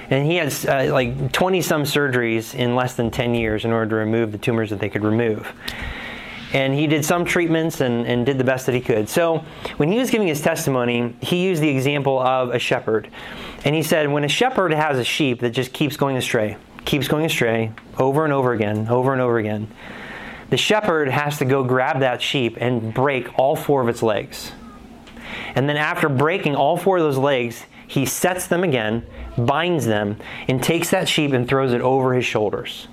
And 0.09 0.25
he 0.25 0.37
had 0.37 0.53
uh, 0.67 0.93
like 0.93 1.31
20 1.31 1.61
some 1.61 1.83
surgeries 1.83 2.55
in 2.55 2.75
less 2.75 2.95
than 2.95 3.11
10 3.11 3.35
years 3.35 3.65
in 3.65 3.71
order 3.71 3.89
to 3.89 3.95
remove 3.95 4.31
the 4.31 4.37
tumors 4.37 4.69
that 4.69 4.79
they 4.79 4.89
could 4.89 5.03
remove. 5.03 5.51
And 6.53 6.73
he 6.73 6.87
did 6.87 7.03
some 7.03 7.25
treatments 7.25 7.81
and, 7.81 8.07
and 8.07 8.25
did 8.25 8.37
the 8.37 8.43
best 8.43 8.67
that 8.67 8.75
he 8.75 8.79
could. 8.79 9.09
So 9.09 9.43
when 9.75 9.91
he 9.91 9.99
was 9.99 10.09
giving 10.09 10.27
his 10.27 10.41
testimony, 10.41 11.13
he 11.21 11.43
used 11.43 11.61
the 11.61 11.69
example 11.69 12.19
of 12.19 12.51
a 12.51 12.59
shepherd. 12.59 13.09
And 13.65 13.75
he 13.75 13.83
said, 13.83 14.09
when 14.09 14.23
a 14.23 14.29
shepherd 14.29 14.73
has 14.73 14.97
a 14.97 15.03
sheep 15.03 15.41
that 15.41 15.49
just 15.49 15.73
keeps 15.73 15.97
going 15.97 16.15
astray, 16.15 16.55
keeps 16.85 17.09
going 17.09 17.25
astray 17.25 17.73
over 17.97 18.23
and 18.23 18.31
over 18.31 18.53
again, 18.53 18.87
over 18.87 19.11
and 19.11 19.21
over 19.21 19.37
again, 19.37 19.67
the 20.49 20.57
shepherd 20.57 21.09
has 21.09 21.37
to 21.39 21.45
go 21.45 21.65
grab 21.65 21.99
that 21.99 22.21
sheep 22.21 22.55
and 22.61 22.93
break 22.93 23.37
all 23.37 23.57
four 23.57 23.81
of 23.81 23.89
its 23.89 24.01
legs. 24.01 24.53
And 25.55 25.67
then 25.67 25.75
after 25.75 26.07
breaking 26.07 26.55
all 26.55 26.77
four 26.77 26.97
of 26.97 27.03
those 27.03 27.17
legs, 27.17 27.65
he 27.87 28.05
sets 28.05 28.47
them 28.47 28.63
again, 28.63 29.05
binds 29.37 29.85
them, 29.85 30.17
and 30.47 30.61
takes 30.61 30.89
that 30.89 31.07
sheep 31.07 31.31
and 31.31 31.47
throws 31.47 31.73
it 31.73 31.81
over 31.81 32.13
his 32.13 32.25
shoulders. 32.25 32.87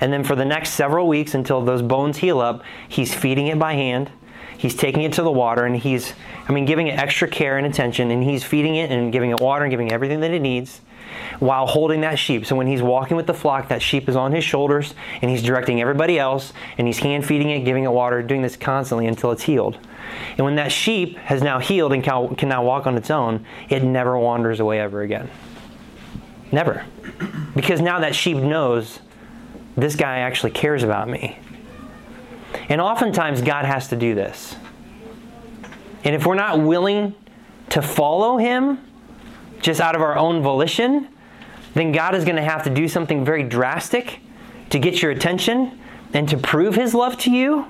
And 0.00 0.12
then 0.12 0.24
for 0.24 0.34
the 0.34 0.44
next 0.44 0.70
several 0.70 1.08
weeks 1.08 1.34
until 1.34 1.62
those 1.62 1.82
bones 1.82 2.18
heal 2.18 2.40
up, 2.40 2.62
he's 2.88 3.14
feeding 3.14 3.46
it 3.46 3.58
by 3.58 3.74
hand. 3.74 4.10
He's 4.56 4.74
taking 4.74 5.02
it 5.02 5.14
to 5.14 5.22
the 5.22 5.30
water 5.30 5.64
and 5.64 5.74
he's, 5.74 6.12
I 6.46 6.52
mean, 6.52 6.66
giving 6.66 6.88
it 6.88 6.98
extra 6.98 7.26
care 7.26 7.56
and 7.56 7.66
attention. 7.66 8.10
And 8.10 8.22
he's 8.22 8.44
feeding 8.44 8.76
it 8.76 8.90
and 8.90 9.10
giving 9.10 9.30
it 9.30 9.40
water 9.40 9.64
and 9.64 9.70
giving 9.70 9.90
everything 9.90 10.20
that 10.20 10.32
it 10.32 10.40
needs 10.40 10.82
while 11.38 11.66
holding 11.66 12.02
that 12.02 12.18
sheep. 12.18 12.44
So 12.44 12.56
when 12.56 12.66
he's 12.66 12.82
walking 12.82 13.16
with 13.16 13.26
the 13.26 13.34
flock, 13.34 13.68
that 13.68 13.80
sheep 13.80 14.06
is 14.08 14.16
on 14.16 14.32
his 14.32 14.44
shoulders 14.44 14.94
and 15.22 15.30
he's 15.30 15.42
directing 15.42 15.80
everybody 15.80 16.18
else 16.18 16.52
and 16.76 16.86
he's 16.86 16.98
hand 16.98 17.24
feeding 17.24 17.48
it, 17.48 17.60
giving 17.64 17.84
it 17.84 17.92
water, 17.92 18.22
doing 18.22 18.42
this 18.42 18.56
constantly 18.56 19.06
until 19.06 19.30
it's 19.30 19.42
healed. 19.42 19.78
And 20.36 20.44
when 20.44 20.56
that 20.56 20.72
sheep 20.72 21.16
has 21.16 21.42
now 21.42 21.58
healed 21.58 21.94
and 21.94 22.04
can 22.04 22.48
now 22.48 22.62
walk 22.62 22.86
on 22.86 22.96
its 22.96 23.10
own, 23.10 23.46
it 23.70 23.82
never 23.82 24.18
wanders 24.18 24.60
away 24.60 24.78
ever 24.78 25.00
again. 25.00 25.30
Never. 26.52 26.84
Because 27.54 27.80
now 27.80 28.00
that 28.00 28.14
sheep 28.14 28.36
knows 28.36 29.00
this 29.76 29.96
guy 29.96 30.18
actually 30.18 30.50
cares 30.50 30.82
about 30.82 31.08
me. 31.08 31.38
And 32.68 32.80
oftentimes, 32.80 33.42
God 33.42 33.64
has 33.64 33.88
to 33.88 33.96
do 33.96 34.14
this. 34.14 34.56
And 36.04 36.14
if 36.14 36.26
we're 36.26 36.34
not 36.34 36.60
willing 36.60 37.14
to 37.70 37.82
follow 37.82 38.36
Him 38.36 38.78
just 39.60 39.80
out 39.80 39.94
of 39.94 40.02
our 40.02 40.16
own 40.16 40.42
volition, 40.42 41.08
then 41.74 41.92
God 41.92 42.14
is 42.14 42.24
going 42.24 42.36
to 42.36 42.42
have 42.42 42.64
to 42.64 42.70
do 42.70 42.88
something 42.88 43.24
very 43.24 43.42
drastic 43.42 44.20
to 44.70 44.78
get 44.78 45.02
your 45.02 45.10
attention 45.10 45.78
and 46.12 46.28
to 46.28 46.36
prove 46.36 46.74
His 46.74 46.94
love 46.94 47.16
to 47.18 47.30
you. 47.30 47.66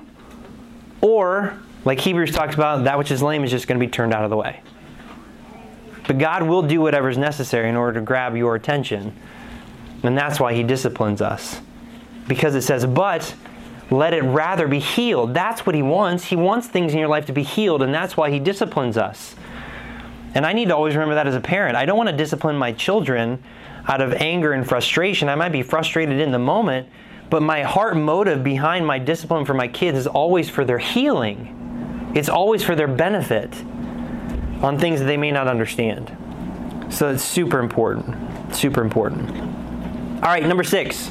Or, 1.01 1.57
like 1.85 1.99
Hebrews 1.99 2.31
talks 2.31 2.55
about, 2.55 2.83
that 2.85 2.97
which 2.97 3.11
is 3.11 3.21
lame 3.21 3.43
is 3.43 3.51
just 3.51 3.67
going 3.67 3.79
to 3.79 3.85
be 3.85 3.91
turned 3.91 4.13
out 4.13 4.23
of 4.23 4.29
the 4.29 4.37
way. 4.37 4.61
But 6.07 6.17
God 6.17 6.43
will 6.43 6.63
do 6.63 6.81
whatever 6.81 7.09
is 7.09 7.17
necessary 7.17 7.69
in 7.69 7.75
order 7.75 7.99
to 7.99 8.05
grab 8.05 8.35
your 8.35 8.55
attention. 8.55 9.15
And 10.03 10.17
that's 10.17 10.39
why 10.39 10.53
He 10.53 10.63
disciplines 10.63 11.21
us. 11.21 11.61
Because 12.27 12.55
it 12.55 12.61
says, 12.61 12.85
but 12.85 13.35
let 13.89 14.13
it 14.13 14.23
rather 14.23 14.67
be 14.67 14.79
healed. 14.79 15.33
That's 15.33 15.65
what 15.65 15.75
He 15.75 15.81
wants. 15.81 16.25
He 16.25 16.35
wants 16.35 16.67
things 16.67 16.93
in 16.93 16.99
your 16.99 17.09
life 17.09 17.25
to 17.25 17.33
be 17.33 17.43
healed, 17.43 17.81
and 17.81 17.93
that's 17.93 18.15
why 18.15 18.31
He 18.31 18.39
disciplines 18.39 18.97
us. 18.97 19.35
And 20.33 20.45
I 20.45 20.53
need 20.53 20.69
to 20.69 20.75
always 20.75 20.95
remember 20.95 21.15
that 21.15 21.27
as 21.27 21.35
a 21.35 21.41
parent. 21.41 21.75
I 21.75 21.85
don't 21.85 21.97
want 21.97 22.09
to 22.09 22.15
discipline 22.15 22.55
my 22.55 22.71
children 22.71 23.43
out 23.87 23.99
of 23.99 24.13
anger 24.13 24.53
and 24.53 24.67
frustration. 24.67 25.27
I 25.27 25.35
might 25.35 25.51
be 25.51 25.61
frustrated 25.61 26.19
in 26.19 26.31
the 26.31 26.39
moment, 26.39 26.87
but 27.29 27.41
my 27.41 27.63
heart 27.63 27.97
motive 27.97 28.43
behind 28.43 28.87
my 28.87 28.97
discipline 28.97 29.45
for 29.45 29.53
my 29.53 29.67
kids 29.67 29.97
is 29.97 30.07
always 30.07 30.49
for 30.49 30.63
their 30.63 30.79
healing. 30.79 32.11
It's 32.15 32.29
always 32.29 32.63
for 32.63 32.75
their 32.75 32.87
benefit 32.87 33.53
on 34.61 34.77
things 34.77 34.99
that 34.99 35.05
they 35.05 35.17
may 35.17 35.31
not 35.31 35.47
understand. 35.47 36.15
So 36.89 37.09
it's 37.09 37.23
super 37.23 37.59
important. 37.59 38.55
Super 38.55 38.81
important. 38.81 39.29
All 40.23 40.29
right, 40.29 40.45
number 40.45 40.63
six. 40.63 41.09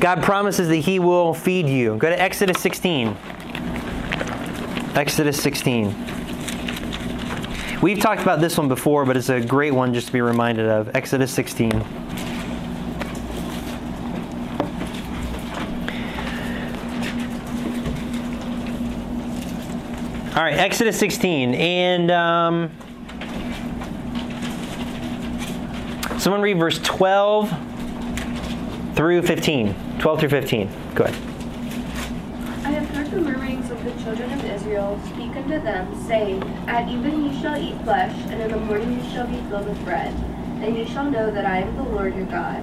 God 0.00 0.22
promises 0.22 0.68
that 0.68 0.76
He 0.76 0.98
will 0.98 1.34
feed 1.34 1.66
you. 1.68 1.96
Go 1.96 2.08
to 2.08 2.20
Exodus 2.20 2.60
16. 2.60 3.16
Exodus 4.94 5.40
16. 5.42 5.94
We've 7.80 8.00
talked 8.00 8.22
about 8.22 8.40
this 8.40 8.58
one 8.58 8.68
before, 8.68 9.06
but 9.06 9.16
it's 9.16 9.28
a 9.28 9.40
great 9.40 9.72
one 9.72 9.94
just 9.94 10.08
to 10.08 10.12
be 10.12 10.20
reminded 10.20 10.66
of. 10.66 10.94
Exodus 10.94 11.32
16. 11.32 11.70
All 20.38 20.44
right, 20.44 20.56
Exodus 20.56 20.96
16. 21.00 21.52
And 21.56 22.12
um, 22.12 22.70
someone 26.20 26.42
read 26.42 26.60
verse 26.60 26.78
12 26.78 27.52
through 28.94 29.22
15. 29.22 29.98
12 29.98 30.20
through 30.20 30.28
15. 30.28 30.70
Go 30.94 31.06
ahead. 31.06 31.14
I 32.64 32.70
have 32.70 32.88
heard 32.90 33.10
the 33.10 33.20
murmurings 33.20 33.68
of 33.72 33.82
the 33.82 33.90
children 34.04 34.32
of 34.32 34.44
Israel. 34.44 35.00
Speak 35.06 35.34
unto 35.34 35.60
them, 35.60 36.06
saying, 36.06 36.40
At 36.68 36.88
even 36.88 37.24
ye 37.24 37.42
shall 37.42 37.60
eat 37.60 37.74
flesh, 37.82 38.16
and 38.28 38.40
in 38.40 38.52
the 38.52 38.58
morning 38.58 38.92
ye 38.92 39.12
shall 39.12 39.26
be 39.26 39.38
filled 39.50 39.66
with 39.66 39.84
bread. 39.84 40.14
And 40.62 40.76
ye 40.76 40.84
shall 40.84 41.10
know 41.10 41.32
that 41.32 41.46
I 41.46 41.62
am 41.62 41.74
the 41.74 41.82
Lord 41.82 42.14
your 42.14 42.26
God. 42.26 42.62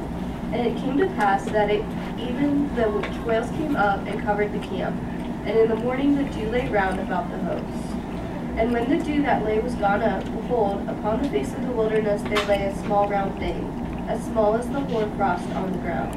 And 0.53 0.65
it 0.65 0.77
came 0.77 0.95
to 0.99 1.07
pass 1.07 1.43
that 1.47 1.69
it, 1.69 1.83
even 2.17 2.73
the 2.75 2.89
whales 3.25 3.49
came 3.49 3.75
up 3.75 3.99
and 4.07 4.23
covered 4.23 4.53
the 4.53 4.65
camp. 4.65 4.97
And 5.45 5.59
in 5.59 5.69
the 5.69 5.75
morning 5.75 6.15
the 6.15 6.23
dew 6.23 6.49
lay 6.49 6.67
round 6.69 6.99
about 6.99 7.29
the 7.29 7.37
host. 7.37 7.95
And 8.57 8.73
when 8.73 8.89
the 8.89 9.03
dew 9.03 9.21
that 9.21 9.45
lay 9.45 9.59
was 9.59 9.75
gone 9.75 10.01
up, 10.01 10.23
behold, 10.23 10.87
upon 10.89 11.21
the 11.21 11.29
face 11.29 11.53
of 11.53 11.61
the 11.61 11.71
wilderness 11.71 12.23
there 12.23 12.43
lay 12.47 12.65
a 12.65 12.75
small 12.77 13.07
round 13.07 13.37
thing, 13.37 13.63
as 14.07 14.23
small 14.25 14.55
as 14.55 14.67
the 14.69 14.79
hoar 14.79 15.07
frost 15.15 15.47
on 15.51 15.71
the 15.71 15.77
ground. 15.77 16.15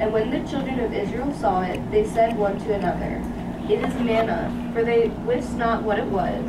And 0.00 0.12
when 0.12 0.30
the 0.30 0.48
children 0.48 0.78
of 0.78 0.94
Israel 0.94 1.34
saw 1.34 1.62
it, 1.62 1.90
they 1.90 2.06
said 2.06 2.38
one 2.38 2.60
to 2.60 2.74
another, 2.74 3.20
It 3.68 3.84
is 3.84 3.94
manna, 3.94 4.72
for 4.72 4.84
they 4.84 5.08
wist 5.26 5.54
not 5.54 5.82
what 5.82 5.98
it 5.98 6.06
was. 6.06 6.44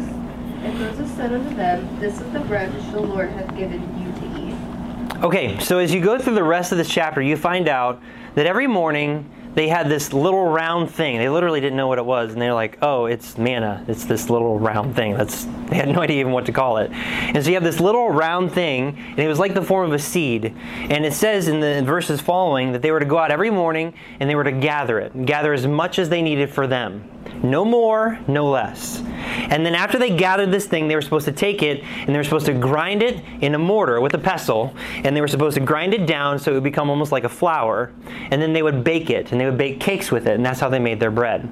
And 0.63 0.79
Moses 0.79 1.11
said 1.15 1.33
unto 1.33 1.55
them, 1.55 1.99
This 1.99 2.21
is 2.21 2.31
the 2.33 2.41
bread 2.41 2.71
which 2.71 2.85
the 2.91 3.01
Lord 3.01 3.31
hath 3.31 3.57
given 3.57 3.81
you 3.99 4.11
to 4.21 4.39
eat. 4.39 5.23
Okay, 5.23 5.57
so 5.59 5.79
as 5.79 5.91
you 5.91 6.01
go 6.01 6.19
through 6.19 6.35
the 6.35 6.43
rest 6.43 6.71
of 6.71 6.77
this 6.77 6.87
chapter, 6.87 7.19
you 7.19 7.35
find 7.35 7.67
out 7.67 7.99
that 8.35 8.45
every 8.45 8.67
morning 8.67 9.27
they 9.53 9.67
had 9.67 9.89
this 9.89 10.13
little 10.13 10.45
round 10.45 10.89
thing. 10.89 11.17
They 11.17 11.29
literally 11.29 11.59
didn't 11.59 11.77
know 11.77 11.87
what 11.87 11.97
it 11.97 12.05
was, 12.05 12.33
and 12.33 12.41
they're 12.41 12.53
like, 12.53 12.77
"Oh, 12.81 13.05
it's 13.05 13.37
manna. 13.37 13.83
It's 13.87 14.05
this 14.05 14.29
little 14.29 14.59
round 14.59 14.95
thing." 14.95 15.15
That's 15.15 15.45
they 15.71 15.77
had 15.77 15.89
no 15.89 16.01
idea 16.01 16.19
even 16.19 16.31
what 16.31 16.45
to 16.45 16.51
call 16.51 16.77
it. 16.77 16.91
And 16.91 17.43
so 17.43 17.49
you 17.49 17.55
have 17.55 17.63
this 17.63 17.79
little 17.79 18.09
round 18.09 18.51
thing, 18.51 18.97
and 18.97 19.19
it 19.19 19.27
was 19.27 19.39
like 19.39 19.53
the 19.53 19.61
form 19.61 19.87
of 19.87 19.93
a 19.93 19.99
seed. 19.99 20.53
And 20.89 21.05
it 21.05 21.13
says 21.13 21.47
in 21.47 21.59
the 21.59 21.81
verses 21.83 22.21
following 22.21 22.71
that 22.73 22.81
they 22.81 22.91
were 22.91 22.99
to 22.99 23.05
go 23.05 23.17
out 23.17 23.31
every 23.31 23.49
morning 23.49 23.93
and 24.19 24.29
they 24.29 24.35
were 24.35 24.43
to 24.43 24.51
gather 24.51 24.99
it, 24.99 25.25
gather 25.25 25.53
as 25.53 25.65
much 25.67 25.99
as 25.99 26.09
they 26.09 26.21
needed 26.21 26.49
for 26.49 26.67
them. 26.67 27.09
No 27.43 27.65
more, 27.65 28.19
no 28.27 28.49
less. 28.49 29.01
And 29.01 29.65
then 29.65 29.73
after 29.73 29.97
they 29.97 30.15
gathered 30.15 30.51
this 30.51 30.65
thing, 30.65 30.87
they 30.87 30.95
were 30.95 31.01
supposed 31.01 31.25
to 31.25 31.31
take 31.31 31.63
it 31.63 31.83
and 31.83 32.09
they 32.09 32.17
were 32.17 32.23
supposed 32.23 32.45
to 32.47 32.53
grind 32.53 33.01
it 33.01 33.23
in 33.41 33.55
a 33.55 33.59
mortar 33.59 33.99
with 34.01 34.13
a 34.13 34.17
pestle, 34.17 34.75
and 35.03 35.15
they 35.15 35.21
were 35.21 35.27
supposed 35.27 35.55
to 35.55 35.63
grind 35.63 35.93
it 35.93 36.05
down 36.05 36.37
so 36.37 36.51
it 36.51 36.55
would 36.55 36.63
become 36.63 36.89
almost 36.89 37.11
like 37.11 37.23
a 37.23 37.29
flour. 37.29 37.91
And 38.29 38.41
then 38.41 38.53
they 38.53 38.61
would 38.61 38.83
bake 38.83 39.09
it, 39.09 39.31
and 39.31 39.40
they 39.41 39.45
would 39.45 39.57
bake 39.57 39.79
cakes 39.79 40.11
with 40.11 40.27
it, 40.27 40.35
and 40.35 40.45
that's 40.45 40.59
how 40.59 40.69
they 40.69 40.79
made 40.79 40.99
their 40.99 41.11
bread. 41.11 41.49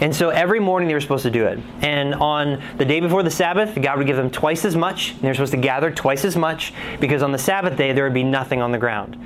And 0.00 0.14
so 0.14 0.28
every 0.28 0.60
morning 0.60 0.88
they 0.88 0.94
were 0.94 1.00
supposed 1.00 1.22
to 1.22 1.30
do 1.30 1.46
it. 1.46 1.58
And 1.80 2.14
on 2.14 2.62
the 2.76 2.84
day 2.84 3.00
before 3.00 3.22
the 3.22 3.30
Sabbath, 3.30 3.80
God 3.80 3.98
would 3.98 4.06
give 4.06 4.16
them 4.16 4.30
twice 4.30 4.64
as 4.64 4.76
much, 4.76 5.12
and 5.12 5.20
they 5.22 5.28
were 5.28 5.34
supposed 5.34 5.52
to 5.52 5.58
gather 5.58 5.90
twice 5.90 6.24
as 6.24 6.36
much, 6.36 6.72
because 7.00 7.22
on 7.22 7.32
the 7.32 7.38
Sabbath 7.38 7.76
day 7.76 7.92
there 7.92 8.04
would 8.04 8.14
be 8.14 8.24
nothing 8.24 8.60
on 8.60 8.70
the 8.70 8.78
ground. 8.78 9.18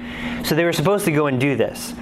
So 0.44 0.54
they 0.54 0.64
were 0.64 0.72
supposed 0.72 1.04
to 1.07 1.12
go 1.12 1.26
and 1.26 1.40
do 1.40 1.57
this. 1.57 1.94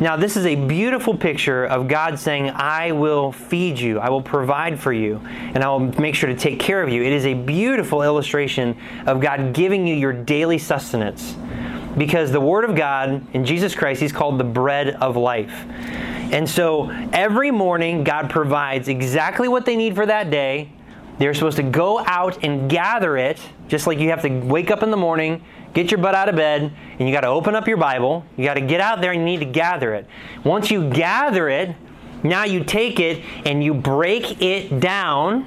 Now, 0.00 0.16
this 0.16 0.36
is 0.36 0.46
a 0.46 0.56
beautiful 0.56 1.16
picture 1.16 1.64
of 1.66 1.86
God 1.86 2.18
saying, 2.18 2.50
I 2.50 2.90
will 2.90 3.30
feed 3.30 3.78
you, 3.78 4.00
I 4.00 4.08
will 4.08 4.22
provide 4.22 4.80
for 4.80 4.92
you, 4.92 5.20
and 5.24 5.62
I 5.62 5.68
will 5.68 5.78
make 6.00 6.16
sure 6.16 6.28
to 6.28 6.34
take 6.34 6.58
care 6.58 6.82
of 6.82 6.88
you. 6.88 7.04
It 7.04 7.12
is 7.12 7.24
a 7.24 7.34
beautiful 7.34 8.02
illustration 8.02 8.76
of 9.06 9.20
God 9.20 9.52
giving 9.52 9.86
you 9.86 9.94
your 9.94 10.12
daily 10.12 10.58
sustenance. 10.58 11.36
Because 11.96 12.32
the 12.32 12.40
Word 12.40 12.64
of 12.64 12.74
God 12.74 13.26
in 13.34 13.44
Jesus 13.44 13.74
Christ, 13.74 14.00
He's 14.00 14.12
called 14.12 14.38
the 14.38 14.44
bread 14.44 14.90
of 14.96 15.16
life. 15.16 15.52
And 16.32 16.48
so 16.48 16.90
every 17.12 17.50
morning, 17.50 18.04
God 18.04 18.30
provides 18.30 18.88
exactly 18.88 19.48
what 19.48 19.66
they 19.66 19.76
need 19.76 19.94
for 19.94 20.06
that 20.06 20.30
day. 20.30 20.72
They're 21.18 21.34
supposed 21.34 21.58
to 21.58 21.62
go 21.62 21.98
out 22.00 22.42
and 22.42 22.70
gather 22.70 23.16
it, 23.16 23.38
just 23.68 23.86
like 23.86 23.98
you 23.98 24.08
have 24.10 24.22
to 24.22 24.30
wake 24.40 24.70
up 24.70 24.82
in 24.82 24.90
the 24.90 24.96
morning, 24.96 25.44
get 25.74 25.90
your 25.90 25.98
butt 25.98 26.14
out 26.14 26.28
of 26.28 26.36
bed, 26.36 26.72
and 26.98 27.08
you 27.08 27.14
got 27.14 27.20
to 27.20 27.28
open 27.28 27.54
up 27.54 27.68
your 27.68 27.76
Bible. 27.76 28.24
You 28.36 28.44
got 28.44 28.54
to 28.54 28.62
get 28.62 28.80
out 28.80 29.00
there 29.00 29.12
and 29.12 29.20
you 29.20 29.26
need 29.26 29.40
to 29.40 29.44
gather 29.44 29.94
it. 29.94 30.06
Once 30.42 30.70
you 30.70 30.88
gather 30.88 31.48
it, 31.48 31.76
now 32.22 32.44
you 32.44 32.64
take 32.64 32.98
it 32.98 33.22
and 33.44 33.62
you 33.62 33.74
break 33.74 34.40
it 34.40 34.80
down 34.80 35.46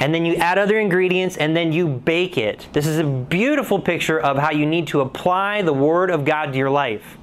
and 0.00 0.14
then 0.14 0.24
you 0.24 0.34
add 0.36 0.58
other 0.58 0.78
ingredients 0.78 1.36
and 1.36 1.56
then 1.56 1.72
you 1.72 1.86
bake 1.86 2.38
it. 2.38 2.68
This 2.72 2.86
is 2.86 2.98
a 2.98 3.04
beautiful 3.04 3.78
picture 3.78 4.18
of 4.18 4.38
how 4.38 4.50
you 4.50 4.66
need 4.66 4.86
to 4.88 5.00
apply 5.00 5.62
the 5.62 5.72
Word 5.72 6.10
of 6.10 6.24
God 6.24 6.52
to 6.52 6.58
your 6.58 6.70
life. 6.70 7.18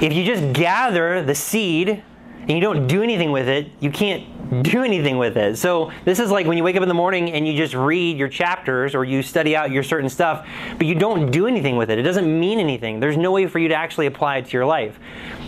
If 0.00 0.12
you 0.12 0.24
just 0.24 0.52
gather 0.52 1.22
the 1.22 1.34
seed 1.34 2.02
and 2.40 2.50
you 2.50 2.60
don't 2.60 2.86
do 2.86 3.02
anything 3.02 3.32
with 3.32 3.48
it, 3.48 3.70
you 3.80 3.90
can't 3.90 4.24
Mm-hmm. 4.46 4.62
do 4.62 4.84
anything 4.84 5.18
with 5.18 5.36
it. 5.36 5.58
So, 5.58 5.90
this 6.04 6.20
is 6.20 6.30
like 6.30 6.46
when 6.46 6.56
you 6.56 6.62
wake 6.62 6.76
up 6.76 6.82
in 6.82 6.88
the 6.88 6.94
morning 6.94 7.32
and 7.32 7.48
you 7.48 7.56
just 7.56 7.74
read 7.74 8.16
your 8.16 8.28
chapters 8.28 8.94
or 8.94 9.04
you 9.04 9.20
study 9.20 9.56
out 9.56 9.72
your 9.72 9.82
certain 9.82 10.08
stuff, 10.08 10.46
but 10.78 10.86
you 10.86 10.94
don't 10.94 11.32
do 11.32 11.48
anything 11.48 11.76
with 11.76 11.90
it. 11.90 11.98
It 11.98 12.02
doesn't 12.02 12.38
mean 12.38 12.60
anything. 12.60 13.00
There's 13.00 13.16
no 13.16 13.32
way 13.32 13.48
for 13.48 13.58
you 13.58 13.66
to 13.66 13.74
actually 13.74 14.06
apply 14.06 14.36
it 14.36 14.46
to 14.46 14.52
your 14.52 14.64
life. 14.64 15.00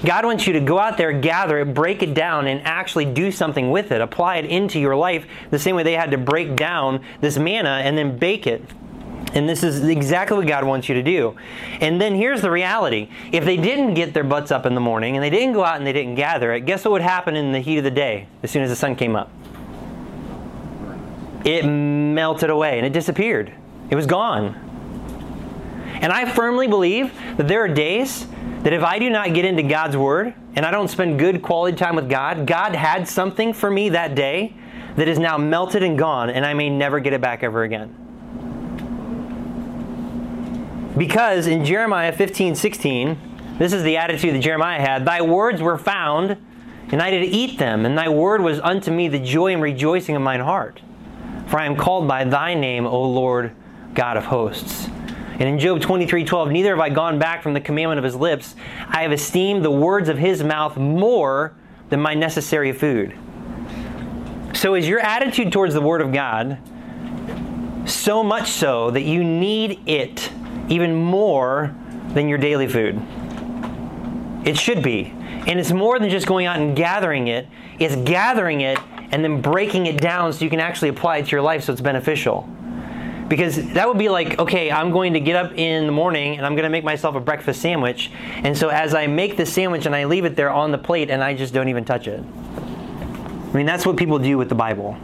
God 0.04 0.24
wants 0.24 0.48
you 0.48 0.52
to 0.54 0.60
go 0.60 0.80
out 0.80 0.96
there, 0.96 1.12
gather 1.12 1.60
it, 1.60 1.74
break 1.74 2.02
it 2.02 2.12
down, 2.12 2.48
and 2.48 2.60
actually 2.62 3.04
do 3.04 3.30
something 3.30 3.70
with 3.70 3.92
it. 3.92 4.00
Apply 4.00 4.38
it 4.38 4.46
into 4.46 4.80
your 4.80 4.96
life 4.96 5.26
the 5.50 5.60
same 5.60 5.76
way 5.76 5.84
they 5.84 5.92
had 5.92 6.10
to 6.10 6.18
break 6.18 6.56
down 6.56 7.04
this 7.20 7.38
manna 7.38 7.80
and 7.84 7.96
then 7.96 8.18
bake 8.18 8.48
it. 8.48 8.64
And 9.34 9.48
this 9.48 9.62
is 9.62 9.84
exactly 9.84 10.36
what 10.38 10.46
God 10.46 10.64
wants 10.64 10.88
you 10.88 10.94
to 10.94 11.02
do. 11.02 11.36
And 11.80 12.00
then 12.00 12.14
here's 12.14 12.40
the 12.40 12.50
reality. 12.50 13.08
If 13.30 13.44
they 13.44 13.56
didn't 13.56 13.94
get 13.94 14.14
their 14.14 14.24
butts 14.24 14.50
up 14.50 14.64
in 14.64 14.74
the 14.74 14.80
morning 14.80 15.16
and 15.16 15.22
they 15.22 15.30
didn't 15.30 15.52
go 15.52 15.64
out 15.64 15.76
and 15.76 15.86
they 15.86 15.92
didn't 15.92 16.14
gather 16.14 16.52
it, 16.52 16.60
guess 16.60 16.84
what 16.84 16.92
would 16.92 17.02
happen 17.02 17.36
in 17.36 17.52
the 17.52 17.60
heat 17.60 17.78
of 17.78 17.84
the 17.84 17.90
day 17.90 18.26
as 18.42 18.50
soon 18.50 18.62
as 18.62 18.70
the 18.70 18.76
sun 18.76 18.96
came 18.96 19.14
up? 19.14 19.30
It 21.44 21.64
melted 21.64 22.50
away 22.50 22.78
and 22.78 22.86
it 22.86 22.92
disappeared. 22.92 23.52
It 23.90 23.94
was 23.94 24.06
gone. 24.06 24.64
And 26.00 26.12
I 26.12 26.30
firmly 26.30 26.68
believe 26.68 27.12
that 27.36 27.48
there 27.48 27.62
are 27.62 27.68
days 27.68 28.26
that 28.62 28.72
if 28.72 28.82
I 28.82 28.98
do 28.98 29.10
not 29.10 29.34
get 29.34 29.44
into 29.44 29.62
God's 29.62 29.96
Word 29.96 30.34
and 30.56 30.64
I 30.64 30.70
don't 30.70 30.88
spend 30.88 31.18
good 31.18 31.42
quality 31.42 31.76
time 31.76 31.96
with 31.96 32.08
God, 32.08 32.46
God 32.46 32.74
had 32.74 33.08
something 33.08 33.52
for 33.52 33.70
me 33.70 33.90
that 33.90 34.14
day 34.14 34.54
that 34.96 35.06
is 35.06 35.18
now 35.18 35.38
melted 35.38 35.82
and 35.82 35.98
gone, 35.98 36.30
and 36.30 36.44
I 36.44 36.54
may 36.54 36.70
never 36.70 36.98
get 36.98 37.12
it 37.12 37.20
back 37.20 37.42
ever 37.42 37.62
again. 37.62 38.07
Because 40.98 41.46
in 41.46 41.64
Jeremiah 41.64 42.12
15 42.12 42.56
16, 42.56 43.56
this 43.58 43.72
is 43.72 43.84
the 43.84 43.96
attitude 43.96 44.34
that 44.34 44.40
Jeremiah 44.40 44.80
had 44.80 45.04
Thy 45.04 45.22
words 45.22 45.62
were 45.62 45.78
found, 45.78 46.36
and 46.90 47.00
I 47.00 47.10
did 47.10 47.24
eat 47.24 47.58
them, 47.58 47.86
and 47.86 47.96
thy 47.96 48.08
word 48.08 48.40
was 48.40 48.58
unto 48.60 48.90
me 48.90 49.06
the 49.06 49.18
joy 49.18 49.52
and 49.52 49.62
rejoicing 49.62 50.16
of 50.16 50.22
mine 50.22 50.40
heart. 50.40 50.80
For 51.46 51.58
I 51.58 51.66
am 51.66 51.76
called 51.76 52.08
by 52.08 52.24
thy 52.24 52.54
name, 52.54 52.84
O 52.84 53.02
Lord 53.02 53.54
God 53.94 54.16
of 54.16 54.24
hosts. 54.24 54.88
And 55.38 55.42
in 55.42 55.60
Job 55.60 55.80
23 55.80 56.24
12, 56.24 56.50
neither 56.50 56.70
have 56.70 56.80
I 56.80 56.88
gone 56.88 57.20
back 57.20 57.44
from 57.44 57.54
the 57.54 57.60
commandment 57.60 57.98
of 57.98 58.04
his 58.04 58.16
lips. 58.16 58.56
I 58.88 59.02
have 59.02 59.12
esteemed 59.12 59.64
the 59.64 59.70
words 59.70 60.08
of 60.08 60.18
his 60.18 60.42
mouth 60.42 60.76
more 60.76 61.54
than 61.90 62.00
my 62.00 62.14
necessary 62.14 62.72
food. 62.72 63.16
So, 64.52 64.74
is 64.74 64.88
your 64.88 64.98
attitude 64.98 65.52
towards 65.52 65.74
the 65.74 65.80
Word 65.80 66.00
of 66.00 66.12
God 66.12 66.58
so 67.88 68.24
much 68.24 68.50
so 68.50 68.90
that 68.90 69.02
you 69.02 69.22
need 69.22 69.80
it 69.86 70.30
even 70.68 70.94
more 70.94 71.74
than 72.14 72.28
your 72.28 72.38
daily 72.38 72.68
food? 72.68 73.00
It 74.44 74.56
should 74.56 74.82
be. 74.82 75.12
And 75.46 75.58
it's 75.58 75.72
more 75.72 75.98
than 75.98 76.10
just 76.10 76.26
going 76.26 76.46
out 76.46 76.58
and 76.58 76.76
gathering 76.76 77.28
it, 77.28 77.46
it's 77.78 77.96
gathering 77.96 78.60
it 78.60 78.78
and 79.10 79.24
then 79.24 79.40
breaking 79.40 79.86
it 79.86 80.00
down 80.00 80.32
so 80.32 80.44
you 80.44 80.50
can 80.50 80.60
actually 80.60 80.88
apply 80.88 81.18
it 81.18 81.26
to 81.26 81.30
your 81.30 81.42
life 81.42 81.64
so 81.64 81.72
it's 81.72 81.80
beneficial. 81.80 82.48
Because 83.28 83.72
that 83.72 83.86
would 83.86 83.98
be 83.98 84.08
like, 84.08 84.38
okay, 84.38 84.70
I'm 84.70 84.90
going 84.90 85.12
to 85.12 85.20
get 85.20 85.36
up 85.36 85.52
in 85.52 85.86
the 85.86 85.92
morning 85.92 86.36
and 86.36 86.46
I'm 86.46 86.54
going 86.54 86.64
to 86.64 86.70
make 86.70 86.84
myself 86.84 87.14
a 87.14 87.20
breakfast 87.20 87.60
sandwich. 87.60 88.10
And 88.36 88.56
so 88.56 88.68
as 88.68 88.94
I 88.94 89.06
make 89.06 89.36
the 89.36 89.44
sandwich 89.44 89.84
and 89.86 89.94
I 89.94 90.04
leave 90.04 90.24
it 90.24 90.34
there 90.34 90.50
on 90.50 90.72
the 90.72 90.78
plate 90.78 91.10
and 91.10 91.22
I 91.22 91.34
just 91.34 91.52
don't 91.52 91.68
even 91.68 91.84
touch 91.84 92.08
it. 92.08 92.20
I 92.20 93.56
mean, 93.56 93.66
that's 93.66 93.84
what 93.84 93.96
people 93.96 94.18
do 94.18 94.38
with 94.38 94.48
the 94.48 94.54
Bible. 94.54 94.96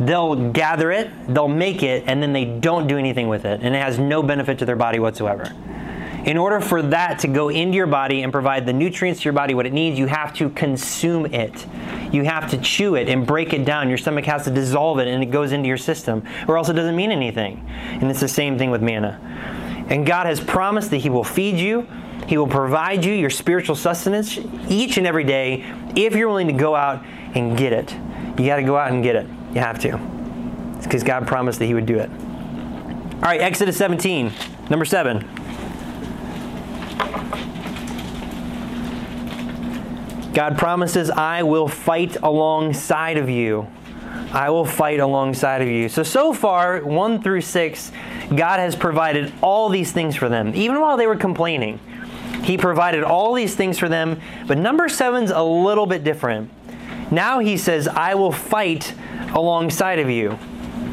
They'll 0.00 0.50
gather 0.52 0.90
it, 0.90 1.10
they'll 1.28 1.46
make 1.46 1.82
it, 1.82 2.04
and 2.06 2.22
then 2.22 2.32
they 2.32 2.46
don't 2.46 2.86
do 2.86 2.96
anything 2.96 3.28
with 3.28 3.44
it. 3.44 3.60
And 3.62 3.74
it 3.74 3.82
has 3.82 3.98
no 3.98 4.22
benefit 4.22 4.58
to 4.60 4.64
their 4.64 4.76
body 4.76 4.98
whatsoever. 4.98 5.54
In 6.24 6.36
order 6.36 6.60
for 6.60 6.82
that 6.82 7.18
to 7.20 7.28
go 7.28 7.48
into 7.48 7.76
your 7.76 7.86
body 7.86 8.22
and 8.22 8.32
provide 8.32 8.66
the 8.66 8.72
nutrients 8.72 9.20
to 9.20 9.24
your 9.24 9.32
body 9.32 9.54
what 9.54 9.66
it 9.66 9.72
needs, 9.72 9.98
you 9.98 10.06
have 10.06 10.34
to 10.34 10.50
consume 10.50 11.26
it. 11.26 11.66
You 12.12 12.24
have 12.24 12.50
to 12.50 12.58
chew 12.58 12.94
it 12.94 13.08
and 13.08 13.26
break 13.26 13.54
it 13.54 13.64
down. 13.64 13.88
Your 13.88 13.96
stomach 13.96 14.26
has 14.26 14.44
to 14.44 14.50
dissolve 14.50 14.98
it 14.98 15.08
and 15.08 15.22
it 15.22 15.30
goes 15.30 15.52
into 15.52 15.68
your 15.68 15.78
system, 15.78 16.22
or 16.46 16.58
else 16.58 16.68
it 16.68 16.74
doesn't 16.74 16.96
mean 16.96 17.10
anything. 17.10 17.64
And 17.70 18.10
it's 18.10 18.20
the 18.20 18.28
same 18.28 18.58
thing 18.58 18.70
with 18.70 18.82
manna. 18.82 19.18
And 19.88 20.06
God 20.06 20.26
has 20.26 20.40
promised 20.40 20.90
that 20.90 20.98
He 20.98 21.08
will 21.08 21.24
feed 21.24 21.56
you, 21.56 21.86
He 22.26 22.36
will 22.36 22.46
provide 22.46 23.04
you 23.04 23.12
your 23.14 23.30
spiritual 23.30 23.74
sustenance 23.74 24.38
each 24.68 24.98
and 24.98 25.06
every 25.06 25.24
day 25.24 25.64
if 25.96 26.14
you're 26.14 26.28
willing 26.28 26.48
to 26.48 26.52
go 26.52 26.74
out 26.74 27.02
and 27.34 27.56
get 27.56 27.72
it. 27.72 27.94
You 28.38 28.46
got 28.46 28.56
to 28.56 28.62
go 28.62 28.76
out 28.76 28.92
and 28.92 29.02
get 29.02 29.16
it. 29.16 29.26
You 29.54 29.60
have 29.60 29.78
to. 29.80 29.98
Because 30.82 31.02
God 31.02 31.26
promised 31.26 31.58
that 31.58 31.66
He 31.66 31.74
would 31.74 31.86
do 31.86 31.98
it. 31.98 32.10
All 32.10 33.28
right, 33.28 33.40
Exodus 33.40 33.76
17, 33.76 34.32
number 34.70 34.84
7. 34.84 35.28
God 40.32 40.56
promises, 40.56 41.10
I 41.10 41.42
will 41.42 41.68
fight 41.68 42.16
alongside 42.22 43.18
of 43.18 43.28
you. 43.28 43.66
I 44.32 44.48
will 44.50 44.64
fight 44.64 45.00
alongside 45.00 45.60
of 45.60 45.68
you. 45.68 45.88
So, 45.88 46.04
so 46.04 46.32
far, 46.32 46.84
1 46.84 47.22
through 47.22 47.40
6, 47.40 47.92
God 48.36 48.60
has 48.60 48.76
provided 48.76 49.32
all 49.42 49.68
these 49.68 49.90
things 49.90 50.14
for 50.14 50.28
them, 50.28 50.52
even 50.54 50.80
while 50.80 50.96
they 50.96 51.08
were 51.08 51.16
complaining. 51.16 51.80
He 52.44 52.56
provided 52.56 53.02
all 53.02 53.34
these 53.34 53.56
things 53.56 53.78
for 53.78 53.88
them, 53.88 54.20
but 54.46 54.56
number 54.56 54.88
7's 54.88 55.32
a 55.32 55.42
little 55.42 55.86
bit 55.86 56.04
different. 56.04 56.50
Now 57.10 57.40
he 57.40 57.56
says, 57.56 57.88
I 57.88 58.14
will 58.14 58.32
fight 58.32 58.94
alongside 59.34 59.98
of 59.98 60.10
you. 60.10 60.38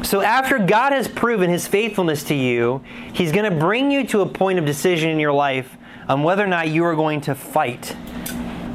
So, 0.02 0.20
after 0.20 0.58
God 0.58 0.92
has 0.92 1.08
proven 1.08 1.50
his 1.50 1.66
faithfulness 1.66 2.22
to 2.24 2.34
you, 2.34 2.82
he's 3.12 3.32
going 3.32 3.50
to 3.50 3.56
bring 3.56 3.90
you 3.90 4.06
to 4.08 4.20
a 4.20 4.26
point 4.26 4.58
of 4.58 4.64
decision 4.64 5.10
in 5.10 5.18
your 5.18 5.32
life 5.32 5.76
on 6.08 6.22
whether 6.22 6.44
or 6.44 6.48
not 6.48 6.68
you 6.68 6.84
are 6.84 6.94
going 6.94 7.20
to 7.22 7.34
fight. 7.34 7.96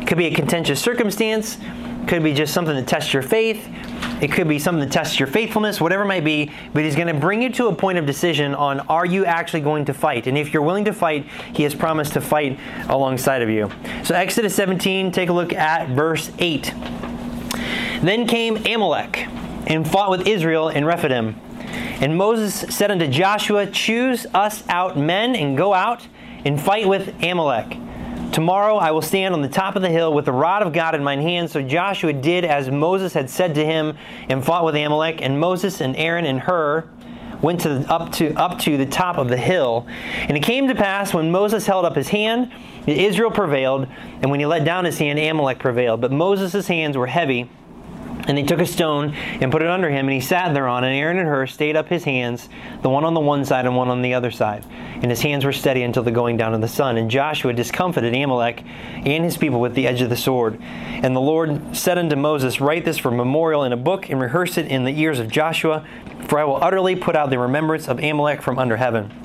It 0.01 0.07
could 0.07 0.17
be 0.17 0.25
a 0.25 0.35
contentious 0.35 0.81
circumstance, 0.81 1.57
it 1.57 2.07
could 2.07 2.23
be 2.23 2.33
just 2.33 2.53
something 2.53 2.75
to 2.75 2.83
test 2.83 3.13
your 3.13 3.23
faith, 3.23 3.67
it 4.21 4.31
could 4.31 4.47
be 4.47 4.59
something 4.59 4.85
to 4.85 4.89
test 4.89 5.19
your 5.19 5.27
faithfulness, 5.27 5.79
whatever 5.79 6.03
it 6.03 6.07
might 6.07 6.25
be, 6.25 6.51
but 6.73 6.83
he's 6.83 6.95
going 6.95 7.07
to 7.07 7.13
bring 7.13 7.41
you 7.41 7.49
to 7.53 7.67
a 7.67 7.75
point 7.75 7.97
of 7.97 8.05
decision 8.05 8.53
on 8.53 8.81
are 8.81 9.05
you 9.05 9.25
actually 9.25 9.61
going 9.61 9.85
to 9.85 9.93
fight? 9.93 10.27
And 10.27 10.37
if 10.37 10.53
you're 10.53 10.61
willing 10.61 10.85
to 10.85 10.93
fight, 10.93 11.25
he 11.53 11.63
has 11.63 11.73
promised 11.73 12.13
to 12.13 12.21
fight 12.21 12.59
alongside 12.89 13.41
of 13.41 13.49
you. 13.49 13.71
So, 14.03 14.13
Exodus 14.13 14.53
17, 14.55 15.11
take 15.11 15.29
a 15.29 15.33
look 15.33 15.53
at 15.53 15.89
verse 15.89 16.31
8. 16.37 16.73
Then 18.01 18.27
came 18.27 18.57
Amalek 18.65 19.27
and 19.67 19.89
fought 19.89 20.09
with 20.09 20.27
Israel 20.27 20.69
in 20.69 20.85
Rephidim. 20.85 21.35
And 22.01 22.17
Moses 22.17 22.75
said 22.75 22.91
unto 22.91 23.07
Joshua, 23.07 23.67
Choose 23.67 24.25
us 24.33 24.63
out 24.67 24.97
men 24.97 25.35
and 25.35 25.57
go 25.57 25.73
out 25.73 26.07
and 26.45 26.61
fight 26.61 26.87
with 26.87 27.23
Amalek. 27.23 27.77
Tomorrow 28.33 28.77
I 28.77 28.91
will 28.91 29.03
stand 29.03 29.35
on 29.35 29.41
the 29.41 29.47
top 29.47 29.75
of 29.75 29.83
the 29.83 29.89
hill 29.89 30.13
with 30.13 30.25
the 30.25 30.31
rod 30.31 30.63
of 30.63 30.73
God 30.73 30.95
in 30.95 31.03
mine 31.03 31.21
hand. 31.21 31.51
So 31.51 31.61
Joshua 31.61 32.13
did 32.13 32.43
as 32.45 32.69
Moses 32.69 33.13
had 33.13 33.29
said 33.29 33.53
to 33.55 33.63
him 33.63 33.95
and 34.27 34.43
fought 34.43 34.65
with 34.65 34.75
Amalek. 34.75 35.21
And 35.21 35.39
Moses 35.39 35.81
and 35.81 35.95
Aaron 35.95 36.25
and 36.25 36.39
Hur 36.39 36.89
went 37.43 37.61
to 37.61 37.69
the, 37.69 37.93
up 37.93 38.11
to 38.13 38.33
up 38.33 38.57
to 38.57 38.75
the 38.77 38.85
top 38.87 39.17
of 39.17 39.27
the 39.27 39.37
hill. 39.37 39.85
And 40.15 40.35
it 40.35 40.41
came 40.41 40.67
to 40.67 40.73
pass 40.73 41.13
when 41.13 41.31
Moses 41.31 41.67
held 41.67 41.85
up 41.85 41.95
his 41.95 42.09
hand, 42.09 42.51
Israel 42.87 43.29
prevailed, 43.29 43.87
and 44.21 44.31
when 44.31 44.39
he 44.39 44.45
let 44.45 44.63
down 44.63 44.85
his 44.85 44.97
hand, 44.97 45.19
Amalek 45.19 45.59
prevailed. 45.59 46.01
But 46.01 46.11
Moses' 46.11 46.67
hands 46.67 46.97
were 46.97 47.07
heavy. 47.07 47.49
And 48.25 48.37
they 48.37 48.43
took 48.43 48.59
a 48.59 48.65
stone 48.65 49.13
and 49.13 49.51
put 49.51 49.61
it 49.61 49.67
under 49.67 49.89
him, 49.89 50.07
and 50.07 50.13
he 50.13 50.21
sat 50.21 50.53
thereon. 50.53 50.83
And 50.83 50.95
Aaron 50.95 51.17
and 51.17 51.27
Hur 51.27 51.45
stayed 51.47 51.75
up 51.75 51.89
his 51.89 52.05
hands, 52.05 52.47
the 52.81 52.89
one 52.89 53.03
on 53.03 53.13
the 53.13 53.19
one 53.19 53.43
side 53.43 53.65
and 53.65 53.75
one 53.75 53.89
on 53.89 54.01
the 54.01 54.13
other 54.13 54.31
side. 54.31 54.65
And 55.01 55.11
his 55.11 55.21
hands 55.21 55.43
were 55.43 55.51
steady 55.51 55.83
until 55.83 56.03
the 56.03 56.11
going 56.11 56.37
down 56.37 56.53
of 56.53 56.61
the 56.61 56.67
sun. 56.67 56.97
And 56.97 57.11
Joshua 57.11 57.53
discomfited 57.53 58.15
Amalek 58.15 58.63
and 59.05 59.23
his 59.23 59.37
people 59.37 59.59
with 59.59 59.75
the 59.75 59.87
edge 59.87 60.01
of 60.01 60.09
the 60.09 60.15
sword. 60.15 60.57
And 60.61 61.15
the 61.15 61.21
Lord 61.21 61.75
said 61.75 61.97
unto 61.97 62.15
Moses, 62.15 62.61
Write 62.61 62.85
this 62.85 62.97
for 62.97 63.11
memorial 63.11 63.63
in 63.63 63.73
a 63.73 63.77
book, 63.77 64.09
and 64.09 64.21
rehearse 64.21 64.57
it 64.57 64.67
in 64.67 64.85
the 64.85 64.97
ears 64.99 65.19
of 65.19 65.29
Joshua, 65.29 65.85
for 66.27 66.39
I 66.39 66.45
will 66.45 66.63
utterly 66.63 66.95
put 66.95 67.15
out 67.15 67.29
the 67.29 67.39
remembrance 67.39 67.87
of 67.87 67.99
Amalek 67.99 68.41
from 68.41 68.57
under 68.57 68.77
heaven. 68.77 69.22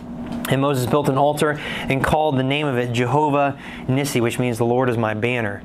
And 0.49 0.61
Moses 0.61 0.87
built 0.87 1.09
an 1.09 1.19
altar 1.19 1.59
and 1.61 2.03
called 2.03 2.39
the 2.39 2.43
name 2.43 2.67
of 2.67 2.79
it 2.79 2.93
Jehovah 2.93 3.59
Nissi, 3.87 4.21
which 4.21 4.39
means 4.39 4.59
the 4.59 4.65
Lord 4.65 4.89
is 4.89 4.97
my 4.97 5.15
banner. 5.15 5.63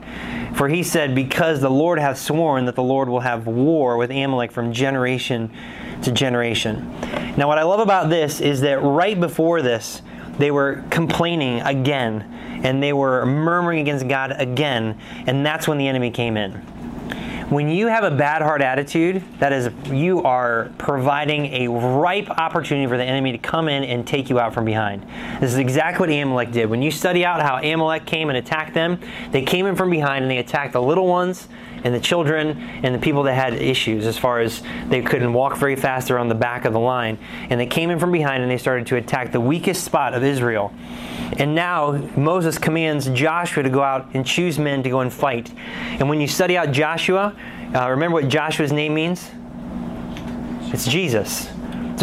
For 0.56 0.70
he 0.70 0.84
said, 0.84 1.16
Because 1.16 1.62
the 1.62 1.70
Lord 1.70 2.00
hath 2.00 2.18
sworn 2.18 2.66
that 2.66 2.76
the 2.76 2.84
Lord 2.84 3.10
will 3.10 3.22
have 3.22 3.48
war 3.48 3.98
with 3.98 4.12
Amalek 4.12 4.52
from 4.52 4.74
generation 4.74 5.52
to 6.04 6.12
generation. 6.12 6.92
Now, 7.38 7.48
what 7.48 7.58
I 7.58 7.64
love 7.64 7.80
about 7.80 8.10
this 8.10 8.42
is 8.42 8.62
that 8.62 8.82
right 8.82 9.20
before 9.20 9.62
this, 9.62 10.02
they 10.38 10.52
were 10.52 10.84
complaining 10.90 11.62
again 11.62 12.62
and 12.64 12.82
they 12.82 12.94
were 12.94 13.26
murmuring 13.26 13.80
against 13.80 14.08
God 14.08 14.34
again, 14.38 14.98
and 15.28 15.46
that's 15.46 15.68
when 15.68 15.78
the 15.78 15.88
enemy 15.88 16.12
came 16.12 16.38
in. 16.38 16.66
When 17.54 17.70
you 17.70 17.86
have 17.86 18.04
a 18.04 18.10
bad 18.10 18.42
heart 18.42 18.64
attitude, 18.64 19.24
that 19.38 19.54
is, 19.54 19.70
you 19.86 20.24
are 20.24 20.72
providing 20.80 21.46
a 21.54 21.68
ripe 21.68 22.28
opportunity 22.28 22.88
for 22.88 22.98
the 22.98 23.04
enemy 23.04 23.32
to 23.32 23.38
come 23.38 23.70
in 23.70 23.84
and 23.84 24.08
take 24.08 24.32
you 24.32 24.40
out 24.40 24.56
from 24.56 24.66
behind. 24.66 25.06
This 25.40 25.52
is 25.52 25.60
exactly 25.60 26.08
what 26.08 26.10
Amalek 26.10 26.52
did. 26.52 26.68
When 26.68 26.82
you 26.82 26.90
study 26.90 27.24
out 27.24 27.44
how 27.44 27.58
Amalek 27.58 28.08
came 28.08 28.30
and 28.30 28.38
attacked 28.40 28.74
them, 28.74 29.00
they 29.30 29.44
came 29.44 29.68
in 29.68 29.76
from 29.76 29.92
behind 29.92 30.24
and 30.24 30.32
they 30.32 30.40
attacked 30.40 30.74
the 30.74 30.82
little 30.82 31.06
ones 31.06 31.48
and 31.84 31.94
the 31.94 32.00
children 32.00 32.60
and 32.82 32.96
the 32.96 33.00
people 33.00 33.22
that 33.22 33.36
had 33.36 33.54
issues 33.54 34.08
as 34.08 34.18
far 34.18 34.40
as 34.40 34.64
they 34.88 35.04
couldn't 35.04 35.32
walk 35.32 35.56
very 35.56 35.76
fast 35.76 36.10
or 36.10 36.18
on 36.18 36.30
the 36.30 36.36
back 36.36 36.66
of 36.66 36.74
the 36.74 36.80
line. 36.80 37.20
And 37.52 37.60
they 37.60 37.68
came 37.68 37.92
in 37.92 38.00
from 38.00 38.12
behind 38.12 38.42
and 38.42 38.52
they 38.52 38.58
started 38.58 38.88
to 38.88 38.96
attack 38.96 39.32
the 39.32 39.40
weakest 39.40 39.84
spot 39.84 40.16
of 40.16 40.24
Israel. 40.24 40.74
And 41.38 41.56
now 41.56 41.92
Moses 42.16 42.58
commands 42.58 43.08
Joshua 43.10 43.64
to 43.64 43.70
go 43.70 43.82
out 43.82 44.10
and 44.14 44.26
choose 44.26 44.60
men 44.60 44.84
to 44.84 44.90
go 44.90 45.00
and 45.00 45.12
fight. 45.12 45.52
And 46.00 46.10
when 46.10 46.22
you 46.22 46.28
study 46.28 46.58
out 46.58 46.72
Joshua, 46.72 47.36
uh, 47.76 47.90
remember 47.90 48.16
what 48.16 48.28
Joshua's 48.28 48.72
name 48.72 48.94
means? 48.94 49.30
It's 50.74 50.88
Jesus. 50.88 51.53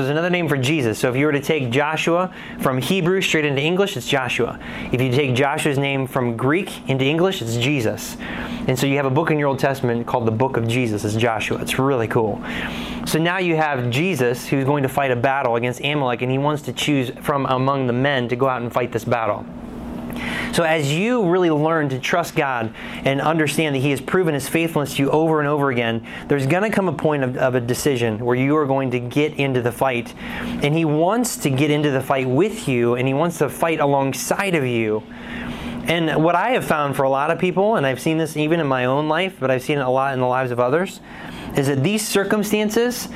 So 0.00 0.04
there's 0.04 0.12
another 0.12 0.30
name 0.30 0.48
for 0.48 0.56
Jesus. 0.56 0.98
So 0.98 1.10
if 1.10 1.16
you 1.16 1.26
were 1.26 1.32
to 1.32 1.42
take 1.42 1.68
Joshua 1.68 2.34
from 2.62 2.80
Hebrew 2.80 3.20
straight 3.20 3.44
into 3.44 3.60
English, 3.60 3.98
it's 3.98 4.08
Joshua. 4.08 4.58
If 4.90 5.02
you 5.02 5.12
take 5.12 5.34
Joshua's 5.34 5.76
name 5.76 6.06
from 6.06 6.38
Greek 6.38 6.88
into 6.88 7.04
English, 7.04 7.42
it's 7.42 7.56
Jesus. 7.56 8.16
And 8.66 8.78
so 8.78 8.86
you 8.86 8.96
have 8.96 9.04
a 9.04 9.10
book 9.10 9.30
in 9.30 9.38
your 9.38 9.48
Old 9.48 9.58
Testament 9.58 10.06
called 10.06 10.26
the 10.26 10.30
Book 10.32 10.56
of 10.56 10.66
Jesus. 10.66 11.04
It's 11.04 11.16
Joshua. 11.16 11.60
It's 11.60 11.78
really 11.78 12.08
cool. 12.08 12.42
So 13.04 13.18
now 13.18 13.40
you 13.40 13.56
have 13.56 13.90
Jesus 13.90 14.46
who's 14.46 14.64
going 14.64 14.84
to 14.84 14.88
fight 14.88 15.10
a 15.10 15.16
battle 15.16 15.56
against 15.56 15.84
Amalek, 15.84 16.22
and 16.22 16.32
he 16.32 16.38
wants 16.38 16.62
to 16.62 16.72
choose 16.72 17.10
from 17.20 17.44
among 17.44 17.86
the 17.86 17.92
men 17.92 18.26
to 18.28 18.36
go 18.36 18.48
out 18.48 18.62
and 18.62 18.72
fight 18.72 18.92
this 18.92 19.04
battle. 19.04 19.44
So, 20.52 20.62
as 20.62 20.92
you 20.92 21.28
really 21.28 21.50
learn 21.50 21.88
to 21.90 21.98
trust 21.98 22.34
God 22.34 22.74
and 23.04 23.20
understand 23.20 23.74
that 23.74 23.80
He 23.80 23.90
has 23.90 24.00
proven 24.00 24.34
His 24.34 24.48
faithfulness 24.48 24.96
to 24.96 25.02
you 25.02 25.10
over 25.10 25.40
and 25.40 25.48
over 25.48 25.70
again, 25.70 26.06
there's 26.28 26.46
going 26.46 26.62
to 26.62 26.70
come 26.70 26.88
a 26.88 26.92
point 26.92 27.22
of, 27.22 27.36
of, 27.36 27.54
a 27.54 27.60
decision 27.60 28.24
where 28.24 28.36
you 28.36 28.56
are 28.56 28.66
going 28.66 28.90
to 28.92 29.00
get 29.00 29.34
into 29.34 29.62
the 29.62 29.72
fight. 29.72 30.14
And 30.38 30.74
He 30.74 30.84
wants 30.84 31.36
to 31.38 31.50
get 31.50 31.70
into 31.70 31.90
the 31.90 32.00
fight 32.00 32.28
with 32.28 32.68
you, 32.68 32.94
and 32.94 33.06
He 33.06 33.14
wants 33.14 33.38
to 33.38 33.48
fight 33.48 33.80
alongside 33.80 34.54
of 34.54 34.64
you. 34.64 35.02
And 35.84 36.22
what 36.22 36.34
I 36.34 36.50
have 36.50 36.64
found 36.64 36.94
for 36.94 37.02
a 37.02 37.10
lot 37.10 37.30
of 37.30 37.38
people, 37.38 37.76
and 37.76 37.86
I've 37.86 38.00
seen 38.00 38.18
this 38.18 38.36
even 38.36 38.60
in 38.60 38.66
my 38.66 38.84
own 38.84 39.08
life, 39.08 39.36
but 39.40 39.50
I've 39.50 39.62
seen 39.62 39.78
it 39.78 39.84
a 39.84 39.90
lot 39.90 40.14
in 40.14 40.20
the 40.20 40.26
lives 40.26 40.50
of 40.50 40.60
others, 40.60 41.00
is 41.56 41.66
that 41.66 41.82
these 41.82 42.06
circumstances 42.06 43.08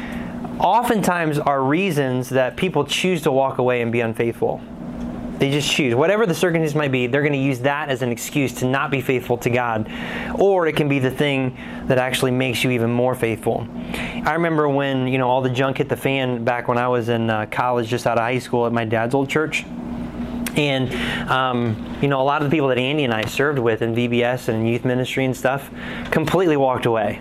oftentimes 0.58 1.38
are 1.38 1.62
reasons 1.62 2.30
that 2.30 2.56
people 2.56 2.84
choose 2.84 3.22
to 3.22 3.32
walk 3.32 3.58
away 3.58 3.82
and 3.82 3.92
be 3.92 4.00
unfaithful. 4.00 4.60
They 5.44 5.50
just 5.50 5.70
choose. 5.70 5.94
Whatever 5.94 6.24
the 6.24 6.34
circumstance 6.34 6.74
might 6.74 6.90
be, 6.90 7.06
they're 7.06 7.20
going 7.20 7.34
to 7.34 7.38
use 7.38 7.58
that 7.60 7.90
as 7.90 8.00
an 8.00 8.08
excuse 8.10 8.54
to 8.54 8.64
not 8.64 8.90
be 8.90 9.02
faithful 9.02 9.36
to 9.36 9.50
God. 9.50 9.92
Or 10.38 10.66
it 10.66 10.74
can 10.74 10.88
be 10.88 10.98
the 10.98 11.10
thing 11.10 11.58
that 11.84 11.98
actually 11.98 12.30
makes 12.30 12.64
you 12.64 12.70
even 12.70 12.90
more 12.90 13.14
faithful. 13.14 13.68
I 13.92 14.32
remember 14.32 14.70
when, 14.70 15.06
you 15.06 15.18
know, 15.18 15.28
all 15.28 15.42
the 15.42 15.50
junk 15.50 15.76
hit 15.76 15.90
the 15.90 15.98
fan 15.98 16.44
back 16.44 16.66
when 16.66 16.78
I 16.78 16.88
was 16.88 17.10
in 17.10 17.28
uh, 17.28 17.44
college, 17.50 17.88
just 17.88 18.06
out 18.06 18.16
of 18.16 18.22
high 18.22 18.38
school 18.38 18.64
at 18.64 18.72
my 18.72 18.86
dad's 18.86 19.14
old 19.14 19.28
church. 19.28 19.64
And, 20.56 20.90
um, 21.28 21.98
you 22.00 22.08
know, 22.08 22.22
a 22.22 22.24
lot 22.24 22.40
of 22.40 22.48
the 22.48 22.56
people 22.56 22.68
that 22.68 22.78
Andy 22.78 23.04
and 23.04 23.12
I 23.12 23.26
served 23.26 23.58
with 23.58 23.82
in 23.82 23.94
VBS 23.94 24.48
and 24.48 24.66
youth 24.66 24.86
ministry 24.86 25.26
and 25.26 25.36
stuff 25.36 25.70
completely 26.10 26.56
walked 26.56 26.86
away. 26.86 27.20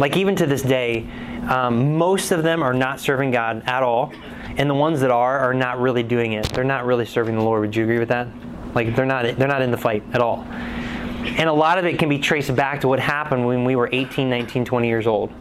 Like, 0.00 0.16
even 0.16 0.34
to 0.34 0.46
this 0.46 0.62
day, 0.62 1.06
um, 1.48 1.96
most 1.96 2.32
of 2.32 2.42
them 2.42 2.64
are 2.64 2.74
not 2.74 2.98
serving 2.98 3.30
God 3.30 3.62
at 3.64 3.84
all 3.84 4.12
and 4.56 4.70
the 4.70 4.74
ones 4.74 5.00
that 5.00 5.10
are 5.10 5.38
are 5.38 5.54
not 5.54 5.80
really 5.80 6.02
doing 6.02 6.32
it. 6.32 6.48
They're 6.52 6.64
not 6.64 6.84
really 6.84 7.06
serving 7.06 7.36
the 7.36 7.42
Lord. 7.42 7.60
Would 7.62 7.76
you 7.76 7.84
agree 7.84 7.98
with 7.98 8.08
that? 8.08 8.28
Like 8.74 8.94
they're 8.94 9.06
not 9.06 9.36
they're 9.36 9.48
not 9.48 9.62
in 9.62 9.70
the 9.70 9.78
fight 9.78 10.02
at 10.12 10.20
all. 10.20 10.46
And 11.24 11.48
a 11.48 11.52
lot 11.52 11.78
of 11.78 11.86
it 11.86 11.98
can 11.98 12.08
be 12.08 12.18
traced 12.18 12.54
back 12.54 12.82
to 12.82 12.88
what 12.88 13.00
happened 13.00 13.46
when 13.46 13.64
we 13.64 13.76
were 13.76 13.88
18, 13.90 14.28
19, 14.28 14.64
20 14.64 14.88
years 14.88 15.06
old. 15.06 15.32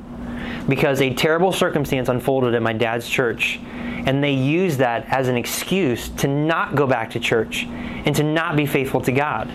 Because 0.68 1.02
a 1.02 1.14
terrible 1.14 1.52
circumstance 1.52 2.08
unfolded 2.08 2.56
at 2.56 2.62
my 2.62 2.72
dad's 2.72 3.08
church, 3.08 3.60
and 4.06 4.24
they 4.24 4.32
used 4.32 4.80
that 4.80 5.06
as 5.10 5.28
an 5.28 5.36
excuse 5.36 6.08
to 6.10 6.28
not 6.28 6.76
go 6.76 6.88
back 6.88 7.12
to 7.12 7.20
church 7.20 7.66
and 7.66 8.16
to 8.16 8.24
not 8.24 8.56
be 8.56 8.66
faithful 8.66 9.02
to 9.02 9.12
God. 9.12 9.52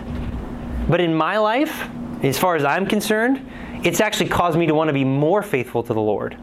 But 0.87 1.01
in 1.01 1.13
my 1.13 1.37
life, 1.39 1.87
as 2.21 2.37
far 2.37 2.55
as 2.55 2.63
I'm 2.63 2.85
concerned, 2.85 3.49
it's 3.83 3.99
actually 3.99 4.29
caused 4.29 4.57
me 4.57 4.67
to 4.67 4.75
want 4.75 4.89
to 4.89 4.93
be 4.93 5.03
more 5.03 5.41
faithful 5.41 5.81
to 5.83 5.93
the 5.93 6.01
Lord 6.01 6.37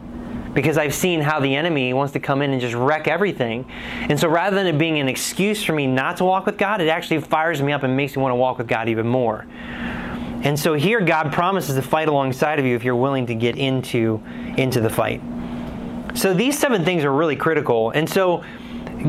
because 0.57 0.75
I've 0.75 0.95
seen 0.95 1.21
how 1.21 1.39
the 1.39 1.55
enemy 1.55 1.93
wants 1.93 2.13
to 2.13 2.19
come 2.19 2.41
in 2.41 2.49
and 2.49 2.59
just 2.59 2.73
wreck 2.73 3.07
everything. 3.07 3.63
And 4.09 4.19
so 4.19 4.27
rather 4.27 4.55
than 4.55 4.65
it 4.65 4.79
being 4.79 4.97
an 4.97 5.07
excuse 5.07 5.63
for 5.63 5.73
me 5.73 5.85
not 5.85 6.17
to 6.17 6.23
walk 6.23 6.47
with 6.47 6.57
God, 6.57 6.81
it 6.81 6.87
actually 6.87 7.21
fires 7.21 7.61
me 7.61 7.73
up 7.73 7.83
and 7.83 7.95
makes 7.95 8.15
me 8.15 8.23
want 8.23 8.31
to 8.31 8.37
walk 8.37 8.57
with 8.57 8.67
God 8.67 8.89
even 8.89 9.05
more. 9.05 9.45
And 10.41 10.59
so 10.59 10.73
here 10.73 10.99
God 10.99 11.31
promises 11.31 11.75
to 11.75 11.83
fight 11.83 12.07
alongside 12.07 12.57
of 12.57 12.65
you 12.65 12.75
if 12.75 12.83
you're 12.83 12.95
willing 12.95 13.27
to 13.27 13.35
get 13.35 13.55
into 13.55 14.19
into 14.57 14.81
the 14.81 14.89
fight. 14.89 15.21
So 16.15 16.33
these 16.33 16.57
seven 16.57 16.83
things 16.83 17.03
are 17.03 17.13
really 17.13 17.35
critical. 17.35 17.91
And 17.91 18.09
so 18.09 18.43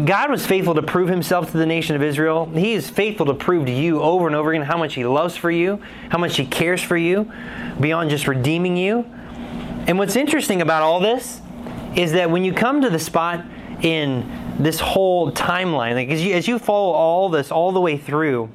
God 0.04 0.30
was 0.30 0.44
faithful 0.46 0.74
to 0.74 0.82
prove 0.82 1.08
himself 1.08 1.50
to 1.52 1.56
the 1.56 1.64
nation 1.64 1.96
of 1.96 2.02
Israel. 2.02 2.44
He 2.44 2.74
is 2.74 2.90
faithful 2.90 3.24
to 3.24 3.32
prove 3.32 3.64
to 3.64 3.72
you 3.72 4.02
over 4.02 4.26
and 4.26 4.36
over 4.36 4.52
again 4.52 4.66
how 4.66 4.76
much 4.76 4.92
he 4.92 5.06
loves 5.06 5.34
for 5.34 5.50
you, 5.50 5.80
how 6.10 6.18
much 6.18 6.36
he 6.36 6.44
cares 6.44 6.82
for 6.82 6.98
you, 6.98 7.32
beyond 7.80 8.10
just 8.10 8.28
redeeming 8.28 8.76
you. 8.76 9.06
And 9.88 9.98
what's 9.98 10.16
interesting 10.16 10.60
about 10.60 10.82
all 10.82 11.00
this 11.00 11.40
is 11.96 12.12
that 12.12 12.30
when 12.30 12.44
you 12.44 12.52
come 12.52 12.82
to 12.82 12.90
the 12.90 12.98
spot 12.98 13.44
in 13.80 14.56
this 14.58 14.78
whole 14.78 15.32
timeline, 15.32 15.94
like 15.94 16.10
as 16.10 16.22
you, 16.22 16.34
as 16.34 16.46
you 16.46 16.58
follow 16.58 16.92
all 16.92 17.30
this 17.30 17.50
all 17.50 17.72
the 17.72 17.80
way 17.80 17.96
through, 17.96 18.50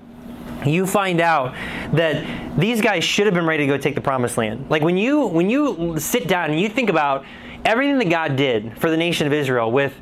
you 0.63 0.85
find 0.85 1.19
out 1.19 1.55
that 1.93 2.57
these 2.57 2.81
guys 2.81 3.03
should 3.03 3.25
have 3.25 3.33
been 3.33 3.47
ready 3.47 3.65
to 3.65 3.67
go 3.67 3.77
take 3.77 3.95
the 3.95 4.01
promised 4.01 4.37
land. 4.37 4.69
Like 4.69 4.83
when 4.83 4.95
you 4.95 5.25
when 5.25 5.49
you 5.49 5.99
sit 5.99 6.27
down 6.27 6.51
and 6.51 6.59
you 6.61 6.69
think 6.69 6.89
about 6.89 7.25
everything 7.65 7.97
that 7.97 8.09
God 8.09 8.35
did 8.35 8.77
for 8.79 8.91
the 8.91 8.97
nation 8.97 9.25
of 9.25 9.33
Israel 9.33 9.71
with 9.71 9.93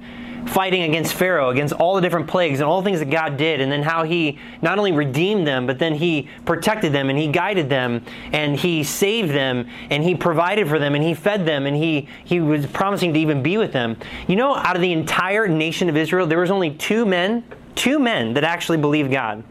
fighting 0.48 0.84
against 0.84 1.14
Pharaoh, 1.14 1.50
against 1.50 1.74
all 1.74 1.96
the 1.96 2.02
different 2.02 2.28
plagues 2.28 2.60
and 2.60 2.68
all 2.68 2.82
the 2.82 2.86
things 2.86 3.00
that 3.00 3.10
God 3.10 3.38
did, 3.38 3.62
and 3.62 3.72
then 3.72 3.84
how 3.84 4.04
He 4.04 4.40
not 4.62 4.78
only 4.78 4.92
redeemed 4.92 5.48
them, 5.48 5.68
but 5.68 5.80
then 5.80 5.96
He 5.96 6.28
protected 6.46 6.94
them 6.94 7.10
and 7.10 7.18
He 7.18 7.28
guided 7.28 7.70
them 7.70 8.04
and 8.34 8.56
He 8.56 8.84
saved 8.84 9.32
them 9.32 9.68
and 9.90 10.04
He 10.04 10.16
provided 10.16 10.68
for 10.68 10.80
them 10.80 10.96
and 10.96 11.04
He 11.04 11.14
fed 11.14 11.46
them 11.46 11.66
and 11.66 11.76
He 11.76 12.08
He 12.24 12.40
was 12.40 12.66
promising 12.66 13.14
to 13.14 13.20
even 13.20 13.44
be 13.44 13.58
with 13.58 13.74
them. 13.74 13.98
You 14.28 14.36
know, 14.36 14.56
out 14.56 14.76
of 14.76 14.82
the 14.82 14.92
entire 14.92 15.48
nation 15.48 15.90
of 15.90 15.98
Israel, 15.98 16.28
there 16.28 16.40
was 16.40 16.52
only 16.52 16.72
two 16.72 17.06
men, 17.06 17.44
two 17.76 18.00
men 18.00 18.34
that 18.34 18.44
actually 18.44 18.78
believed 18.78 19.12
God. 19.12 19.44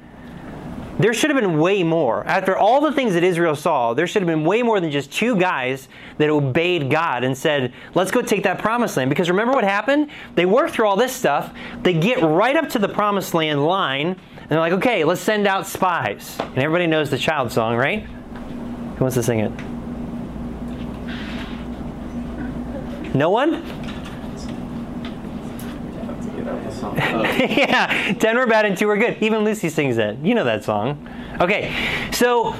There 1.00 1.14
should 1.14 1.30
have 1.30 1.40
been 1.40 1.58
way 1.58 1.82
more. 1.82 2.26
After 2.26 2.58
all 2.58 2.82
the 2.82 2.92
things 2.92 3.14
that 3.14 3.24
Israel 3.24 3.56
saw, 3.56 3.94
there 3.94 4.06
should 4.06 4.20
have 4.20 4.26
been 4.26 4.44
way 4.44 4.62
more 4.62 4.80
than 4.80 4.90
just 4.90 5.10
two 5.10 5.34
guys 5.34 5.88
that 6.18 6.28
obeyed 6.28 6.90
God 6.90 7.24
and 7.24 7.36
said, 7.36 7.72
let's 7.94 8.10
go 8.10 8.20
take 8.20 8.42
that 8.42 8.58
promised 8.58 8.98
land. 8.98 9.08
Because 9.08 9.30
remember 9.30 9.54
what 9.54 9.64
happened? 9.64 10.10
They 10.34 10.44
work 10.44 10.70
through 10.70 10.86
all 10.86 10.96
this 10.96 11.16
stuff, 11.16 11.54
they 11.82 11.94
get 11.94 12.20
right 12.20 12.54
up 12.54 12.68
to 12.70 12.78
the 12.78 12.88
promised 12.88 13.32
land 13.32 13.64
line, 13.64 14.08
and 14.08 14.48
they're 14.50 14.60
like, 14.60 14.74
okay, 14.74 15.02
let's 15.04 15.22
send 15.22 15.46
out 15.46 15.66
spies. 15.66 16.36
And 16.38 16.58
everybody 16.58 16.86
knows 16.86 17.08
the 17.08 17.18
child 17.18 17.50
song, 17.50 17.76
right? 17.76 18.02
Who 18.02 19.04
wants 19.04 19.14
to 19.14 19.22
sing 19.22 19.40
it? 19.40 19.52
No 23.14 23.30
one? 23.30 23.79
yeah, 27.38 28.14
10 28.18 28.36
were 28.36 28.46
bad 28.46 28.64
and 28.64 28.76
2 28.76 28.86
were 28.86 28.96
good. 28.96 29.16
Even 29.20 29.44
Lucy 29.44 29.68
sings 29.68 29.98
it. 29.98 30.18
You 30.18 30.34
know 30.34 30.44
that 30.44 30.64
song. 30.64 31.08
Okay, 31.40 31.74
so 32.12 32.54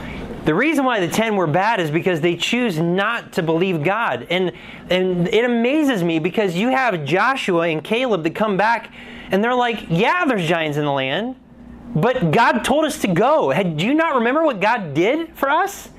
the 0.45 0.55
reason 0.55 0.85
why 0.85 1.01
the 1.01 1.09
10 1.09 1.37
were 1.37 1.47
bad 1.47 1.81
is 1.81 1.91
because 1.91 2.21
they 2.21 2.35
choose 2.35 2.79
not 2.79 3.33
to 3.35 3.43
believe 3.43 3.83
God. 3.83 4.27
And, 4.31 4.53
and 4.89 5.29
it 5.29 5.45
amazes 5.45 6.03
me 6.03 6.19
because 6.19 6.57
you 6.57 6.69
have 6.69 7.05
Joshua 7.05 7.69
and 7.69 7.85
Caleb 7.85 8.23
that 8.23 8.35
come 8.35 8.57
back 8.57 8.93
and 9.31 9.45
they're 9.45 9.55
like, 9.55 9.87
yeah, 9.89 10.25
there's 10.25 10.49
giants 10.49 10.77
in 10.77 10.85
the 10.85 10.93
land, 10.93 11.37
but 11.95 12.31
God 12.31 12.65
told 12.65 12.85
us 12.85 13.01
to 13.03 13.09
go. 13.09 13.53
Do 13.53 13.87
you 13.87 13.95
not 13.95 14.17
remember 14.17 14.43
what 14.45 14.61
God 14.61 14.95
did 14.95 15.37
for 15.37 15.51
us? 15.51 15.91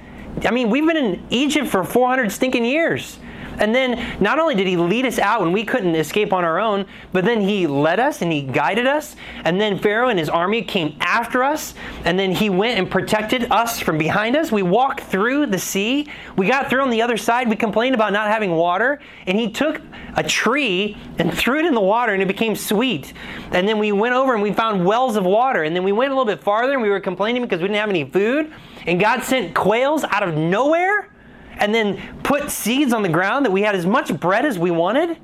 I 0.44 0.52
mean, 0.52 0.70
we've 0.70 0.86
been 0.86 0.98
in 0.98 1.26
Egypt 1.30 1.68
for 1.68 1.84
400 1.84 2.32
stinking 2.32 2.66
years. 2.66 3.20
And 3.60 3.74
then 3.76 4.22
not 4.22 4.40
only 4.40 4.56
did 4.56 4.68
he 4.68 4.78
lead 4.78 5.06
us 5.06 5.20
out 5.20 5.42
when 5.42 5.52
we 5.52 5.64
couldn't 5.64 5.96
escape 5.96 6.34
on 6.34 6.44
our 6.44 6.60
own, 6.60 6.86
but 7.12 7.26
then 7.26 7.42
he 7.42 7.68
led 7.68 8.00
us 8.00 8.22
and 8.22 8.32
he 8.32 8.42
guided 8.42 8.88
us. 8.88 9.16
And 9.44 9.60
then 9.60 9.78
Pharaoh 9.78 10.10
and 10.10 10.18
his 10.18 10.30
army 10.30 10.62
came 10.62 10.98
after 11.00 11.44
us. 11.44 11.74
And 12.06 12.18
then 12.18 12.32
he 12.32 12.50
went 12.50 12.80
and 12.80 12.90
protected 12.90 13.52
us 13.52 13.80
from 13.80 13.98
behind 13.98 14.36
us. 14.36 14.52
We 14.52 14.64
walked 14.64 15.02
through 15.02 15.48
the 15.48 15.60
sea. 15.60 16.10
We 16.38 16.48
got 16.48 16.70
through 16.70 16.82
on 16.82 16.90
the 16.90 17.02
other 17.02 17.18
side. 17.18 17.50
We 17.50 17.56
complained 17.56 17.96
about 17.96 18.14
not 18.14 18.28
having 18.28 18.52
water. 18.52 19.00
And 19.28 19.40
he 19.40 19.50
took 19.52 19.82
a 20.16 20.24
tree 20.24 20.98
and 21.20 21.34
threw 21.34 21.60
it 21.60 21.66
in 21.66 21.74
the 21.74 21.82
water 21.82 22.14
and 22.14 22.22
it 22.22 22.28
became 22.28 22.56
sweet. 22.56 23.14
And 23.52 23.68
then 23.68 23.80
we 23.80 23.92
went 23.92 24.16
over 24.16 24.34
and 24.34 24.42
we 24.42 24.54
found 24.54 24.86
wells 24.86 25.16
of 25.16 25.26
water. 25.26 25.64
And 25.64 25.76
then 25.76 25.84
we 25.84 25.92
went 25.92 26.12
a 26.12 26.16
little 26.16 26.32
bit 26.32 26.44
farther 26.44 26.74
and 26.74 26.82
we 26.82 26.90
were 26.90 27.00
complaining 27.00 27.42
because 27.42 27.62
we 27.62 27.68
didn't 27.68 27.80
have 27.80 27.90
any 27.90 28.06
food. 28.06 28.52
And 28.86 29.00
God 29.00 29.24
sent 29.24 29.54
quails 29.54 30.04
out 30.06 30.24
of 30.24 30.36
nowhere 30.36 31.10
and 31.58 31.74
then 31.74 32.02
put 32.24 32.50
seeds 32.52 32.94
on 32.94 33.02
the 33.04 33.10
ground 33.10 33.46
that 33.46 33.52
we 33.52 33.62
had 33.62 33.76
as 33.76 33.86
much 33.86 34.18
bread 34.20 34.46
as 34.46 34.58
we 34.58 34.72
wanted. 34.72 35.18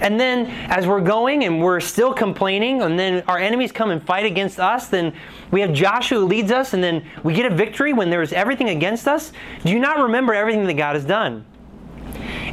And 0.00 0.18
then 0.18 0.46
as 0.70 0.86
we're 0.86 1.02
going 1.02 1.44
and 1.44 1.60
we're 1.60 1.80
still 1.80 2.14
complaining, 2.14 2.80
and 2.80 2.98
then 2.98 3.22
our 3.28 3.38
enemies 3.38 3.70
come 3.70 3.90
and 3.90 4.02
fight 4.02 4.24
against 4.24 4.58
us, 4.58 4.88
then 4.88 5.12
we 5.50 5.60
have 5.60 5.74
Joshua 5.74 6.20
who 6.20 6.26
leads 6.26 6.50
us, 6.50 6.72
and 6.72 6.82
then 6.82 7.06
we 7.22 7.34
get 7.34 7.50
a 7.50 7.54
victory 7.54 7.92
when 7.92 8.08
there's 8.08 8.32
everything 8.32 8.70
against 8.70 9.06
us. 9.06 9.32
Do 9.62 9.70
you 9.70 9.78
not 9.78 9.98
remember 9.98 10.32
everything 10.32 10.64
that 10.66 10.74
God 10.74 10.94
has 10.94 11.04
done? 11.04 11.44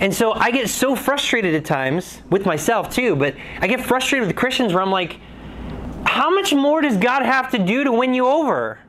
And 0.01 0.13
so 0.13 0.33
I 0.33 0.51
get 0.51 0.69
so 0.69 0.95
frustrated 0.95 1.55
at 1.55 1.63
times 1.65 2.21
with 2.29 2.45
myself 2.45 2.93
too, 2.93 3.15
but 3.15 3.35
I 3.61 3.67
get 3.67 3.81
frustrated 3.81 4.27
with 4.27 4.35
Christians 4.35 4.73
where 4.73 4.83
I'm 4.83 4.91
like, 4.91 5.19
how 6.05 6.29
much 6.29 6.53
more 6.53 6.81
does 6.81 6.97
God 6.97 7.23
have 7.23 7.51
to 7.51 7.57
do 7.57 7.83
to 7.83 7.91
win 7.91 8.13
you 8.13 8.27
over? 8.27 8.79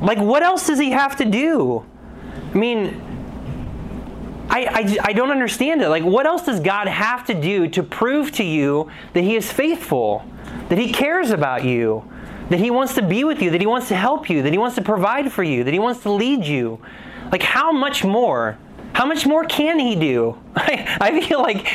Like, 0.00 0.18
what 0.18 0.42
else 0.42 0.66
does 0.66 0.78
He 0.78 0.90
have 0.90 1.16
to 1.16 1.24
do? 1.24 1.86
I 2.52 2.58
mean, 2.58 3.00
I, 4.48 4.64
I, 4.66 5.08
I, 5.08 5.12
don't 5.12 5.30
understand 5.30 5.82
it. 5.82 5.88
Like, 5.88 6.04
what 6.04 6.26
else 6.26 6.44
does 6.44 6.60
God 6.60 6.88
have 6.88 7.26
to 7.26 7.34
do 7.34 7.68
to 7.68 7.82
prove 7.82 8.32
to 8.32 8.44
you 8.44 8.90
that 9.12 9.22
He 9.22 9.36
is 9.36 9.50
faithful, 9.50 10.24
that 10.68 10.78
He 10.78 10.92
cares 10.92 11.30
about 11.30 11.64
you, 11.64 12.08
that 12.50 12.60
He 12.60 12.70
wants 12.70 12.94
to 12.94 13.02
be 13.02 13.24
with 13.24 13.42
you, 13.42 13.50
that 13.50 13.60
He 13.60 13.66
wants 13.66 13.88
to 13.88 13.96
help 13.96 14.30
you, 14.30 14.42
that 14.42 14.52
He 14.52 14.58
wants 14.58 14.76
to 14.76 14.82
provide 14.82 15.32
for 15.32 15.42
you, 15.42 15.64
that 15.64 15.72
He 15.72 15.80
wants 15.80 16.02
to 16.02 16.12
lead 16.12 16.44
you? 16.44 16.80
Like, 17.32 17.42
how 17.42 17.72
much 17.72 18.04
more? 18.04 18.56
How 18.92 19.04
much 19.04 19.26
more 19.26 19.44
can 19.44 19.78
He 19.78 19.96
do? 19.96 20.38
I, 20.56 20.96
I 21.00 21.20
feel 21.20 21.42
like 21.42 21.66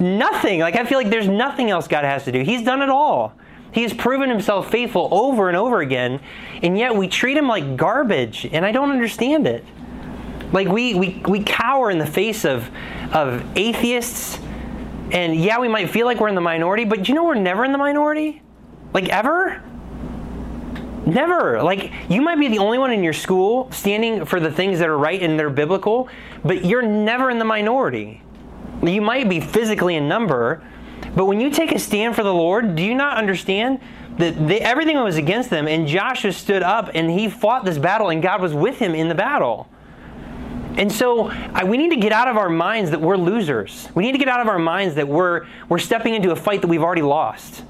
nothing. 0.00 0.60
Like, 0.60 0.76
I 0.76 0.84
feel 0.84 0.98
like 0.98 1.10
there's 1.10 1.28
nothing 1.28 1.70
else 1.70 1.86
God 1.86 2.04
has 2.04 2.24
to 2.24 2.32
do. 2.32 2.42
He's 2.42 2.62
done 2.62 2.82
it 2.82 2.90
all. 2.90 3.34
He 3.72 3.82
has 3.82 3.92
proven 3.92 4.30
himself 4.30 4.70
faithful 4.70 5.08
over 5.10 5.48
and 5.48 5.56
over 5.56 5.80
again, 5.80 6.20
and 6.62 6.78
yet 6.78 6.96
we 6.96 7.08
treat 7.08 7.36
him 7.36 7.46
like 7.46 7.76
garbage, 7.76 8.48
and 8.50 8.64
I 8.64 8.72
don't 8.72 8.90
understand 8.90 9.46
it. 9.46 9.64
Like 10.52 10.68
we, 10.68 10.94
we, 10.94 11.22
we 11.26 11.42
cower 11.42 11.90
in 11.90 11.98
the 11.98 12.06
face 12.06 12.44
of, 12.44 12.70
of 13.12 13.44
atheists, 13.56 14.38
and 15.10 15.34
yeah, 15.34 15.58
we 15.58 15.68
might 15.68 15.90
feel 15.90 16.06
like 16.06 16.20
we're 16.20 16.28
in 16.28 16.34
the 16.34 16.40
minority, 16.40 16.84
but 16.84 17.08
you 17.08 17.14
know 17.14 17.24
we're 17.24 17.34
never 17.34 17.64
in 17.64 17.72
the 17.72 17.78
minority? 17.78 18.42
Like 18.92 19.08
ever? 19.08 19.62
Never. 21.06 21.62
Like 21.62 21.92
you 22.08 22.20
might 22.20 22.38
be 22.38 22.48
the 22.48 22.58
only 22.58 22.78
one 22.78 22.92
in 22.92 23.04
your 23.04 23.12
school 23.12 23.70
standing 23.70 24.24
for 24.24 24.40
the 24.40 24.50
things 24.50 24.80
that 24.80 24.88
are 24.88 24.98
right 24.98 25.22
and 25.22 25.38
they're 25.38 25.50
biblical, 25.50 26.08
but 26.44 26.64
you're 26.64 26.82
never 26.82 27.30
in 27.30 27.38
the 27.38 27.44
minority. 27.44 28.22
You 28.82 29.00
might 29.00 29.28
be 29.28 29.40
physically 29.40 29.94
in 29.94 30.08
number, 30.08 30.62
but 31.14 31.26
when 31.26 31.40
you 31.40 31.50
take 31.50 31.72
a 31.72 31.78
stand 31.78 32.16
for 32.16 32.22
the 32.22 32.34
Lord, 32.34 32.74
do 32.74 32.82
you 32.82 32.94
not 32.94 33.16
understand 33.16 33.80
that 34.18 34.48
they, 34.48 34.60
everything 34.60 34.96
was 34.96 35.16
against 35.16 35.50
them 35.50 35.68
and 35.68 35.86
Joshua 35.86 36.32
stood 36.32 36.62
up 36.62 36.90
and 36.94 37.10
he 37.10 37.28
fought 37.28 37.64
this 37.64 37.78
battle 37.78 38.10
and 38.10 38.20
God 38.20 38.42
was 38.42 38.52
with 38.52 38.78
him 38.78 38.94
in 38.94 39.08
the 39.08 39.14
battle? 39.14 39.68
And 40.76 40.92
so 40.92 41.28
I, 41.28 41.64
we 41.64 41.78
need 41.78 41.90
to 41.90 41.96
get 41.96 42.12
out 42.12 42.28
of 42.28 42.36
our 42.36 42.50
minds 42.50 42.90
that 42.90 43.00
we're 43.00 43.16
losers. 43.16 43.88
We 43.94 44.02
need 44.02 44.12
to 44.12 44.18
get 44.18 44.28
out 44.28 44.40
of 44.40 44.48
our 44.48 44.58
minds 44.58 44.94
that 44.96 45.08
we're, 45.08 45.46
we're 45.68 45.78
stepping 45.78 46.14
into 46.14 46.32
a 46.32 46.36
fight 46.36 46.60
that 46.60 46.68
we've 46.68 46.82
already 46.82 47.02
lost. 47.02 47.64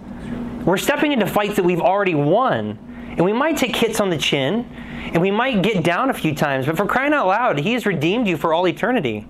We're 0.65 0.77
stepping 0.77 1.13
into 1.13 1.27
fights 1.27 1.57
that 1.57 1.65
we've 1.65 1.81
already 1.81 2.17
won. 2.17 2.79
And 3.11 3.25
we 3.25 3.33
might 3.33 3.57
take 3.57 3.77
hits 3.77 4.01
on 4.01 4.11
the 4.11 4.19
chin 4.19 4.69
and 5.13 5.23
we 5.23 5.31
might 5.31 5.63
get 5.63 5.85
down 5.85 6.11
a 6.11 6.15
few 6.15 6.35
times, 6.35 6.67
but 6.67 6.77
for 6.77 6.85
crying 6.85 7.13
out 7.13 7.29
loud, 7.29 7.59
He 7.61 7.75
has 7.75 7.87
redeemed 7.87 8.27
you 8.27 8.37
for 8.37 8.53
all 8.53 8.67
eternity. 8.67 9.27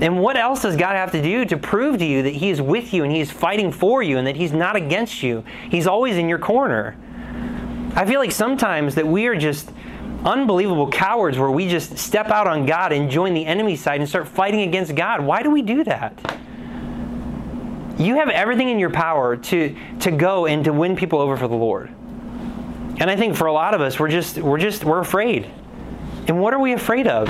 And 0.00 0.20
what 0.20 0.36
else 0.36 0.62
does 0.62 0.76
God 0.76 0.96
have 0.96 1.12
to 1.12 1.22
do 1.22 1.44
to 1.46 1.56
prove 1.56 1.98
to 1.98 2.04
you 2.04 2.22
that 2.22 2.34
He 2.34 2.50
is 2.50 2.60
with 2.60 2.92
you 2.92 3.04
and 3.04 3.10
He's 3.12 3.30
fighting 3.30 3.72
for 3.72 4.02
you 4.02 4.18
and 4.18 4.26
that 4.26 4.36
He's 4.36 4.52
not 4.52 4.76
against 4.76 5.22
you? 5.22 5.42
He's 5.70 5.86
always 5.86 6.16
in 6.16 6.28
your 6.28 6.38
corner. 6.38 6.96
I 7.96 8.04
feel 8.04 8.20
like 8.20 8.32
sometimes 8.32 8.96
that 8.96 9.06
we 9.06 9.26
are 9.26 9.36
just 9.36 9.70
unbelievable 10.24 10.88
cowards 10.90 11.38
where 11.38 11.50
we 11.50 11.68
just 11.68 11.98
step 11.98 12.28
out 12.28 12.46
on 12.46 12.66
God 12.66 12.92
and 12.92 13.10
join 13.10 13.34
the 13.34 13.44
enemy 13.44 13.76
side 13.76 14.00
and 14.00 14.08
start 14.08 14.26
fighting 14.26 14.62
against 14.62 14.94
God. 14.94 15.20
Why 15.20 15.42
do 15.42 15.50
we 15.50 15.62
do 15.62 15.84
that? 15.84 16.38
You 17.98 18.16
have 18.16 18.28
everything 18.28 18.70
in 18.70 18.78
your 18.78 18.90
power 18.90 19.36
to, 19.36 19.76
to 20.00 20.10
go 20.10 20.46
and 20.46 20.64
to 20.64 20.72
win 20.72 20.96
people 20.96 21.20
over 21.20 21.36
for 21.36 21.46
the 21.46 21.54
Lord. 21.54 21.90
And 22.98 23.10
I 23.10 23.16
think 23.16 23.36
for 23.36 23.46
a 23.46 23.52
lot 23.52 23.74
of 23.74 23.80
us, 23.80 23.98
we're 23.98 24.08
just 24.08 24.38
we're 24.38 24.58
just 24.58 24.84
we're 24.84 25.00
afraid. 25.00 25.50
And 26.26 26.40
what 26.40 26.54
are 26.54 26.60
we 26.60 26.72
afraid 26.72 27.06
of? 27.06 27.28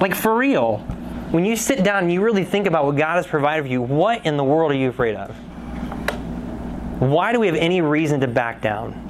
Like 0.00 0.14
for 0.14 0.36
real, 0.36 0.78
when 1.30 1.44
you 1.44 1.56
sit 1.56 1.82
down 1.82 2.04
and 2.04 2.12
you 2.12 2.22
really 2.22 2.44
think 2.44 2.66
about 2.66 2.84
what 2.84 2.96
God 2.96 3.16
has 3.16 3.26
provided 3.26 3.62
for 3.62 3.68
you, 3.68 3.82
what 3.82 4.26
in 4.26 4.36
the 4.36 4.44
world 4.44 4.70
are 4.70 4.76
you 4.76 4.90
afraid 4.90 5.16
of? 5.16 5.30
Why 7.00 7.32
do 7.32 7.40
we 7.40 7.46
have 7.46 7.56
any 7.56 7.80
reason 7.80 8.20
to 8.20 8.28
back 8.28 8.60
down? 8.60 9.09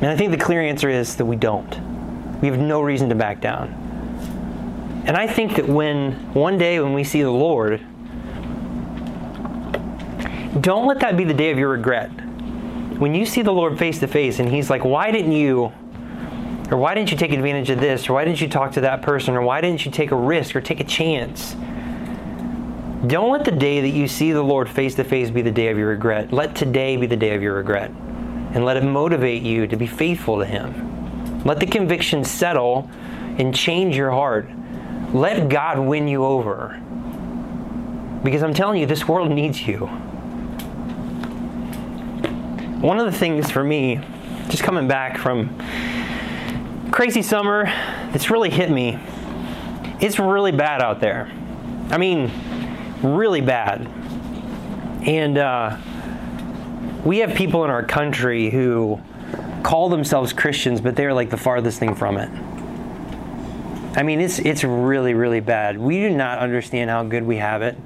And 0.00 0.06
I 0.06 0.16
think 0.16 0.30
the 0.30 0.38
clear 0.38 0.62
answer 0.62 0.88
is 0.88 1.16
that 1.16 1.24
we 1.24 1.36
don't. 1.36 1.70
We 2.40 2.48
have 2.48 2.58
no 2.58 2.80
reason 2.80 3.08
to 3.08 3.14
back 3.14 3.40
down. 3.40 3.68
And 5.06 5.16
I 5.16 5.26
think 5.26 5.56
that 5.56 5.66
when 5.66 6.12
one 6.34 6.58
day 6.58 6.80
when 6.80 6.92
we 6.92 7.04
see 7.04 7.22
the 7.22 7.30
Lord, 7.30 7.80
don't 10.60 10.86
let 10.86 11.00
that 11.00 11.16
be 11.16 11.24
the 11.24 11.34
day 11.34 11.50
of 11.50 11.58
your 11.58 11.70
regret. 11.70 12.08
When 12.98 13.14
you 13.14 13.24
see 13.26 13.42
the 13.42 13.52
Lord 13.52 13.78
face 13.78 13.98
to 14.00 14.06
face 14.06 14.38
and 14.38 14.48
He's 14.48 14.68
like, 14.68 14.84
Why 14.84 15.10
didn't 15.10 15.32
you 15.32 15.72
or 16.70 16.78
why 16.78 16.94
didn't 16.94 17.12
you 17.12 17.16
take 17.16 17.32
advantage 17.32 17.70
of 17.70 17.80
this? 17.80 18.08
Or 18.08 18.14
why 18.14 18.24
didn't 18.24 18.40
you 18.40 18.48
talk 18.48 18.72
to 18.72 18.80
that 18.80 19.02
person? 19.02 19.36
Or 19.36 19.42
why 19.42 19.60
didn't 19.60 19.84
you 19.84 19.92
take 19.92 20.10
a 20.10 20.16
risk 20.16 20.56
or 20.56 20.60
take 20.60 20.80
a 20.80 20.84
chance? 20.84 21.54
Don't 23.06 23.30
let 23.30 23.44
the 23.44 23.52
day 23.52 23.80
that 23.82 23.90
you 23.90 24.08
see 24.08 24.32
the 24.32 24.42
Lord 24.42 24.68
face 24.68 24.96
to 24.96 25.04
face 25.04 25.30
be 25.30 25.42
the 25.42 25.50
day 25.50 25.68
of 25.68 25.78
your 25.78 25.90
regret. 25.90 26.32
Let 26.32 26.56
today 26.56 26.96
be 26.96 27.06
the 27.06 27.16
day 27.16 27.34
of 27.34 27.42
your 27.42 27.54
regret. 27.54 27.92
And 28.56 28.64
let 28.64 28.78
it 28.78 28.84
motivate 28.84 29.42
you 29.42 29.66
to 29.66 29.76
be 29.76 29.86
faithful 29.86 30.38
to 30.38 30.46
Him. 30.46 31.44
Let 31.44 31.60
the 31.60 31.66
conviction 31.66 32.24
settle 32.24 32.90
and 33.36 33.54
change 33.54 33.94
your 33.94 34.10
heart. 34.10 34.48
Let 35.12 35.50
God 35.50 35.78
win 35.78 36.08
you 36.08 36.24
over. 36.24 36.80
Because 38.24 38.42
I'm 38.42 38.54
telling 38.54 38.80
you, 38.80 38.86
this 38.86 39.06
world 39.06 39.30
needs 39.30 39.66
you. 39.66 39.80
One 42.80 42.98
of 42.98 43.04
the 43.04 43.12
things 43.12 43.50
for 43.50 43.62
me, 43.62 44.00
just 44.48 44.62
coming 44.62 44.88
back 44.88 45.18
from 45.18 45.54
crazy 46.92 47.20
summer 47.20 47.66
that's 47.66 48.30
really 48.30 48.48
hit 48.48 48.70
me. 48.70 48.98
It's 50.00 50.18
really 50.18 50.52
bad 50.52 50.82
out 50.82 51.00
there. 51.00 51.30
I 51.90 51.98
mean, 51.98 52.32
really 53.02 53.42
bad. 53.42 53.86
And 55.06 55.36
uh, 55.36 55.76
we 57.06 57.18
have 57.18 57.36
people 57.36 57.62
in 57.62 57.70
our 57.70 57.84
country 57.84 58.50
who 58.50 59.00
call 59.62 59.88
themselves 59.88 60.32
Christians, 60.32 60.80
but 60.80 60.96
they're 60.96 61.14
like 61.14 61.30
the 61.30 61.36
farthest 61.36 61.78
thing 61.78 61.94
from 61.94 62.16
it. 62.18 62.28
I 63.96 64.02
mean, 64.02 64.20
it's 64.20 64.40
it's 64.40 64.64
really 64.64 65.14
really 65.14 65.38
bad. 65.40 65.78
We 65.78 66.00
do 66.00 66.10
not 66.10 66.38
understand 66.38 66.90
how 66.90 67.04
good 67.04 67.22
we 67.22 67.36
have 67.36 67.62
it 67.62 67.78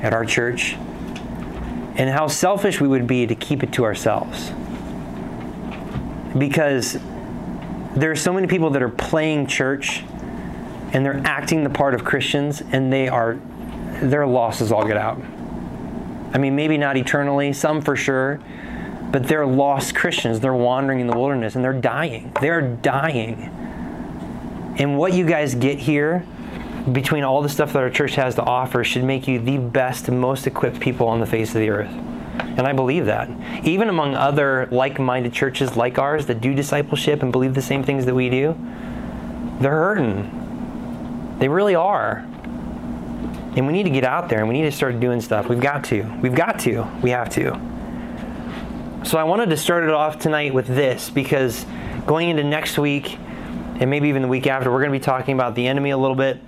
at 0.00 0.14
our 0.14 0.24
church, 0.24 0.74
and 0.74 2.08
how 2.08 2.28
selfish 2.28 2.80
we 2.80 2.86
would 2.86 3.08
be 3.08 3.26
to 3.26 3.34
keep 3.34 3.64
it 3.64 3.72
to 3.72 3.84
ourselves. 3.84 4.52
Because 6.38 6.98
there 7.96 8.12
are 8.12 8.16
so 8.16 8.32
many 8.32 8.46
people 8.46 8.70
that 8.70 8.82
are 8.82 8.88
playing 8.88 9.48
church 9.48 10.04
and 10.92 11.04
they're 11.04 11.20
acting 11.24 11.64
the 11.64 11.70
part 11.70 11.94
of 11.94 12.04
Christians 12.04 12.62
and 12.70 12.92
they 12.92 13.08
are 13.08 13.38
their 14.02 14.26
losses 14.26 14.70
all 14.70 14.86
get 14.86 14.96
out. 14.96 15.20
I 16.32 16.38
mean, 16.38 16.54
maybe 16.54 16.78
not 16.78 16.96
eternally, 16.96 17.52
some 17.52 17.80
for 17.80 17.96
sure, 17.96 18.38
but 19.10 19.26
they're 19.26 19.46
lost 19.46 19.94
Christians. 19.94 20.40
They're 20.40 20.54
wandering 20.54 21.00
in 21.00 21.06
the 21.06 21.16
wilderness 21.16 21.54
and 21.54 21.64
they're 21.64 21.72
dying. 21.72 22.32
They're 22.40 22.62
dying. 22.62 23.42
And 24.78 24.98
what 24.98 25.12
you 25.12 25.26
guys 25.26 25.54
get 25.54 25.78
here 25.78 26.24
between 26.92 27.24
all 27.24 27.42
the 27.42 27.48
stuff 27.48 27.72
that 27.72 27.82
our 27.82 27.90
church 27.90 28.14
has 28.14 28.34
to 28.36 28.42
offer 28.42 28.84
should 28.84 29.04
make 29.04 29.26
you 29.26 29.38
the 29.38 29.58
best, 29.58 30.10
most 30.10 30.46
equipped 30.46 30.80
people 30.80 31.08
on 31.08 31.20
the 31.20 31.26
face 31.26 31.48
of 31.50 31.60
the 31.60 31.70
earth. 31.70 31.90
And 31.90 32.60
I 32.60 32.72
believe 32.72 33.06
that. 33.06 33.28
Even 33.64 33.88
among 33.88 34.14
other 34.14 34.68
like 34.70 34.98
minded 34.98 35.32
churches 35.32 35.76
like 35.76 35.98
ours 35.98 36.26
that 36.26 36.40
do 36.40 36.54
discipleship 36.54 37.22
and 37.22 37.32
believe 37.32 37.54
the 37.54 37.62
same 37.62 37.82
things 37.82 38.06
that 38.06 38.14
we 38.14 38.30
do, 38.30 38.56
they're 39.60 39.70
hurting. 39.70 41.36
They 41.38 41.48
really 41.48 41.74
are. 41.74 42.18
And 43.56 43.66
we 43.66 43.72
need 43.72 43.84
to 43.84 43.90
get 43.90 44.04
out 44.04 44.28
there 44.28 44.38
and 44.38 44.48
we 44.48 44.54
need 44.54 44.70
to 44.70 44.76
start 44.76 45.00
doing 45.00 45.20
stuff. 45.20 45.48
We've 45.48 45.60
got 45.60 45.84
to. 45.84 46.02
We've 46.22 46.34
got 46.34 46.60
to. 46.60 46.86
We 47.02 47.10
have 47.10 47.28
to. 47.30 47.77
So 49.08 49.16
I 49.16 49.24
wanted 49.24 49.48
to 49.48 49.56
start 49.56 49.84
it 49.84 49.90
off 49.90 50.18
tonight 50.18 50.52
with 50.52 50.66
this 50.66 51.08
because 51.08 51.64
going 52.04 52.28
into 52.28 52.44
next 52.44 52.76
week 52.76 53.18
and 53.80 53.88
maybe 53.88 54.10
even 54.10 54.20
the 54.20 54.28
week 54.28 54.46
after, 54.46 54.70
we're 54.70 54.80
going 54.80 54.92
to 54.92 54.98
be 54.98 55.02
talking 55.02 55.32
about 55.32 55.54
the 55.54 55.66
enemy 55.66 55.92
a 55.92 55.96
little 55.96 56.14
bit. 56.14 56.38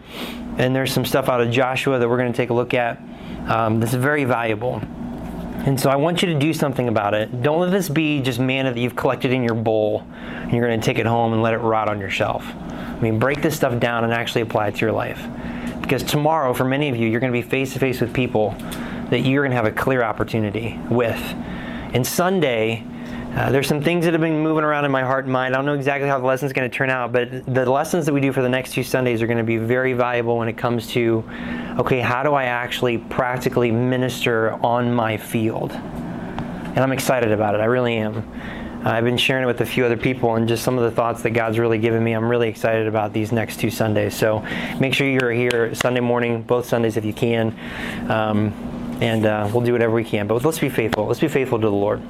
And 0.58 0.76
there's 0.76 0.92
some 0.92 1.06
stuff 1.06 1.30
out 1.30 1.40
of 1.40 1.50
Joshua 1.50 1.98
that 1.98 2.06
we're 2.06 2.18
going 2.18 2.30
to 2.30 2.36
take 2.36 2.50
a 2.50 2.52
look 2.52 2.74
at 2.74 3.00
um, 3.48 3.80
that's 3.80 3.94
very 3.94 4.24
valuable. 4.24 4.74
And 4.74 5.80
so 5.80 5.88
I 5.88 5.96
want 5.96 6.20
you 6.20 6.34
to 6.34 6.38
do 6.38 6.52
something 6.52 6.86
about 6.86 7.14
it. 7.14 7.40
Don't 7.40 7.60
let 7.60 7.70
this 7.70 7.88
be 7.88 8.20
just 8.20 8.38
manna 8.38 8.74
that 8.74 8.78
you've 8.78 8.94
collected 8.94 9.32
in 9.32 9.42
your 9.42 9.54
bowl 9.54 10.04
and 10.20 10.52
you're 10.52 10.66
going 10.66 10.78
to 10.78 10.84
take 10.84 10.98
it 10.98 11.06
home 11.06 11.32
and 11.32 11.40
let 11.40 11.54
it 11.54 11.60
rot 11.60 11.88
on 11.88 11.98
your 11.98 12.10
shelf. 12.10 12.44
I 12.44 12.98
mean, 13.00 13.18
break 13.18 13.40
this 13.40 13.56
stuff 13.56 13.80
down 13.80 14.04
and 14.04 14.12
actually 14.12 14.42
apply 14.42 14.68
it 14.68 14.74
to 14.74 14.80
your 14.82 14.92
life. 14.92 15.26
Because 15.80 16.02
tomorrow, 16.02 16.52
for 16.52 16.66
many 16.66 16.90
of 16.90 16.96
you, 16.96 17.08
you're 17.08 17.20
going 17.20 17.32
to 17.32 17.42
be 17.42 17.48
face 17.48 17.72
to 17.72 17.78
face 17.78 18.02
with 18.02 18.12
people 18.12 18.54
that 19.08 19.20
you're 19.20 19.44
going 19.44 19.52
to 19.52 19.56
have 19.56 19.64
a 19.64 19.72
clear 19.72 20.02
opportunity 20.02 20.78
with. 20.90 21.18
And 21.92 22.06
Sunday, 22.06 22.84
uh, 23.34 23.50
there's 23.50 23.68
some 23.68 23.80
things 23.80 24.04
that 24.04 24.12
have 24.12 24.20
been 24.20 24.40
moving 24.40 24.64
around 24.64 24.84
in 24.84 24.90
my 24.90 25.02
heart 25.02 25.24
and 25.24 25.32
mind. 25.32 25.54
I 25.54 25.58
don't 25.58 25.66
know 25.66 25.74
exactly 25.74 26.08
how 26.08 26.18
the 26.18 26.26
lesson's 26.26 26.52
going 26.52 26.68
to 26.68 26.76
turn 26.76 26.90
out, 26.90 27.12
but 27.12 27.46
the 27.46 27.70
lessons 27.70 28.06
that 28.06 28.12
we 28.12 28.20
do 28.20 28.32
for 28.32 28.42
the 28.42 28.48
next 28.48 28.72
two 28.72 28.82
Sundays 28.82 29.22
are 29.22 29.26
going 29.26 29.38
to 29.38 29.44
be 29.44 29.56
very 29.56 29.92
valuable 29.92 30.36
when 30.36 30.48
it 30.48 30.56
comes 30.56 30.88
to, 30.88 31.24
okay, 31.78 32.00
how 32.00 32.22
do 32.22 32.34
I 32.34 32.44
actually 32.44 32.98
practically 32.98 33.70
minister 33.70 34.52
on 34.64 34.92
my 34.92 35.16
field? 35.16 35.72
And 35.72 36.78
I'm 36.78 36.92
excited 36.92 37.32
about 37.32 37.54
it. 37.54 37.60
I 37.60 37.66
really 37.66 37.96
am. 37.96 38.28
I've 38.84 39.04
been 39.04 39.18
sharing 39.18 39.44
it 39.44 39.46
with 39.46 39.60
a 39.60 39.66
few 39.66 39.84
other 39.84 39.96
people 39.96 40.36
and 40.36 40.48
just 40.48 40.64
some 40.64 40.78
of 40.78 40.84
the 40.84 40.90
thoughts 40.90 41.22
that 41.22 41.30
God's 41.30 41.58
really 41.58 41.78
given 41.78 42.02
me. 42.02 42.12
I'm 42.12 42.28
really 42.28 42.48
excited 42.48 42.86
about 42.86 43.12
these 43.12 43.30
next 43.30 43.60
two 43.60 43.70
Sundays. 43.70 44.14
So 44.14 44.44
make 44.80 44.94
sure 44.94 45.06
you're 45.06 45.32
here 45.32 45.74
Sunday 45.74 46.00
morning, 46.00 46.42
both 46.42 46.66
Sundays 46.66 46.96
if 46.96 47.04
you 47.04 47.12
can. 47.12 47.54
Um, 48.08 48.79
and 49.00 49.26
uh, 49.26 49.48
we'll 49.52 49.64
do 49.64 49.72
whatever 49.72 49.94
we 49.94 50.04
can. 50.04 50.26
But 50.26 50.44
let's 50.44 50.58
be 50.58 50.68
faithful. 50.68 51.06
Let's 51.06 51.20
be 51.20 51.28
faithful 51.28 51.58
to 51.58 51.66
the 51.66 51.72
Lord. 51.72 52.00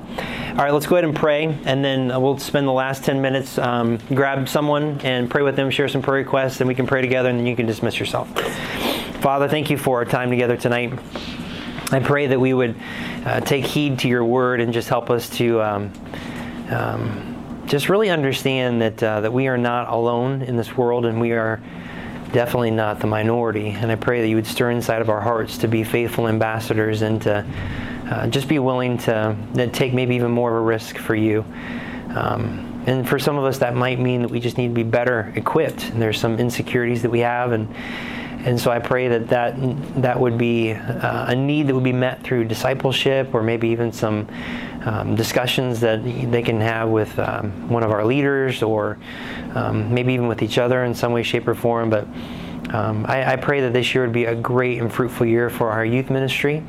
All 0.50 0.56
right, 0.56 0.72
let's 0.72 0.86
go 0.86 0.96
ahead 0.96 1.04
and 1.04 1.14
pray, 1.14 1.44
and 1.64 1.84
then 1.84 2.08
we'll 2.20 2.38
spend 2.38 2.66
the 2.66 2.72
last 2.72 3.04
10 3.04 3.20
minutes. 3.20 3.58
Um, 3.58 3.98
grab 4.08 4.48
someone 4.48 5.00
and 5.02 5.30
pray 5.30 5.42
with 5.42 5.56
them, 5.56 5.70
share 5.70 5.88
some 5.88 6.02
prayer 6.02 6.22
requests, 6.22 6.60
and 6.60 6.68
we 6.68 6.74
can 6.74 6.86
pray 6.86 7.00
together, 7.00 7.28
and 7.28 7.38
then 7.38 7.46
you 7.46 7.56
can 7.56 7.66
dismiss 7.66 7.98
yourself. 7.98 8.28
Father, 9.20 9.48
thank 9.48 9.70
you 9.70 9.78
for 9.78 9.98
our 9.98 10.04
time 10.04 10.30
together 10.30 10.56
tonight. 10.56 10.98
I 11.92 12.00
pray 12.00 12.26
that 12.28 12.40
we 12.40 12.54
would 12.54 12.76
uh, 13.24 13.40
take 13.40 13.64
heed 13.64 14.00
to 14.00 14.08
your 14.08 14.24
word 14.24 14.60
and 14.60 14.72
just 14.72 14.88
help 14.88 15.10
us 15.10 15.28
to. 15.36 15.60
Um, 15.62 15.92
um, 16.70 17.30
just 17.66 17.88
really 17.88 18.10
understand 18.10 18.82
that 18.82 19.00
uh, 19.00 19.20
that 19.20 19.32
we 19.32 19.46
are 19.46 19.56
not 19.56 19.88
alone 19.88 20.42
in 20.42 20.56
this 20.56 20.76
world, 20.76 21.06
and 21.06 21.20
we 21.20 21.32
are 21.32 21.60
definitely 22.32 22.70
not 22.70 23.00
the 23.00 23.06
minority. 23.06 23.70
And 23.70 23.90
I 23.90 23.96
pray 23.96 24.20
that 24.20 24.28
you 24.28 24.36
would 24.36 24.46
stir 24.46 24.70
inside 24.70 25.02
of 25.02 25.08
our 25.08 25.20
hearts 25.20 25.58
to 25.58 25.68
be 25.68 25.84
faithful 25.84 26.28
ambassadors 26.28 27.02
and 27.02 27.20
to 27.22 27.44
uh, 28.10 28.26
just 28.28 28.48
be 28.48 28.58
willing 28.58 28.98
to, 28.98 29.36
to, 29.54 29.68
take 29.68 29.92
maybe 29.94 30.16
even 30.16 30.30
more 30.30 30.50
of 30.50 30.56
a 30.56 30.64
risk 30.64 30.96
for 30.98 31.14
you. 31.14 31.44
Um, 32.14 32.82
and 32.86 33.08
for 33.08 33.18
some 33.18 33.36
of 33.36 33.44
us, 33.44 33.58
that 33.58 33.74
might 33.74 34.00
mean 34.00 34.22
that 34.22 34.30
we 34.30 34.40
just 34.40 34.58
need 34.58 34.68
to 34.68 34.74
be 34.74 34.82
better 34.82 35.32
equipped. 35.36 35.84
And 35.90 36.00
there's 36.02 36.18
some 36.18 36.38
insecurities 36.38 37.02
that 37.02 37.10
we 37.10 37.20
have, 37.20 37.52
and 37.52 37.72
and 38.44 38.58
so 38.58 38.70
I 38.70 38.78
pray 38.78 39.08
that 39.08 39.28
that, 39.28 39.54
that 40.00 40.18
would 40.18 40.38
be 40.38 40.72
uh, 40.72 41.26
a 41.26 41.36
need 41.36 41.66
that 41.66 41.74
would 41.74 41.84
be 41.84 41.92
met 41.92 42.22
through 42.22 42.44
discipleship, 42.44 43.34
or 43.34 43.42
maybe 43.42 43.68
even 43.68 43.92
some 43.92 44.28
um, 44.84 45.14
discussions 45.14 45.80
that 45.80 46.02
they 46.02 46.42
can 46.42 46.60
have 46.60 46.88
with 46.88 47.18
um, 47.18 47.68
one 47.68 47.82
of 47.82 47.90
our 47.90 48.04
leaders 48.04 48.62
or 48.62 48.98
um, 49.54 49.92
maybe 49.92 50.12
even 50.14 50.28
with 50.28 50.42
each 50.42 50.58
other 50.58 50.84
in 50.84 50.94
some 50.94 51.12
way, 51.12 51.22
shape, 51.22 51.46
or 51.46 51.54
form. 51.54 51.90
But 51.90 52.06
um, 52.74 53.04
I, 53.08 53.32
I, 53.32 53.36
pray 53.36 53.60
that 53.62 53.72
this 53.72 53.94
year 53.94 54.04
would 54.04 54.12
be 54.12 54.26
a 54.26 54.34
great 54.34 54.80
and 54.80 54.92
fruitful 54.92 55.26
year 55.26 55.50
for 55.50 55.70
our 55.70 55.84
youth 55.84 56.08
ministry, 56.08 56.62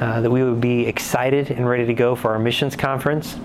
uh, 0.00 0.20
that 0.20 0.30
we 0.30 0.42
would 0.42 0.60
be 0.60 0.86
excited 0.86 1.50
and 1.50 1.66
ready 1.66 1.86
to 1.86 1.94
go 1.94 2.14
for 2.14 2.32
our 2.32 2.38
missions 2.38 2.76
conference. 2.76 3.38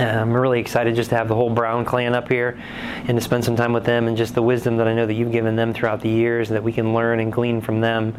I'm 0.00 0.32
really 0.32 0.60
excited 0.60 0.94
just 0.94 1.10
to 1.10 1.16
have 1.16 1.28
the 1.28 1.34
whole 1.34 1.50
Brown 1.50 1.84
clan 1.84 2.14
up 2.14 2.28
here 2.28 2.60
and 3.06 3.16
to 3.16 3.20
spend 3.20 3.44
some 3.44 3.56
time 3.56 3.72
with 3.72 3.84
them 3.84 4.08
and 4.08 4.16
just 4.16 4.34
the 4.34 4.42
wisdom 4.42 4.76
that 4.78 4.88
I 4.88 4.94
know 4.94 5.06
that 5.06 5.14
you've 5.14 5.32
given 5.32 5.56
them 5.56 5.72
throughout 5.72 6.00
the 6.00 6.08
years 6.08 6.48
that 6.48 6.62
we 6.62 6.72
can 6.72 6.94
learn 6.94 7.20
and 7.20 7.32
glean 7.32 7.60
from 7.60 7.80
them. 7.80 8.16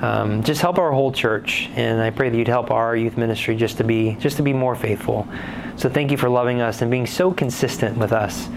Um, 0.00 0.42
just 0.42 0.60
help 0.60 0.78
our 0.78 0.90
whole 0.90 1.12
church, 1.12 1.70
and 1.76 2.00
I 2.00 2.10
pray 2.10 2.28
that 2.28 2.36
you'd 2.36 2.48
help 2.48 2.72
our 2.72 2.96
youth 2.96 3.16
ministry 3.16 3.54
just 3.54 3.76
to 3.76 3.84
be 3.84 4.16
just 4.16 4.36
to 4.38 4.42
be 4.42 4.52
more 4.52 4.74
faithful. 4.74 5.28
So 5.76 5.88
thank 5.88 6.10
you 6.10 6.16
for 6.16 6.28
loving 6.28 6.60
us 6.60 6.82
and 6.82 6.90
being 6.90 7.06
so 7.06 7.32
consistent 7.32 7.96
with 7.96 8.12
us, 8.12 8.48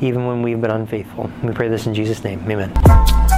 even 0.00 0.26
when 0.26 0.42
we've 0.42 0.60
been 0.60 0.70
unfaithful. 0.70 1.30
We 1.42 1.52
pray 1.52 1.68
this 1.68 1.86
in 1.86 1.94
Jesus' 1.94 2.22
name. 2.22 2.40
Amen. 2.50 3.29